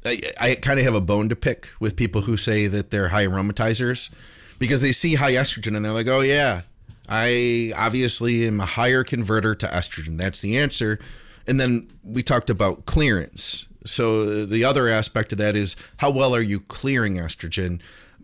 I, 0.06 0.20
I 0.40 0.54
kind 0.54 0.78
of 0.78 0.84
have 0.84 0.94
a 0.94 1.00
bone 1.00 1.28
to 1.30 1.36
pick 1.36 1.70
with 1.80 1.96
people 1.96 2.22
who 2.22 2.36
say 2.36 2.66
that 2.66 2.90
they're 2.90 3.08
high 3.08 3.26
aromatizers 3.26 4.10
because 4.58 4.82
they 4.82 4.92
see 4.92 5.14
high 5.14 5.32
estrogen 5.32 5.76
and 5.76 5.84
they're 5.84 5.92
like, 5.92 6.06
oh, 6.06 6.20
yeah, 6.20 6.62
I 7.08 7.72
obviously 7.76 8.46
am 8.46 8.60
a 8.60 8.66
higher 8.66 9.04
converter 9.04 9.54
to 9.54 9.66
estrogen. 9.66 10.16
That's 10.18 10.40
the 10.40 10.56
answer. 10.56 10.98
And 11.46 11.60
then 11.60 11.92
we 12.02 12.22
talked 12.22 12.50
about 12.50 12.86
clearance. 12.86 13.66
So 13.84 14.46
the 14.46 14.64
other 14.64 14.88
aspect 14.88 15.32
of 15.32 15.38
that 15.38 15.56
is 15.56 15.76
how 15.98 16.10
well 16.10 16.34
are 16.34 16.40
you 16.40 16.60
clearing 16.60 17.16
estrogen? 17.16 17.80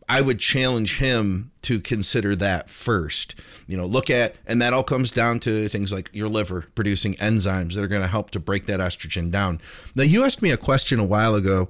I 0.09 0.23
would 0.23 0.41
challenge 0.41 0.99
him 0.99 1.53
to 1.63 1.79
consider 1.79 2.35
that 2.37 2.69
first. 2.69 3.39
You 3.69 3.77
know, 3.77 3.87
look 3.87 4.11
at, 4.11 4.35
and 4.47 4.61
that 4.61 4.73
all 4.73 4.83
comes 4.83 5.13
down 5.13 5.39
to 5.41 5.69
things 5.69 5.93
like 5.93 6.11
your 6.13 6.29
liver 6.29 6.67
producing 6.75 7.15
enzymes 7.15 7.75
that 7.75 7.85
are 7.85 7.89
going 7.89 8.03
to 8.03 8.09
help 8.09 8.31
to 8.31 8.41
break 8.41 8.67
that 8.67 8.81
estrogen 8.81 9.31
down. 9.31 9.61
Now, 9.95 10.03
you 10.03 10.25
asked 10.25 10.43
me 10.43 10.51
a 10.51 10.57
question 10.57 10.99
a 10.99 11.05
while 11.05 11.37
ago 11.37 11.69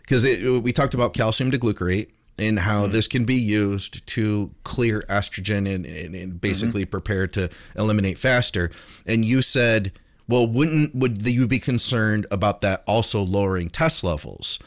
because 0.00 0.24
we 0.24 0.72
talked 0.72 0.94
about 0.94 1.12
calcium 1.12 1.50
D-glucarate 1.50 2.08
and 2.38 2.60
how 2.60 2.84
mm-hmm. 2.84 2.92
this 2.92 3.08
can 3.08 3.24
be 3.24 3.34
used 3.34 4.06
to 4.06 4.50
clear 4.64 5.02
estrogen 5.10 5.72
and, 5.72 5.84
and, 5.84 6.14
and 6.14 6.40
basically 6.40 6.82
mm-hmm. 6.82 6.90
prepare 6.90 7.26
to 7.26 7.50
eliminate 7.76 8.16
faster. 8.16 8.70
And 9.06 9.24
you 9.24 9.42
said, 9.42 9.92
well, 10.28 10.46
wouldn't 10.46 10.94
would 10.94 11.26
you 11.26 11.46
be 11.46 11.58
concerned 11.58 12.26
about 12.30 12.60
that 12.60 12.82
also 12.86 13.22
lowering 13.22 13.68
test 13.68 14.04
levels? 14.04 14.58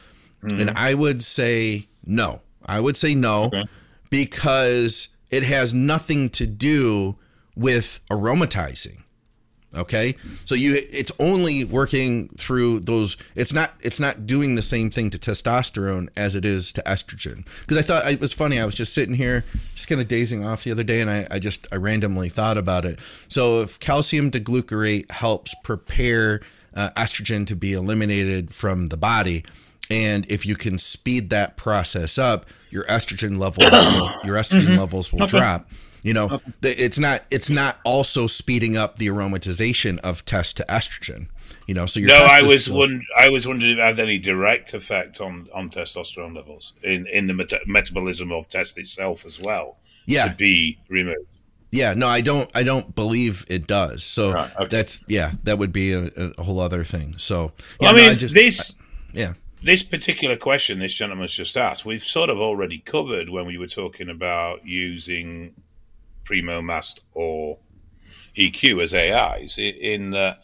Mm-hmm. 0.43 0.60
And 0.60 0.70
I 0.72 0.93
would 0.93 1.24
say 1.24 1.88
no. 2.06 2.41
I 2.66 2.80
would 2.80 2.97
say 2.97 3.16
no 3.16 3.45
okay. 3.45 3.64
because 4.10 5.10
it 5.32 5.43
has 5.43 5.74
nothing 5.74 6.30
to 6.30 6.45
do 6.45 7.16
with 7.56 8.01
aromatizing. 8.12 9.03
Okay? 9.76 10.15
So 10.45 10.55
you 10.55 10.76
it's 10.76 11.11
only 11.19 11.63
working 11.63 12.30
through 12.30 12.82
those 12.82 13.17
it's 13.36 13.53
not 13.53 13.73
it's 13.82 13.99
not 13.99 14.26
doing 14.26 14.55
the 14.55 14.61
same 14.61 14.89
thing 14.89 15.09
to 15.11 15.17
testosterone 15.17 16.09
as 16.17 16.36
it 16.36 16.45
is 16.45 16.71
to 16.73 16.82
estrogen. 16.84 17.45
Because 17.61 17.78
I 17.78 17.82
thought 17.82 18.11
it 18.11 18.19
was 18.19 18.34
funny, 18.34 18.59
I 18.59 18.65
was 18.65 18.76
just 18.76 18.93
sitting 18.93 19.15
here 19.15 19.43
just 19.73 19.88
kind 19.88 20.01
of 20.01 20.07
dazing 20.07 20.45
off 20.45 20.63
the 20.63 20.71
other 20.71 20.84
day 20.84 21.01
and 21.01 21.09
I, 21.09 21.28
I 21.30 21.39
just 21.39 21.67
I 21.71 21.76
randomly 21.76 22.30
thought 22.30 22.57
about 22.57 22.86
it. 22.86 22.99
So 23.28 23.61
if 23.61 23.80
calcium 23.80 24.30
D-glucarate 24.30 25.11
helps 25.11 25.55
prepare 25.63 26.41
uh, 26.76 26.89
estrogen 26.97 27.47
to 27.47 27.55
be 27.55 27.73
eliminated 27.73 28.53
from 28.53 28.88
the 28.88 28.97
body, 28.97 29.43
and 29.89 30.30
if 30.30 30.45
you 30.45 30.55
can 30.55 30.78
speed 30.78 31.30
that 31.30 31.57
process 31.57 32.17
up, 32.17 32.45
your 32.69 32.84
estrogen 32.86 33.38
levels 33.38 33.71
will, 33.71 34.09
your 34.23 34.36
estrogen 34.36 34.69
mm-hmm. 34.69 34.80
levels 34.80 35.13
will 35.13 35.23
okay. 35.23 35.39
drop. 35.39 35.69
You 36.06 36.14
know, 36.14 36.39
it's 36.62 36.99
not 36.99 37.22
it's 37.32 37.49
not 37.49 37.80
also 37.84 38.28
speeding 38.28 38.78
up 38.78 38.97
the 38.97 39.08
aromatization 39.08 39.99
of 40.01 40.24
test 40.24 40.58
to 40.58 40.64
estrogen. 40.70 41.30
You 41.66 41.74
know, 41.74 41.88
so 41.88 41.99
your 41.99 42.10
no, 42.10 42.28
I 42.30 42.43
was 42.43 42.66
still... 42.66 42.88
I 43.18 43.30
was 43.30 43.47
wondering 43.47 43.72
if 43.72 43.80
it 43.80 43.82
had 43.82 43.99
any 43.99 44.20
direct 44.20 44.76
effect 44.76 45.20
on 45.20 45.49
on 45.51 45.72
testosterone 45.72 46.36
levels 46.36 46.74
in 46.84 47.08
in 47.08 47.26
the 47.26 47.34
met- 47.34 47.66
metabolism 47.66 48.32
of 48.32 48.47
test 48.47 48.78
itself 48.78 49.26
as 49.26 49.41
well. 49.41 49.78
Yeah, 50.06 50.28
to 50.28 50.36
be 50.36 50.78
removed. 50.89 51.26
Yeah, 51.72 51.95
no, 51.95 52.08
I 52.08 52.22
don't. 52.22 52.51
I 52.53 52.62
don't 52.62 52.93
believe 52.93 53.43
it 53.49 53.66
does. 53.66 54.03
So 54.03 54.32
right, 54.32 54.56
okay. 54.58 54.68
that's 54.68 55.03
yeah, 55.08 55.32
that 55.43 55.58
would 55.58 55.74
be 55.74 55.91
a, 55.93 56.12
a, 56.38 56.43
whole 56.43 56.60
other 56.60 56.84
thing. 56.84 57.18
So 57.18 57.51
yeah, 57.82 57.88
well, 57.88 57.93
I 57.93 57.95
mean, 57.95 58.06
no, 58.06 58.12
I 58.12 58.16
just, 58.16 58.36
this. 58.36 58.76
I, 58.80 59.18
yeah, 59.18 59.34
this 59.64 59.82
particular 59.82 60.38
question 60.38 60.78
this 60.78 60.93
gentleman's 60.93 61.34
just 61.34 61.58
asked, 61.58 61.84
we've 61.84 62.03
sort 62.03 62.30
of 62.30 62.38
already 62.38 62.78
covered 62.78 63.30
when 63.30 63.47
we 63.47 63.58
were 63.58 63.66
talking 63.66 64.10
about 64.10 64.64
using 64.64 65.56
Primo 66.26 66.61
Mast 66.61 67.01
or 67.13 67.59
EQ 68.36 68.84
as 68.84 68.93
AIs. 68.93 69.57
In 69.57 70.11
that, 70.11 70.39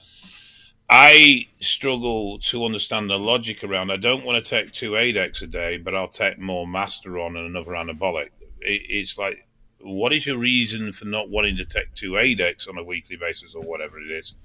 I 0.89 1.47
struggle 1.59 2.39
to 2.39 2.65
understand 2.65 3.09
the 3.09 3.17
logic 3.17 3.63
around. 3.63 3.91
I 3.91 3.97
don't 3.97 4.25
want 4.25 4.43
to 4.43 4.49
take 4.49 4.71
two 4.71 4.91
ADEX 4.91 5.41
a 5.41 5.47
day, 5.47 5.77
but 5.77 5.95
I'll 5.95 6.07
take 6.07 6.39
more 6.39 6.65
Masteron 6.65 7.37
and 7.37 7.45
another 7.47 7.71
anabolic. 7.71 8.29
it's 8.59 9.17
like, 9.17 9.47
what 9.83 10.13
is 10.13 10.27
your 10.27 10.37
reason 10.37 10.93
for 10.93 11.05
not 11.05 11.29
wanting 11.29 11.55
to 11.57 11.65
take 11.65 11.93
two 11.95 12.11
ADEX 12.11 12.69
on 12.69 12.77
a 12.77 12.83
weekly 12.83 13.15
basis 13.15 13.55
or 13.55 13.63
whatever 13.63 13.99
it 13.99 14.11
is? 14.11 14.35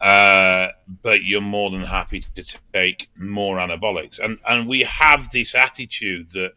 Uh, 0.00 0.68
but 1.02 1.22
you're 1.22 1.40
more 1.40 1.70
than 1.70 1.82
happy 1.82 2.20
to 2.20 2.58
take 2.72 3.08
more 3.16 3.56
anabolics. 3.56 4.18
And 4.18 4.38
and 4.46 4.68
we 4.68 4.80
have 4.82 5.30
this 5.30 5.54
attitude 5.54 6.32
that 6.32 6.52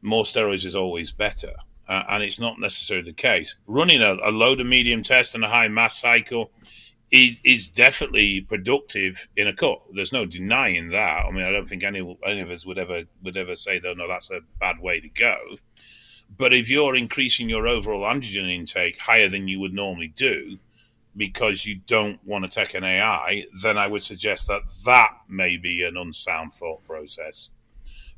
more 0.00 0.24
steroids 0.24 0.66
is 0.66 0.74
always 0.74 1.12
better, 1.12 1.52
uh, 1.92 2.04
and 2.08 2.22
it's 2.22 2.40
not 2.40 2.58
necessarily 2.58 3.10
the 3.10 3.12
case. 3.12 3.56
Running 3.66 4.00
a, 4.00 4.14
a 4.24 4.30
low 4.30 4.54
to 4.54 4.64
medium 4.64 5.02
test 5.02 5.34
and 5.34 5.44
a 5.44 5.48
high 5.48 5.68
mast 5.68 6.00
cycle 6.00 6.50
is 7.10 7.42
is 7.44 7.68
definitely 7.68 8.40
productive 8.40 9.28
in 9.36 9.46
a 9.46 9.54
cut. 9.54 9.82
There's 9.94 10.12
no 10.12 10.24
denying 10.24 10.88
that. 10.90 11.26
I 11.26 11.30
mean, 11.30 11.44
I 11.44 11.50
don't 11.50 11.68
think 11.68 11.84
any 11.84 12.18
any 12.24 12.40
of 12.40 12.50
us 12.50 12.64
would 12.64 12.78
ever 12.78 13.02
would 13.22 13.36
ever 13.36 13.54
say 13.54 13.78
that 13.78 13.96
no, 13.98 14.08
that's 14.08 14.30
a 14.30 14.40
bad 14.58 14.78
way 14.80 15.00
to 15.00 15.08
go. 15.10 15.36
But 16.34 16.54
if 16.54 16.70
you're 16.70 16.96
increasing 16.96 17.50
your 17.50 17.68
overall 17.68 18.10
androgen 18.10 18.50
intake 18.50 18.98
higher 18.98 19.28
than 19.28 19.46
you 19.46 19.60
would 19.60 19.74
normally 19.74 20.08
do, 20.08 20.58
because 21.14 21.66
you 21.66 21.80
don't 21.86 22.26
want 22.26 22.44
to 22.44 22.50
take 22.50 22.72
an 22.72 22.84
AI, 22.84 23.44
then 23.62 23.76
I 23.76 23.86
would 23.86 24.00
suggest 24.00 24.48
that 24.48 24.62
that 24.86 25.10
may 25.28 25.58
be 25.58 25.84
an 25.84 25.98
unsound 25.98 26.54
thought 26.54 26.82
process. 26.84 27.50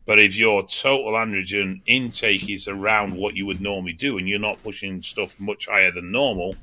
But 0.07 0.21
if 0.21 0.37
your 0.37 0.67
total 0.67 1.13
androgen 1.13 1.81
intake 1.87 2.51
is 2.51 2.69
around 2.69 3.17
what 3.17 3.35
you 3.35 3.47
would 3.47 3.61
normally 3.61 3.95
do 3.95 4.19
and 4.19 4.29
you're 4.29 4.39
not 4.39 4.63
pushing 4.63 5.03
stuff 5.03 5.41
much 5.41 5.67
higher 5.67 5.91
than 5.91 6.13
normal, 6.13 6.57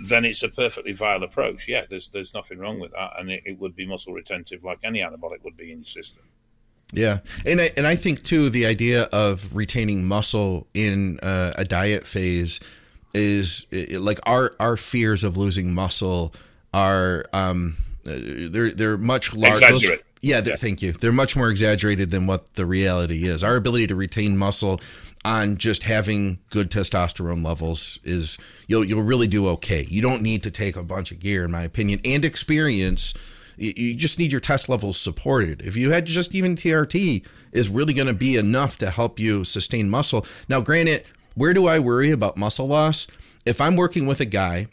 then 0.00 0.24
it's 0.24 0.42
a 0.42 0.48
perfectly 0.48 0.92
viable 0.92 1.26
approach. 1.26 1.66
Yeah, 1.66 1.84
there's 1.88 2.08
there's 2.10 2.34
nothing 2.34 2.58
wrong 2.58 2.78
with 2.78 2.92
that, 2.92 3.12
and 3.18 3.30
it, 3.30 3.42
it 3.44 3.58
would 3.58 3.74
be 3.74 3.86
muscle 3.86 4.12
retentive 4.12 4.62
like 4.62 4.78
any 4.84 5.00
anabolic 5.00 5.42
would 5.42 5.56
be 5.56 5.72
in 5.72 5.78
your 5.78 5.86
system. 5.86 6.22
Yeah, 6.92 7.18
and 7.44 7.60
I, 7.60 7.72
and 7.76 7.86
I 7.86 7.96
think 7.96 8.22
too 8.22 8.48
the 8.48 8.66
idea 8.66 9.04
of 9.04 9.54
retaining 9.56 10.06
muscle 10.06 10.68
in 10.72 11.18
uh, 11.20 11.54
a 11.56 11.64
diet 11.64 12.06
phase 12.06 12.60
is 13.14 13.66
like 13.98 14.20
our 14.26 14.54
our 14.60 14.76
fears 14.76 15.24
of 15.24 15.36
losing 15.36 15.74
muscle 15.74 16.32
are 16.72 17.24
um 17.32 17.76
they're 18.04 18.70
they're 18.70 18.98
much 18.98 19.34
larger. 19.34 19.72
Yeah, 19.72 19.96
yeah, 20.26 20.40
thank 20.40 20.82
you. 20.82 20.92
They're 20.92 21.12
much 21.12 21.36
more 21.36 21.50
exaggerated 21.50 22.10
than 22.10 22.26
what 22.26 22.54
the 22.54 22.66
reality 22.66 23.26
is. 23.26 23.44
Our 23.44 23.54
ability 23.54 23.86
to 23.88 23.94
retain 23.94 24.36
muscle 24.36 24.80
on 25.24 25.56
just 25.56 25.84
having 25.84 26.40
good 26.50 26.68
testosterone 26.70 27.44
levels 27.44 28.00
is 28.02 28.36
you'll 28.66 28.84
you'll 28.84 29.02
really 29.02 29.28
do 29.28 29.46
okay. 29.48 29.86
You 29.88 30.02
don't 30.02 30.22
need 30.22 30.42
to 30.42 30.50
take 30.50 30.74
a 30.76 30.82
bunch 30.82 31.12
of 31.12 31.20
gear, 31.20 31.44
in 31.44 31.52
my 31.52 31.62
opinion, 31.62 32.00
and 32.04 32.24
experience. 32.24 33.14
You 33.56 33.94
just 33.94 34.18
need 34.18 34.32
your 34.32 34.40
test 34.40 34.68
levels 34.68 34.98
supported. 34.98 35.62
If 35.62 35.76
you 35.76 35.90
had 35.90 36.06
just 36.06 36.34
even 36.34 36.56
TRT 36.56 37.26
is 37.52 37.68
really 37.68 37.94
going 37.94 38.08
to 38.08 38.14
be 38.14 38.36
enough 38.36 38.76
to 38.78 38.90
help 38.90 39.18
you 39.18 39.44
sustain 39.44 39.88
muscle. 39.88 40.26
Now, 40.48 40.60
granted, 40.60 41.04
where 41.34 41.54
do 41.54 41.66
I 41.66 41.78
worry 41.78 42.10
about 42.10 42.36
muscle 42.36 42.66
loss? 42.66 43.06
If 43.46 43.60
I'm 43.60 43.76
working 43.76 44.06
with 44.06 44.20
a 44.20 44.26
guy 44.26 44.66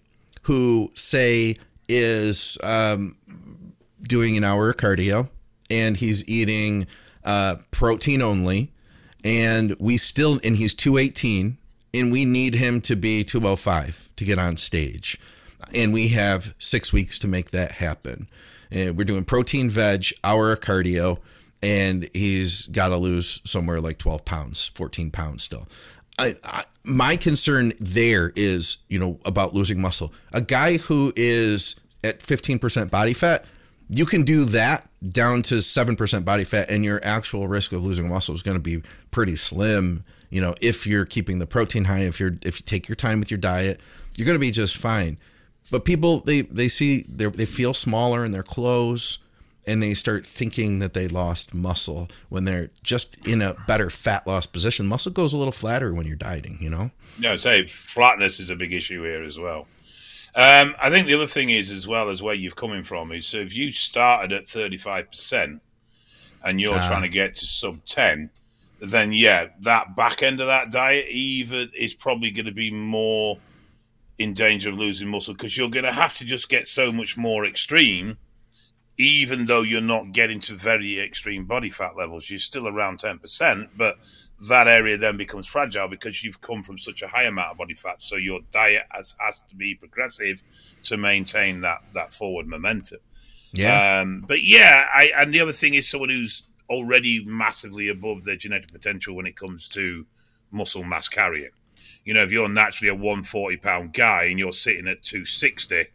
who, 0.44 0.92
say, 0.96 1.56
is 1.88 2.58
um, 2.62 3.16
doing 4.02 4.36
an 4.36 4.44
hour 4.44 4.70
of 4.70 4.78
cardio 4.78 5.30
and 5.74 5.98
he's 5.98 6.28
eating 6.30 6.86
uh, 7.24 7.56
protein 7.72 8.22
only, 8.22 8.72
and 9.24 9.76
we 9.80 9.98
still, 9.98 10.40
and 10.44 10.56
he's 10.56 10.74
218, 10.74 11.58
and 11.94 12.12
we 12.12 12.26
need 12.26 12.56
him 12.56 12.80
to 12.82 12.96
be 12.96 13.24
205 13.24 14.12
to 14.16 14.26
get 14.26 14.38
on 14.38 14.58
stage. 14.58 15.20
And 15.74 15.92
we 15.94 16.10
have 16.10 16.54
six 16.60 16.94
weeks 16.94 17.18
to 17.20 17.28
make 17.28 17.52
that 17.52 17.74
happen. 17.74 18.28
And 18.72 18.98
we're 18.98 19.04
doing 19.06 19.24
protein 19.26 19.70
veg, 19.70 20.08
hour 20.24 20.52
of 20.52 20.60
cardio, 20.60 21.20
and 21.64 22.10
he's 22.14 22.68
got 22.68 22.90
to 22.90 22.98
lose 22.98 23.40
somewhere 23.46 23.80
like 23.80 23.98
12 23.98 24.26
pounds, 24.26 24.68
14 24.68 25.10
pounds 25.10 25.44
still. 25.44 25.68
I, 26.20 26.36
I, 26.44 26.66
my 26.84 27.16
concern 27.16 27.74
there 27.80 28.32
is, 28.36 28.78
you 28.90 29.00
know, 29.00 29.20
about 29.26 29.54
losing 29.54 29.82
muscle. 29.82 30.14
A 30.34 30.42
guy 30.42 30.78
who 30.78 31.14
is 31.16 31.80
at 32.04 32.20
15% 32.20 32.92
body 32.92 33.14
fat, 33.14 33.46
you 33.94 34.06
can 34.06 34.24
do 34.24 34.46
that 34.46 34.90
down 35.08 35.44
to 35.44 35.56
7% 35.56 36.26
body 36.26 36.44
fat, 36.44 36.70
and 36.70 36.84
your 36.84 37.00
actual 37.04 37.48
risk 37.48 37.72
of 37.72 37.86
losing 37.86 38.10
muscle 38.10 38.34
is 38.34 38.42
going 38.42 38.58
to 38.58 38.62
be 38.62 38.82
pretty 39.12 39.36
slim. 39.36 40.04
You 40.30 40.42
know, 40.42 40.56
if 40.62 40.88
you're 40.88 41.06
keeping 41.06 41.38
the 41.38 41.46
protein 41.46 41.86
high, 41.86 42.00
if 42.00 42.20
you're 42.20 42.38
if 42.42 42.60
you 42.60 42.64
take 42.66 42.90
your 42.90 42.96
time 42.96 43.20
with 43.20 43.30
your 43.30 43.38
diet, 43.38 43.82
you're 44.16 44.26
going 44.26 44.36
to 44.36 44.40
be 44.40 44.52
just 44.52 44.78
fine. 44.78 45.18
But 45.70 45.86
people 45.86 46.22
they 46.22 46.42
they 46.42 46.68
see 46.68 47.04
they 47.08 47.46
feel 47.46 47.74
smaller 47.74 48.26
in 48.26 48.32
their 48.32 48.44
clothes 48.44 49.20
and 49.66 49.82
they 49.82 49.94
start 49.94 50.26
thinking 50.26 50.80
that 50.80 50.94
they 50.94 51.08
lost 51.08 51.54
muscle 51.54 52.10
when 52.30 52.46
they're 52.46 52.70
just 52.82 53.26
in 53.28 53.42
a 53.42 53.56
better 53.68 53.90
fat 53.90 54.26
loss 54.28 54.46
position. 54.46 54.88
Muscle 54.88 55.12
goes 55.12 55.34
a 55.34 55.38
little 55.38 55.54
flatter 55.54 55.94
when 55.94 56.06
you're 56.06 56.18
dieting, 56.18 56.58
you 56.60 56.70
know? 56.70 56.92
No, 57.18 57.38
say 57.38 57.66
flatness 57.66 58.42
is 58.42 58.50
a 58.50 58.56
big 58.56 58.74
issue 58.74 59.04
here 59.04 59.24
as 59.24 59.40
well. 59.40 59.68
Um, 60.36 60.76
I 60.82 60.90
think 60.90 61.08
the 61.08 61.14
other 61.14 61.28
thing 61.28 61.50
is 61.50 61.72
as 61.72 61.88
well 61.88 62.10
as 62.10 62.24
where 62.24 62.34
you've 62.34 62.56
coming 62.56 62.84
from 62.84 63.12
is 63.12 63.28
so 63.28 63.38
if 63.38 63.56
you 63.56 63.72
started 63.72 64.32
at 64.32 64.46
35% 64.46 65.60
and 66.44 66.60
you're 66.60 66.74
uh, 66.74 66.88
trying 66.88 67.04
to 67.04 67.10
get 67.10 67.36
to 67.36 67.46
sub 67.46 67.86
10, 67.86 68.32
then 68.80 69.14
yeah, 69.14 69.48
that 69.62 69.96
back 69.96 70.24
end 70.24 70.42
of 70.42 70.48
that 70.48 70.72
diet 70.72 71.06
even 71.10 71.70
is 71.78 71.94
probably 71.94 72.32
going 72.32 72.48
to 72.48 72.52
be 72.52 72.72
more 72.72 73.38
in 74.18 74.34
danger 74.34 74.70
of 74.70 74.78
losing 74.78 75.08
muscle 75.08 75.34
because 75.34 75.56
you're 75.58 75.70
going 75.70 75.86
to 75.86 75.92
have 75.92 76.18
to 76.18 76.26
just 76.26 76.50
get 76.50 76.68
so 76.68 76.92
much 76.92 77.16
more 77.16 77.46
extreme 77.46 78.18
even 78.98 79.46
though 79.46 79.62
you're 79.62 79.82
not 79.82 80.12
getting 80.12 80.40
to 80.40 80.56
very 80.56 81.00
extreme 81.00 81.46
body 81.46 81.70
fat 81.70 81.98
levels, 81.98 82.30
you're 82.30 82.40
still 82.40 82.68
around 82.68 83.00
10%, 83.00 83.70
but 83.76 83.98
that 84.50 84.68
area 84.68 84.98
then 84.98 85.18
becomes 85.18 85.48
fragile 85.48 85.88
because 85.88 86.24
you've 86.24 86.42
come 86.42 86.64
from 86.64 86.78
such 86.78 87.02
a 87.02 87.08
high 87.08 87.24
amount 87.24 87.52
of 87.52 87.58
body 87.58 87.74
fat. 87.74 88.02
So 88.02 88.16
your 88.16 88.42
diet 88.52 88.84
has, 88.92 89.16
has 89.20 89.42
to 89.50 89.56
be 89.56 89.76
progressive 89.76 90.44
to 90.84 90.98
maintain 90.98 91.62
that, 91.62 91.80
that 91.94 92.14
forward 92.14 92.48
momentum. 92.48 93.00
Yeah. 93.54 94.02
Um, 94.02 94.26
but 94.28 94.44
yeah, 94.44 94.86
I, 94.94 95.12
and 95.18 95.34
the 95.34 95.40
other 95.40 95.54
thing 95.54 95.76
is 95.76 95.90
someone 95.90 96.10
who's 96.10 96.50
already 96.70 97.24
massively 97.24 97.88
above 97.88 98.26
their 98.26 98.36
genetic 98.36 98.72
potential 98.72 99.16
when 99.16 99.28
it 99.28 99.38
comes 99.38 99.68
to 99.70 100.06
muscle 100.52 100.84
mass 100.84 101.08
carrying. 101.08 101.52
You 102.04 102.14
know, 102.14 102.24
if 102.24 102.32
you're 102.32 102.50
naturally 102.50 102.90
a 102.90 102.96
140 102.96 103.58
pound 103.58 103.94
guy 103.94 104.24
and 104.24 104.40
you're 104.40 104.52
sitting 104.52 104.88
at 104.88 105.04
260, 105.04 105.86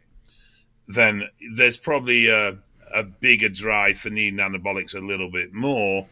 then 0.87 1.29
there's 1.53 1.77
probably 1.77 2.27
a 2.29 2.59
a 2.91 3.03
bigger 3.03 3.49
drive 3.49 3.99
for 3.99 4.09
needing 4.09 4.39
anabolics 4.39 4.95
a 4.95 4.99
little 4.99 5.29
bit 5.29 5.53
more 5.53 6.07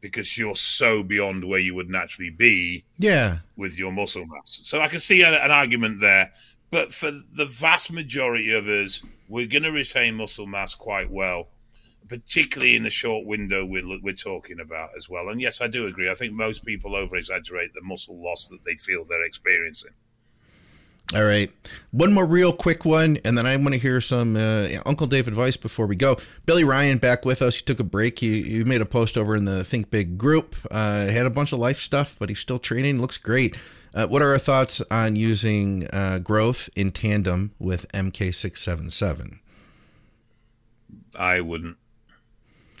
because 0.00 0.38
you're 0.38 0.56
so 0.56 1.02
beyond 1.02 1.44
where 1.44 1.58
you 1.58 1.74
would 1.74 1.90
naturally 1.90 2.30
be 2.30 2.84
yeah. 2.98 3.38
with 3.56 3.78
your 3.78 3.92
muscle 3.92 4.26
mass. 4.26 4.60
So 4.62 4.80
i 4.80 4.88
can 4.88 5.00
see 5.00 5.22
an, 5.22 5.34
an 5.34 5.50
argument 5.50 6.00
there 6.00 6.32
but 6.70 6.92
for 6.92 7.10
the 7.10 7.46
vast 7.46 7.92
majority 7.92 8.52
of 8.52 8.66
us 8.66 9.02
we're 9.28 9.46
going 9.46 9.62
to 9.62 9.72
retain 9.72 10.14
muscle 10.14 10.46
mass 10.46 10.74
quite 10.74 11.10
well 11.10 11.48
particularly 12.08 12.74
in 12.74 12.84
the 12.84 12.90
short 12.90 13.26
window 13.26 13.64
we're, 13.64 13.86
we're 14.02 14.14
talking 14.14 14.60
about 14.60 14.90
as 14.96 15.08
well. 15.08 15.28
And 15.28 15.40
yes 15.40 15.60
i 15.60 15.66
do 15.66 15.86
agree. 15.86 16.10
I 16.10 16.14
think 16.14 16.32
most 16.32 16.64
people 16.64 16.96
over 16.96 17.16
exaggerate 17.16 17.74
the 17.74 17.82
muscle 17.82 18.22
loss 18.22 18.48
that 18.48 18.64
they 18.64 18.74
feel 18.74 19.04
they're 19.04 19.26
experiencing 19.26 19.92
all 21.14 21.24
right. 21.24 21.50
One 21.90 22.12
more 22.12 22.26
real 22.26 22.52
quick 22.52 22.84
one, 22.84 23.18
and 23.24 23.36
then 23.38 23.46
I 23.46 23.56
want 23.56 23.72
to 23.72 23.78
hear 23.78 24.00
some 24.00 24.36
uh, 24.36 24.68
Uncle 24.84 25.06
Dave 25.06 25.26
advice 25.26 25.56
before 25.56 25.86
we 25.86 25.96
go. 25.96 26.18
Billy 26.44 26.64
Ryan 26.64 26.98
back 26.98 27.24
with 27.24 27.40
us. 27.40 27.56
He 27.56 27.62
took 27.62 27.80
a 27.80 27.84
break. 27.84 28.18
He, 28.18 28.42
he 28.42 28.64
made 28.64 28.82
a 28.82 28.86
post 28.86 29.16
over 29.16 29.34
in 29.34 29.46
the 29.46 29.64
Think 29.64 29.90
Big 29.90 30.18
group. 30.18 30.54
Uh, 30.70 31.06
had 31.06 31.24
a 31.24 31.30
bunch 31.30 31.52
of 31.52 31.58
life 31.58 31.78
stuff, 31.78 32.16
but 32.18 32.28
he's 32.28 32.40
still 32.40 32.58
training. 32.58 33.00
Looks 33.00 33.16
great. 33.16 33.56
Uh, 33.94 34.06
what 34.06 34.20
are 34.20 34.32
our 34.32 34.38
thoughts 34.38 34.82
on 34.90 35.16
using 35.16 35.88
uh, 35.92 36.18
growth 36.18 36.68
in 36.76 36.90
tandem 36.90 37.52
with 37.58 37.90
MK677? 37.92 39.38
I 41.18 41.40
wouldn't. 41.40 41.78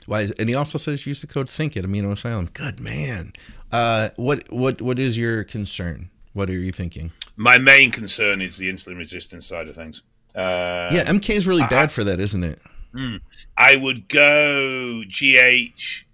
Why? 0.04 0.20
Is, 0.20 0.32
and 0.32 0.50
he 0.50 0.54
also 0.54 0.76
says 0.76 1.06
use 1.06 1.22
the 1.22 1.26
code 1.26 1.48
THINK 1.48 1.78
at 1.78 1.84
Amino 1.84 2.12
Asylum. 2.12 2.50
Good 2.52 2.78
man. 2.78 3.32
Uh, 3.72 4.10
what 4.16 4.50
what 4.52 4.80
what 4.80 4.98
is 4.98 5.18
your 5.18 5.44
concern? 5.44 6.10
What 6.38 6.48
are 6.50 6.52
you 6.52 6.70
thinking? 6.70 7.10
My 7.34 7.58
main 7.58 7.90
concern 7.90 8.40
is 8.40 8.58
the 8.58 8.72
insulin 8.72 8.96
resistance 8.96 9.48
side 9.48 9.66
of 9.66 9.74
things. 9.74 10.02
Uh, 10.36 10.88
yeah, 10.92 11.02
MK 11.06 11.30
is 11.30 11.48
really 11.48 11.66
bad 11.68 11.90
for 11.90 12.04
that, 12.04 12.20
isn't 12.20 12.44
it? 12.44 12.60
Hmm. 12.94 13.16
I 13.56 13.74
would 13.74 14.08
go 14.08 15.02
GH 15.02 16.04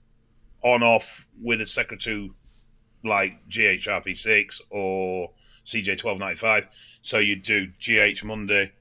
on 0.62 0.83
off 0.83 1.29
with 1.43 1.61
a 1.61 1.64
secretagogue 1.64 2.33
like 3.05 3.47
GHRP6 3.51 4.62
or 4.70 5.33
CJ1295. 5.66 6.68
So 7.03 7.18
you'd 7.18 7.43
do 7.43 7.66
GH 7.79 8.25
Monday, 8.25 8.72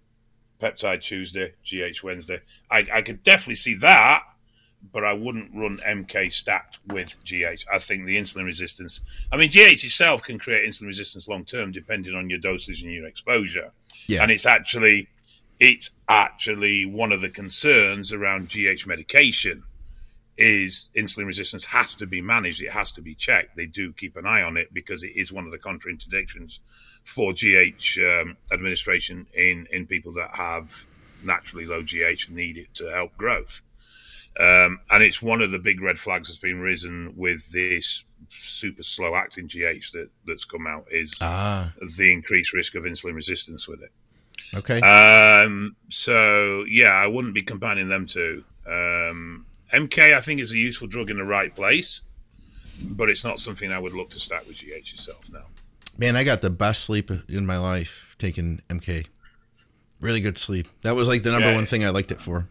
peptide 0.62 1.02
Tuesday, 1.02 1.56
GH 1.66 2.04
Wednesday. 2.04 2.40
I, 2.72 2.88
I 2.90 3.02
could 3.02 3.22
definitely 3.22 3.56
see 3.56 3.76
that 3.76 4.24
but 4.92 5.04
I 5.04 5.14
wouldn't 5.14 5.52
run 5.54 5.80
MK 5.86 6.34
stacked 6.34 6.80
with 6.88 7.18
GH. 7.24 7.66
I 7.72 7.80
think 7.80 8.06
the 8.06 8.18
insulin 8.18 8.46
resistance, 8.46 9.02
I 9.32 9.38
mean, 9.38 9.50
GH 9.50 9.84
itself 9.84 10.24
can 10.24 10.38
create 10.38 10.68
insulin 10.68 10.88
resistance 10.88 11.28
long 11.28 11.46
term 11.46 11.72
depending 11.72 12.16
on 12.16 12.30
your 12.30 12.40
dosage 12.40 12.84
and 12.84 12.92
your 12.92 13.08
exposure. 13.08 13.72
Yeah. 14.08 14.24
And 14.24 14.32
it's 14.32 14.46
actually, 14.46 15.08
it's 15.60 15.92
actually 16.10 16.86
one 16.86 17.12
of 17.12 17.22
the 17.22 17.30
concerns 17.30 18.12
around 18.12 18.50
GH 18.50 18.86
medication 18.86 19.64
is 20.36 20.90
insulin 20.96 21.28
resistance 21.28 21.64
has 21.66 21.96
to 21.96 22.08
be 22.08 22.22
managed. 22.22 22.62
It 22.62 22.72
has 22.72 22.92
to 22.94 23.02
be 23.02 23.14
checked. 23.14 23.56
They 23.56 23.68
do 23.68 23.94
keep 23.94 24.16
an 24.16 24.26
eye 24.26 24.42
on 24.42 24.58
it 24.58 24.74
because 24.74 25.04
it 25.04 25.12
is 25.16 25.32
one 25.32 25.46
of 25.46 25.52
the 25.52 25.60
contraindications 25.60 26.60
for 27.04 27.34
GH 27.34 28.00
um, 28.00 28.38
administration 28.52 29.28
in, 29.34 29.68
in 29.72 29.86
people 29.86 30.14
that 30.14 30.32
have 30.34 30.88
naturally 31.24 31.66
low 31.66 31.84
GH 31.84 32.28
and 32.28 32.36
need 32.36 32.58
it 32.58 32.74
to 32.76 32.88
help 32.88 33.16
growth. 33.16 33.62
Um, 34.40 34.80
and 34.90 35.04
it's 35.04 35.22
one 35.22 35.42
of 35.42 35.52
the 35.52 35.60
big 35.60 35.82
red 35.82 36.00
flags 36.00 36.28
that's 36.28 36.40
been 36.40 36.60
risen 36.60 37.14
with 37.16 37.52
this 37.52 38.04
super 38.30 38.82
slow 38.82 39.16
acting 39.16 39.48
GH 39.48 39.92
that, 39.94 40.10
that's 40.26 40.44
come 40.44 40.66
out 40.66 40.86
is 40.90 41.16
ah. 41.22 41.72
the 41.98 42.12
increased 42.12 42.54
risk 42.54 42.76
of 42.76 42.84
insulin 42.84 43.14
resistance 43.14 43.68
with 43.68 43.82
it. 43.84 43.92
Okay. 44.56 44.80
Um, 44.82 45.76
so 45.90 46.64
yeah, 46.68 46.92
I 46.92 47.08
wouldn't 47.08 47.34
be 47.34 47.44
combining 47.44 47.90
them 47.90 48.06
two. 48.06 48.44
Um, 48.66 49.46
MK, 49.74 50.16
I 50.16 50.22
think, 50.22 50.40
is 50.40 50.52
a 50.52 50.58
useful 50.58 50.88
drug 50.88 51.10
in 51.10 51.18
the 51.18 51.24
right 51.24 51.54
place, 51.54 52.02
but 52.84 53.10
it's 53.10 53.24
not 53.24 53.40
something 53.40 53.72
I 53.72 53.80
would 53.80 53.94
look 53.94 54.12
to 54.12 54.20
stack 54.20 54.48
with 54.48 54.58
GH 54.58 54.94
itself 54.94 55.32
now. 55.32 55.46
Man, 55.98 56.16
I 56.16 56.24
got 56.24 56.42
the 56.42 56.50
best 56.50 56.84
sleep 56.84 57.12
in 57.30 57.46
my 57.46 57.58
life 57.58 58.16
taking 58.18 58.62
MK. 58.70 59.08
Really 60.00 60.22
good 60.22 60.38
sleep. 60.38 60.68
That 60.82 60.96
was 60.96 61.08
like 61.08 61.24
the 61.24 61.32
number 61.32 61.50
yeah. 61.50 61.56
one 61.56 61.66
thing 61.66 61.86
I 61.86 61.90
liked 61.90 62.12
it 62.12 62.20
for. 62.20 62.48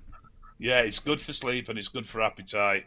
Yeah, 0.63 0.81
it's 0.81 1.01
good 1.01 1.21
for 1.21 1.33
sleep 1.33 1.69
and 1.69 1.79
it's 1.79 1.89
good 1.89 2.07
for 2.07 2.23
appetite. 2.23 2.87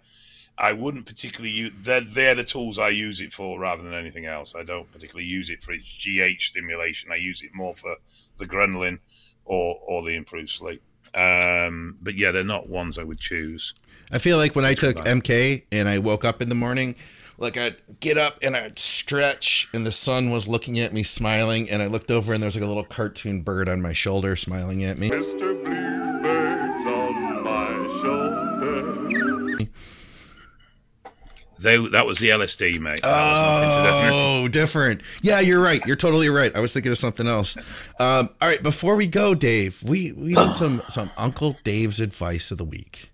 I 0.58 0.72
wouldn't 0.72 1.06
particularly 1.06 1.52
use. 1.52 1.74
They're, 1.78 2.00
they're 2.00 2.36
the 2.36 2.46
tools 2.46 2.80
I 2.80 2.90
use 2.90 3.20
it 3.20 3.34
for 3.34 3.60
rather 3.60 3.84
than 3.84 3.94
anything 3.94 4.26
else. 4.26 4.56
I 4.56 4.64
don't 4.64 4.90
particularly 4.92 5.28
use 5.28 5.50
it 5.50 5.62
for 5.62 5.74
its 5.74 5.86
GH 5.86 6.42
stimulation. 6.42 7.12
I 7.12 7.18
use 7.18 7.44
it 7.44 7.54
more 7.54 7.76
for 7.76 7.98
the 8.38 8.46
ghrelin 8.46 9.00
or 9.44 9.78
or 9.86 10.02
the 10.04 10.16
improved 10.16 10.50
sleep. 10.50 10.82
Um, 11.14 11.98
but 12.02 12.16
yeah, 12.16 12.32
they're 12.32 12.44
not 12.44 12.70
ones 12.70 12.98
I 12.98 13.04
would 13.04 13.20
choose. 13.20 13.74
I 14.12 14.20
feel 14.20 14.38
like 14.38 14.56
when 14.56 14.66
I 14.66 14.74
took 14.74 14.98
MK 14.98 15.64
and 15.72 15.90
I 15.90 16.00
woke 16.00 16.24
up 16.24 16.42
in 16.42 16.50
the 16.50 16.56
morning, 16.56 16.96
like 17.38 17.58
I'd 17.58 17.76
get 18.00 18.18
up 18.18 18.38
and 18.42 18.56
I'd 18.56 18.80
stretch, 18.80 19.70
and 19.74 19.86
the 19.86 19.92
sun 19.92 20.30
was 20.30 20.48
looking 20.48 20.80
at 20.80 20.94
me, 20.94 21.04
smiling, 21.04 21.70
and 21.70 21.82
I 21.82 21.88
looked 21.88 22.12
over 22.12 22.34
and 22.34 22.42
there 22.42 22.48
was 22.48 22.56
like 22.56 22.64
a 22.64 22.68
little 22.68 22.84
cartoon 22.86 23.42
bird 23.42 23.68
on 23.68 23.82
my 23.82 23.94
shoulder, 23.94 24.36
smiling 24.36 24.84
at 24.84 24.98
me. 24.98 25.10
They, 31.66 31.78
that 31.90 32.06
was 32.06 32.20
the 32.20 32.30
LSD, 32.30 32.80
mate. 32.80 33.00
oh, 33.04 34.48
different. 34.48 35.02
Yeah, 35.24 35.40
you're 35.40 35.60
right. 35.60 35.82
You're 35.88 35.96
totally 35.96 36.30
right. 36.30 36.56
I 36.56 36.60
was 36.60 36.72
thinking 36.74 36.92
of 36.92 36.98
something 37.00 37.26
else. 37.26 37.58
Um, 38.00 38.30
all 38.40 38.48
right, 38.48 38.62
before 38.62 38.96
we 38.96 39.08
go, 39.08 39.34
Dave, 39.34 39.82
we 39.84 40.12
we 40.12 40.36
need 40.36 40.38
some 40.54 40.84
some 40.88 41.10
Uncle 41.18 41.58
Dave's 41.64 42.00
advice 42.00 42.52
of 42.52 42.60
the 42.60 42.66
week. 42.66 43.10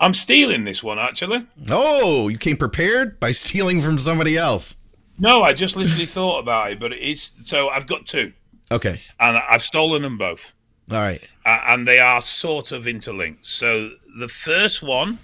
I'm 0.00 0.14
stealing 0.14 0.64
this 0.64 0.80
one 0.80 1.00
actually. 1.00 1.44
Oh, 1.68 2.28
you 2.28 2.38
came 2.38 2.56
prepared 2.56 3.18
by 3.18 3.32
stealing 3.32 3.80
from 3.80 3.98
somebody 3.98 4.36
else. 4.36 4.76
No, 5.18 5.42
I 5.42 5.52
just 5.52 5.76
literally 5.76 6.06
thought 6.06 6.38
about 6.38 6.70
it, 6.70 6.78
but 6.78 6.92
it's 6.92 7.50
so 7.50 7.68
I've 7.68 7.88
got 7.88 8.06
two. 8.06 8.32
Okay, 8.70 9.00
and 9.18 9.38
I've 9.50 9.64
stolen 9.64 10.02
them 10.02 10.18
both. 10.18 10.54
All 10.92 10.98
right, 10.98 11.28
uh, 11.44 11.62
and 11.66 11.88
they 11.88 11.98
are 11.98 12.20
sort 12.20 12.70
of 12.70 12.86
interlinked. 12.86 13.44
So 13.44 13.90
the 14.16 14.28
first 14.28 14.84
one 14.84 15.18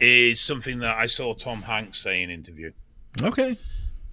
is 0.00 0.40
something 0.40 0.80
that 0.80 0.96
I 0.96 1.06
saw 1.06 1.34
Tom 1.34 1.62
Hanks 1.62 1.98
say 1.98 2.22
in 2.22 2.30
an 2.30 2.34
interview. 2.34 2.72
Okay. 3.22 3.58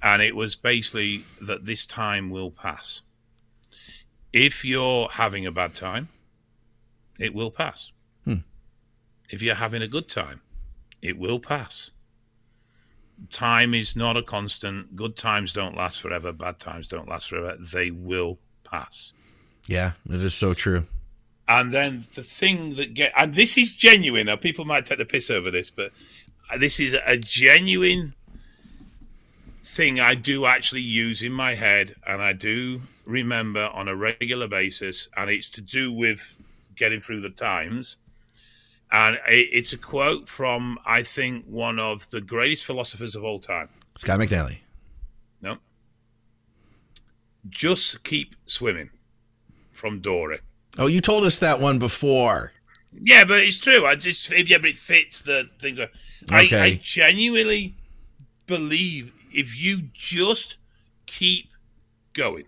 And 0.01 0.21
it 0.21 0.35
was 0.35 0.55
basically 0.55 1.23
that 1.41 1.65
this 1.65 1.85
time 1.85 2.29
will 2.29 2.51
pass. 2.51 3.01
If 4.31 4.65
you're 4.65 5.09
having 5.09 5.45
a 5.45 5.51
bad 5.51 5.75
time, 5.75 6.09
it 7.19 7.33
will 7.33 7.51
pass. 7.51 7.91
Hmm. 8.25 8.43
If 9.29 9.41
you're 9.41 9.55
having 9.55 9.81
a 9.81 9.87
good 9.87 10.09
time, 10.09 10.41
it 11.01 11.17
will 11.17 11.39
pass. 11.39 11.91
time 13.29 13.73
is 13.73 13.95
not 13.95 14.17
a 14.17 14.23
constant. 14.23 14.95
Good 14.95 15.15
times 15.15 15.53
don't 15.53 15.77
last 15.77 16.01
forever. 16.01 16.33
Bad 16.33 16.59
times 16.59 16.87
don't 16.87 17.07
last 17.07 17.29
forever. 17.29 17.55
They 17.59 17.91
will 17.91 18.39
pass. 18.63 19.13
Yeah, 19.67 19.91
it 20.09 20.21
is 20.21 20.33
so 20.33 20.53
true. 20.53 20.85
And 21.47 21.73
then 21.73 22.05
the 22.15 22.23
thing 22.23 22.75
that 22.75 22.93
get 22.93 23.11
and 23.17 23.33
this 23.33 23.57
is 23.57 23.73
genuine. 23.73 24.27
Now 24.27 24.37
people 24.37 24.65
might 24.65 24.85
take 24.85 24.97
the 24.97 25.05
piss 25.05 25.29
over 25.29 25.51
this, 25.51 25.69
but 25.69 25.91
this 26.57 26.79
is 26.79 26.95
a 27.05 27.17
genuine 27.17 28.13
thing 29.63 29.99
I 29.99 30.15
do 30.15 30.45
actually 30.45 30.81
use 30.81 31.21
in 31.21 31.31
my 31.31 31.55
head, 31.55 31.95
and 32.05 32.21
I 32.21 32.33
do 32.33 32.83
remember 33.05 33.69
on 33.73 33.87
a 33.87 33.95
regular 33.95 34.47
basis, 34.47 35.09
and 35.17 35.29
it's 35.29 35.49
to 35.51 35.61
do 35.61 35.91
with 35.91 36.43
getting 36.75 37.01
through 37.01 37.21
the 37.21 37.29
times. 37.29 37.97
And 38.91 39.17
it's 39.27 39.73
a 39.73 39.77
quote 39.77 40.29
from, 40.29 40.77
I 40.85 41.01
think, 41.01 41.45
one 41.45 41.79
of 41.79 42.11
the 42.11 42.21
greatest 42.21 42.63
philosophers 42.63 43.15
of 43.15 43.23
all 43.23 43.39
time 43.39 43.69
Scott 43.97 44.19
McNally. 44.19 44.59
No. 45.41 45.57
Just 47.49 48.03
keep 48.03 48.35
swimming 48.45 48.91
from 49.71 49.99
Dory. 49.99 50.39
Oh, 50.77 50.87
you 50.87 51.01
told 51.01 51.23
us 51.23 51.39
that 51.39 51.59
one 51.59 51.79
before. 51.79 52.53
Yeah, 52.91 53.25
but 53.25 53.39
it's 53.41 53.59
true. 53.59 53.85
I 53.85 53.95
just 53.95 54.29
yeah, 54.31 54.57
but 54.57 54.69
it 54.69 54.77
fits 54.77 55.23
the 55.23 55.49
things. 55.59 55.79
I, 55.79 55.89
okay. 56.31 56.59
I, 56.59 56.65
I 56.65 56.79
genuinely 56.81 57.75
believe 58.47 59.13
if 59.31 59.59
you 59.59 59.83
just 59.93 60.57
keep 61.05 61.49
going. 62.13 62.45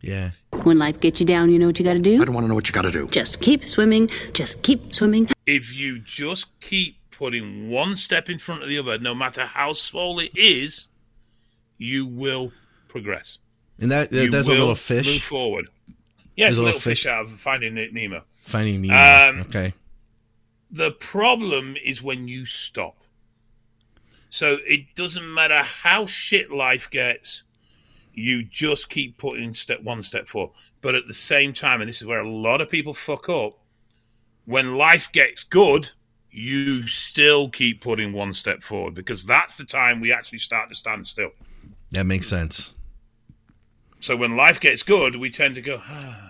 Yeah. 0.00 0.30
When 0.62 0.78
life 0.78 1.00
gets 1.00 1.20
you 1.20 1.26
down, 1.26 1.50
you 1.50 1.58
know 1.58 1.66
what 1.66 1.78
you 1.78 1.84
got 1.84 1.94
to 1.94 1.98
do? 1.98 2.22
I 2.22 2.24
don't 2.24 2.34
want 2.34 2.44
to 2.44 2.48
know 2.48 2.54
what 2.54 2.68
you 2.68 2.72
got 2.72 2.82
to 2.82 2.90
do. 2.90 3.08
Just 3.08 3.40
keep 3.40 3.64
swimming. 3.64 4.08
Just 4.32 4.62
keep 4.62 4.94
swimming. 4.94 5.28
If 5.46 5.76
you 5.76 5.98
just 5.98 6.58
keep 6.60 6.96
putting 7.10 7.68
one 7.68 7.96
step 7.96 8.28
in 8.28 8.38
front 8.38 8.62
of 8.62 8.68
the 8.68 8.78
other, 8.78 8.98
no 8.98 9.14
matter 9.14 9.44
how 9.44 9.72
small 9.72 10.20
it 10.20 10.30
is, 10.36 10.88
you 11.76 12.06
will 12.06 12.52
progress. 12.86 13.38
And 13.80 13.90
that, 13.90 14.10
that 14.10 14.30
that's 14.30 14.48
a 14.48 14.52
little 14.52 14.74
fish. 14.74 15.06
Move 15.06 15.22
forward. 15.22 15.68
Yes, 16.38 16.56
a, 16.56 16.60
a 16.60 16.62
little 16.62 16.80
fish. 16.80 17.02
fish 17.02 17.06
out 17.06 17.24
of 17.24 17.32
Finding 17.32 17.74
Nemo. 17.74 18.22
Finding 18.44 18.82
Nemo. 18.82 19.30
Um, 19.30 19.40
okay. 19.48 19.74
The 20.70 20.92
problem 20.92 21.76
is 21.84 22.00
when 22.00 22.28
you 22.28 22.46
stop. 22.46 22.96
So 24.30 24.58
it 24.64 24.94
doesn't 24.94 25.34
matter 25.34 25.62
how 25.62 26.06
shit 26.06 26.52
life 26.52 26.88
gets, 26.90 27.42
you 28.12 28.44
just 28.44 28.88
keep 28.88 29.18
putting 29.18 29.52
step 29.52 29.82
one 29.82 30.04
step 30.04 30.28
forward. 30.28 30.54
But 30.80 30.94
at 30.94 31.08
the 31.08 31.14
same 31.14 31.52
time, 31.52 31.80
and 31.80 31.88
this 31.88 32.00
is 32.00 32.06
where 32.06 32.20
a 32.20 32.30
lot 32.30 32.60
of 32.60 32.70
people 32.70 32.94
fuck 32.94 33.28
up, 33.28 33.58
when 34.44 34.76
life 34.76 35.10
gets 35.10 35.42
good, 35.42 35.90
you 36.30 36.86
still 36.86 37.48
keep 37.48 37.80
putting 37.80 38.12
one 38.12 38.32
step 38.32 38.62
forward 38.62 38.94
because 38.94 39.26
that's 39.26 39.56
the 39.56 39.64
time 39.64 40.00
we 40.00 40.12
actually 40.12 40.38
start 40.38 40.68
to 40.68 40.74
stand 40.76 41.04
still. 41.04 41.30
That 41.90 42.04
makes 42.04 42.28
sense. 42.28 42.76
So 43.98 44.14
when 44.14 44.36
life 44.36 44.60
gets 44.60 44.84
good, 44.84 45.16
we 45.16 45.30
tend 45.30 45.56
to 45.56 45.60
go, 45.60 45.82
ah. 45.84 46.27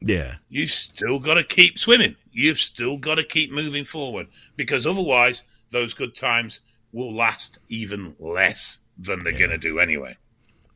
Yeah. 0.00 0.34
You've 0.48 0.70
still 0.70 1.18
got 1.18 1.34
to 1.34 1.44
keep 1.44 1.78
swimming. 1.78 2.16
You've 2.32 2.58
still 2.58 2.98
got 2.98 3.16
to 3.16 3.24
keep 3.24 3.52
moving 3.52 3.84
forward 3.84 4.28
because 4.56 4.86
otherwise, 4.86 5.44
those 5.70 5.94
good 5.94 6.14
times 6.14 6.60
will 6.92 7.14
last 7.14 7.58
even 7.68 8.14
less 8.18 8.78
than 8.98 9.24
they're 9.24 9.32
yeah. 9.32 9.40
going 9.40 9.50
to 9.50 9.58
do 9.58 9.78
anyway. 9.78 10.16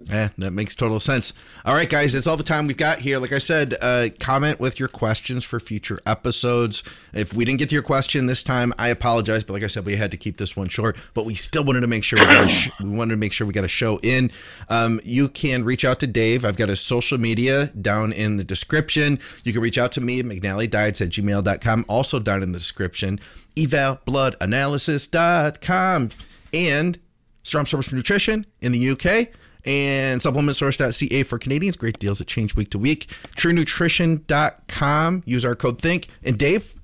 Yeah, 0.01 0.29
that 0.39 0.53
makes 0.53 0.77
total 0.77 1.01
sense. 1.01 1.35
All 1.65 1.75
right, 1.75 1.89
guys, 1.89 2.13
that's 2.13 2.29
all 2.29 2.37
the 2.37 2.45
time 2.45 2.69
we've 2.69 2.77
got 2.77 3.01
here. 3.01 3.19
Like 3.19 3.33
I 3.33 3.39
said, 3.39 3.75
uh, 3.83 4.07
comment 4.21 4.61
with 4.61 4.79
your 4.79 4.89
questions 4.89 5.43
for 5.43 5.59
future 5.59 5.99
episodes. 6.07 6.85
If 7.13 7.35
we 7.35 7.45
didn't 7.45 7.59
get 7.59 7.71
to 7.71 7.75
your 7.75 7.83
question 7.83 8.27
this 8.27 8.45
time, 8.45 8.73
I 8.79 8.91
apologize. 8.91 9.43
But 9.43 9.55
like 9.55 9.65
I 9.65 9.67
said, 9.67 9.85
we 9.85 9.97
had 9.97 10.13
to 10.13 10.17
keep 10.17 10.37
this 10.37 10.57
one 10.57 10.69
short. 10.69 10.97
But 11.15 11.25
we 11.25 11.35
still 11.35 11.65
wanted 11.65 11.81
to 11.81 11.89
make 11.89 12.05
sure 12.05 12.17
we, 12.21 12.49
sh- 12.49 12.71
we 12.81 12.91
wanted 12.91 13.15
to 13.15 13.19
make 13.19 13.33
sure 13.33 13.45
we 13.45 13.53
got 13.53 13.65
a 13.65 13.69
show 13.69 13.99
in. 14.05 14.31
Um, 14.69 15.01
you 15.03 15.29
can 15.29 15.65
reach 15.65 15.85
out 15.85 15.99
to 15.99 16.07
Dave. 16.07 16.45
I've 16.45 16.57
got 16.57 16.69
his 16.69 16.81
social 16.81 17.19
media 17.19 17.67
down 17.67 18.13
in 18.13 18.37
the 18.37 18.45
description. 18.45 19.19
You 19.43 19.53
can 19.53 19.63
reach 19.63 19.79
out 19.79 19.91
to 19.93 20.01
me, 20.01 20.21
at 20.21 20.27
McNallyDiets 20.27 21.03
at 21.03 21.09
gmail.com, 21.09 21.87
also 21.89 22.21
down 22.21 22.45
in 22.45 22.53
the 22.53 22.59
description. 22.59 23.19
Evalbloodanalysis.com 23.57 26.09
and 26.55 26.99
Source 27.43 27.93
Nutrition 27.93 28.47
in 28.61 28.71
the 28.71 28.91
UK 28.91 29.31
and 29.69 30.21
supplementsource.ca 30.23 31.23
for 31.25 31.39
Canadians. 31.39 31.77
Great 31.77 31.99
deals 31.99 32.19
that 32.19 32.27
change 32.27 32.57
week 32.57 32.71
to 32.71 32.79
week. 32.79 33.07
TrueNutrition.com. 33.37 35.23
Use 35.27 35.45
our 35.45 35.55
code 35.55 35.83
THINK. 35.83 36.09
And 36.25 36.39
Dave? 36.39 36.75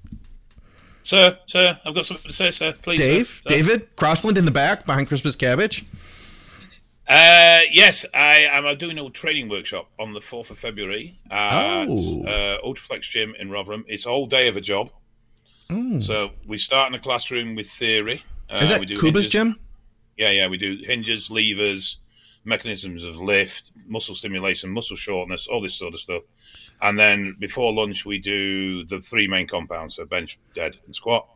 Sir, 1.03 1.39
sir, 1.47 1.79
I've 1.85 1.95
got 1.95 2.05
something 2.05 2.29
to 2.29 2.33
say, 2.35 2.51
sir. 2.51 2.73
Please. 2.73 3.01
Dave? 3.01 3.43
Sir, 3.43 3.49
David? 3.49 3.97
Crossland 3.97 4.37
in 4.37 4.45
the 4.45 4.51
back 4.51 4.85
behind 4.85 5.09
Christmas 5.09 5.35
Cabbage? 5.35 5.87
Uh, 7.09 7.61
yes, 7.71 8.05
I 8.15 8.47
am 8.51 8.77
doing 8.77 8.99
a 8.99 9.09
training 9.11 9.49
workshop 9.49 9.91
on 9.99 10.13
the 10.13 10.21
4th 10.21 10.51
of 10.51 10.59
February 10.59 11.19
at 11.31 11.89
oh. 11.89 12.25
uh, 12.25 12.61
Ultraflex 12.67 13.03
Gym 13.03 13.35
in 13.39 13.51
Rotherham. 13.51 13.85
It's 13.89 14.05
all 14.05 14.27
day 14.27 14.49
of 14.49 14.57
a 14.57 14.61
job. 14.61 14.91
Mm. 15.71 16.03
So 16.03 16.33
we 16.47 16.59
start 16.59 16.89
in 16.89 16.95
a 16.95 16.99
classroom 16.99 17.55
with 17.55 17.69
theory. 17.69 18.23
Uh, 18.51 18.59
Is 18.61 18.69
that 18.69 18.83
Kuba's 18.83 19.03
hinges. 19.03 19.27
gym? 19.29 19.61
Yeah, 20.19 20.31
yeah. 20.31 20.49
We 20.49 20.59
do 20.59 20.79
hinges, 20.83 21.31
levers, 21.31 21.99
mechanisms 22.45 23.05
of 23.05 23.21
lift, 23.21 23.73
muscle 23.87 24.15
stimulation, 24.15 24.71
muscle 24.71 24.97
shortness, 24.97 25.47
all 25.47 25.61
this 25.61 25.75
sort 25.75 25.95
of 25.95 26.01
stuff. 26.01 26.23
And 26.81 26.99
then 26.99 27.37
before 27.39 27.73
lunch, 27.73 28.05
we 28.05 28.19
do 28.19 28.85
the 28.85 29.01
three 29.01 29.27
main 29.27 29.47
compounds, 29.47 29.97
so 29.97 30.05
bench, 30.05 30.39
dead, 30.55 30.79
and 30.87 30.95
squat. 30.95 31.27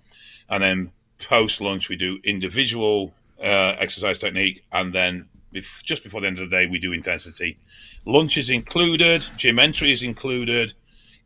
And 0.48 0.62
then 0.62 0.92
post 1.18 1.60
lunch, 1.60 1.88
we 1.88 1.96
do 1.96 2.18
individual 2.24 3.14
uh, 3.42 3.76
exercise 3.78 4.18
technique. 4.18 4.64
And 4.72 4.92
then 4.92 5.28
bef- 5.54 5.82
just 5.82 6.04
before 6.04 6.20
the 6.20 6.26
end 6.26 6.38
of 6.38 6.50
the 6.50 6.56
day, 6.56 6.66
we 6.66 6.78
do 6.78 6.92
intensity. 6.92 7.58
Lunch 8.04 8.36
is 8.36 8.50
included, 8.50 9.26
gym 9.36 9.58
entry 9.58 9.92
is 9.92 10.02
included. 10.02 10.74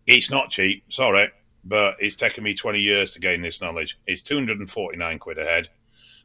It's 0.06 0.30
not 0.30 0.50
cheap, 0.50 0.84
sorry, 0.92 1.30
but 1.64 1.96
it's 2.00 2.16
taken 2.16 2.44
me 2.44 2.54
20 2.54 2.80
years 2.80 3.12
to 3.14 3.20
gain 3.20 3.42
this 3.42 3.60
knowledge. 3.60 3.98
It's 4.06 4.22
249 4.22 5.18
quid 5.18 5.38
a 5.38 5.44
head. 5.44 5.68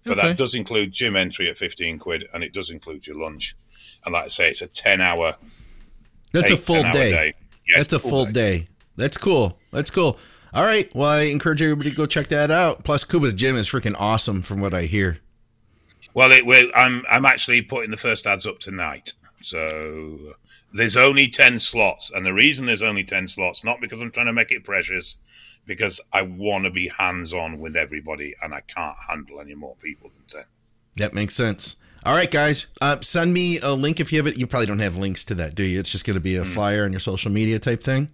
But 0.07 0.19
okay. 0.19 0.27
that 0.29 0.37
does 0.37 0.55
include 0.55 0.91
gym 0.91 1.15
entry 1.15 1.49
at 1.49 1.57
15 1.57 1.99
quid 1.99 2.27
and 2.33 2.43
it 2.43 2.53
does 2.53 2.69
include 2.69 3.07
your 3.07 3.17
lunch. 3.17 3.55
And 4.05 4.13
like 4.13 4.25
I 4.25 4.27
say, 4.27 4.49
it's 4.49 4.61
a 4.61 4.67
10 4.67 5.01
hour. 5.01 5.35
That's 6.31 6.51
eight, 6.51 6.53
a 6.53 6.61
full 6.61 6.83
day. 6.83 7.11
day. 7.11 7.33
That's 7.75 7.93
a 7.93 7.99
full 7.99 8.25
day. 8.25 8.31
day. 8.31 8.67
That's 8.95 9.17
cool. 9.17 9.57
That's 9.71 9.91
cool. 9.91 10.17
All 10.53 10.63
right. 10.63 10.93
Well, 10.95 11.09
I 11.09 11.23
encourage 11.23 11.61
everybody 11.61 11.91
to 11.91 11.95
go 11.95 12.05
check 12.05 12.27
that 12.27 12.49
out. 12.49 12.83
Plus, 12.83 13.03
Cuba's 13.03 13.33
gym 13.33 13.55
is 13.55 13.69
freaking 13.69 13.95
awesome 13.99 14.41
from 14.41 14.61
what 14.61 14.73
I 14.73 14.83
hear. 14.83 15.19
Well, 16.13 16.31
it, 16.31 16.71
I'm 16.75 17.03
I'm 17.09 17.25
actually 17.25 17.61
putting 17.61 17.91
the 17.91 17.97
first 17.97 18.25
ads 18.25 18.47
up 18.47 18.59
tonight. 18.59 19.13
So 19.41 20.33
there's 20.73 20.97
only 20.97 21.27
10 21.27 21.59
slots. 21.59 22.11
And 22.11 22.25
the 22.25 22.33
reason 22.33 22.65
there's 22.65 22.83
only 22.83 23.03
10 23.03 23.27
slots, 23.27 23.63
not 23.63 23.81
because 23.81 24.01
I'm 24.01 24.11
trying 24.11 24.25
to 24.25 24.33
make 24.33 24.51
it 24.51 24.63
precious, 24.63 25.15
because 25.67 26.01
I 26.11 26.23
want 26.23 26.63
to 26.63 26.71
be 26.71 26.87
hands 26.87 27.33
on 27.33 27.59
with 27.59 27.75
everybody 27.75 28.33
and 28.41 28.55
I 28.55 28.61
can't 28.61 28.97
handle 29.07 29.39
any 29.39 29.53
more 29.53 29.75
people 29.75 30.09
than 30.09 30.25
10. 30.41 30.43
That 30.95 31.13
makes 31.13 31.35
sense. 31.35 31.75
All 32.05 32.15
right, 32.15 32.31
guys, 32.31 32.67
uh, 32.81 33.01
send 33.01 33.33
me 33.33 33.59
a 33.59 33.73
link 33.73 33.99
if 33.99 34.11
you 34.11 34.17
have 34.17 34.27
it. 34.27 34.37
You 34.37 34.47
probably 34.47 34.67
don't 34.67 34.79
have 34.79 34.97
links 34.97 35.23
to 35.25 35.35
that, 35.35 35.55
do 35.55 35.63
you? 35.63 35.79
It's 35.79 35.91
just 35.91 36.05
going 36.05 36.15
to 36.15 36.23
be 36.23 36.37
a 36.37 36.43
mm. 36.43 36.47
flyer 36.47 36.85
on 36.85 36.93
your 36.93 36.99
social 36.99 37.31
media 37.31 37.59
type 37.59 37.83
thing. 37.83 38.11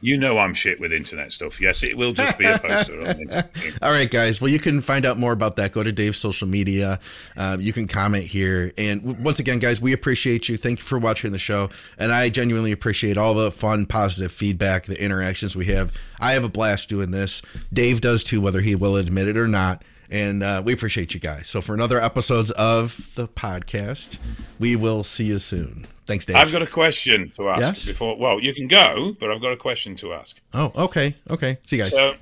You 0.00 0.16
know 0.16 0.38
I'm 0.38 0.54
shit 0.54 0.80
with 0.80 0.92
internet 0.92 1.32
stuff. 1.32 1.60
Yes, 1.60 1.82
it 1.82 1.96
will 1.96 2.12
just 2.12 2.38
be 2.38 2.44
a 2.44 2.58
poster 2.58 3.00
on 3.00 3.06
Instagram. 3.06 3.78
All 3.82 3.90
right, 3.90 4.10
guys. 4.10 4.40
Well, 4.40 4.50
you 4.50 4.58
can 4.58 4.80
find 4.80 5.06
out 5.06 5.18
more 5.18 5.32
about 5.32 5.56
that. 5.56 5.72
Go 5.72 5.82
to 5.82 5.92
Dave's 5.92 6.18
social 6.18 6.46
media. 6.46 7.00
Um, 7.36 7.60
you 7.60 7.72
can 7.72 7.86
comment 7.86 8.24
here. 8.24 8.72
And 8.76 9.24
once 9.24 9.40
again, 9.40 9.58
guys, 9.58 9.80
we 9.80 9.92
appreciate 9.92 10.48
you. 10.48 10.56
Thank 10.56 10.78
you 10.80 10.84
for 10.84 10.98
watching 10.98 11.32
the 11.32 11.38
show. 11.38 11.70
And 11.98 12.12
I 12.12 12.28
genuinely 12.28 12.72
appreciate 12.72 13.16
all 13.16 13.34
the 13.34 13.50
fun, 13.50 13.86
positive 13.86 14.32
feedback, 14.32 14.84
the 14.84 15.02
interactions 15.02 15.56
we 15.56 15.66
have. 15.66 15.92
I 16.20 16.32
have 16.32 16.44
a 16.44 16.48
blast 16.48 16.88
doing 16.88 17.10
this. 17.10 17.40
Dave 17.72 18.00
does 18.00 18.22
too, 18.22 18.40
whether 18.40 18.60
he 18.60 18.74
will 18.74 18.96
admit 18.96 19.28
it 19.28 19.36
or 19.36 19.48
not. 19.48 19.82
And 20.10 20.42
uh, 20.42 20.62
we 20.64 20.72
appreciate 20.72 21.14
you 21.14 21.20
guys. 21.20 21.48
So 21.48 21.60
for 21.60 21.74
another 21.74 22.00
episodes 22.00 22.50
of 22.52 23.14
the 23.14 23.26
podcast, 23.26 24.18
we 24.58 24.76
will 24.76 25.02
see 25.02 25.24
you 25.26 25.38
soon. 25.38 25.86
Thanks, 26.06 26.26
Dave. 26.26 26.36
I've 26.36 26.52
got 26.52 26.62
a 26.62 26.66
question 26.66 27.30
to 27.36 27.48
ask 27.48 27.60
yes? 27.60 27.86
before. 27.86 28.18
Well, 28.18 28.40
you 28.40 28.54
can 28.54 28.68
go, 28.68 29.16
but 29.18 29.30
I've 29.30 29.40
got 29.40 29.52
a 29.52 29.56
question 29.56 29.96
to 29.96 30.12
ask. 30.12 30.40
Oh, 30.52 30.72
okay, 30.76 31.16
okay. 31.30 31.58
See 31.66 31.76
you 31.76 31.82
guys. 31.82 31.94
So, 31.94 32.14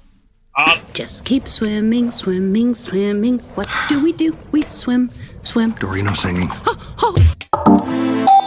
um, 0.56 0.80
just 0.92 1.24
keep 1.24 1.48
swimming, 1.48 2.10
swimming, 2.12 2.74
swimming. 2.74 3.38
What 3.54 3.68
do 3.88 4.02
we 4.02 4.12
do? 4.12 4.36
We 4.52 4.62
swim, 4.62 5.10
swim. 5.42 5.72
Dorino 5.74 6.16
singing. 6.16 6.48
Oh, 6.66 6.94
oh. 7.02 8.38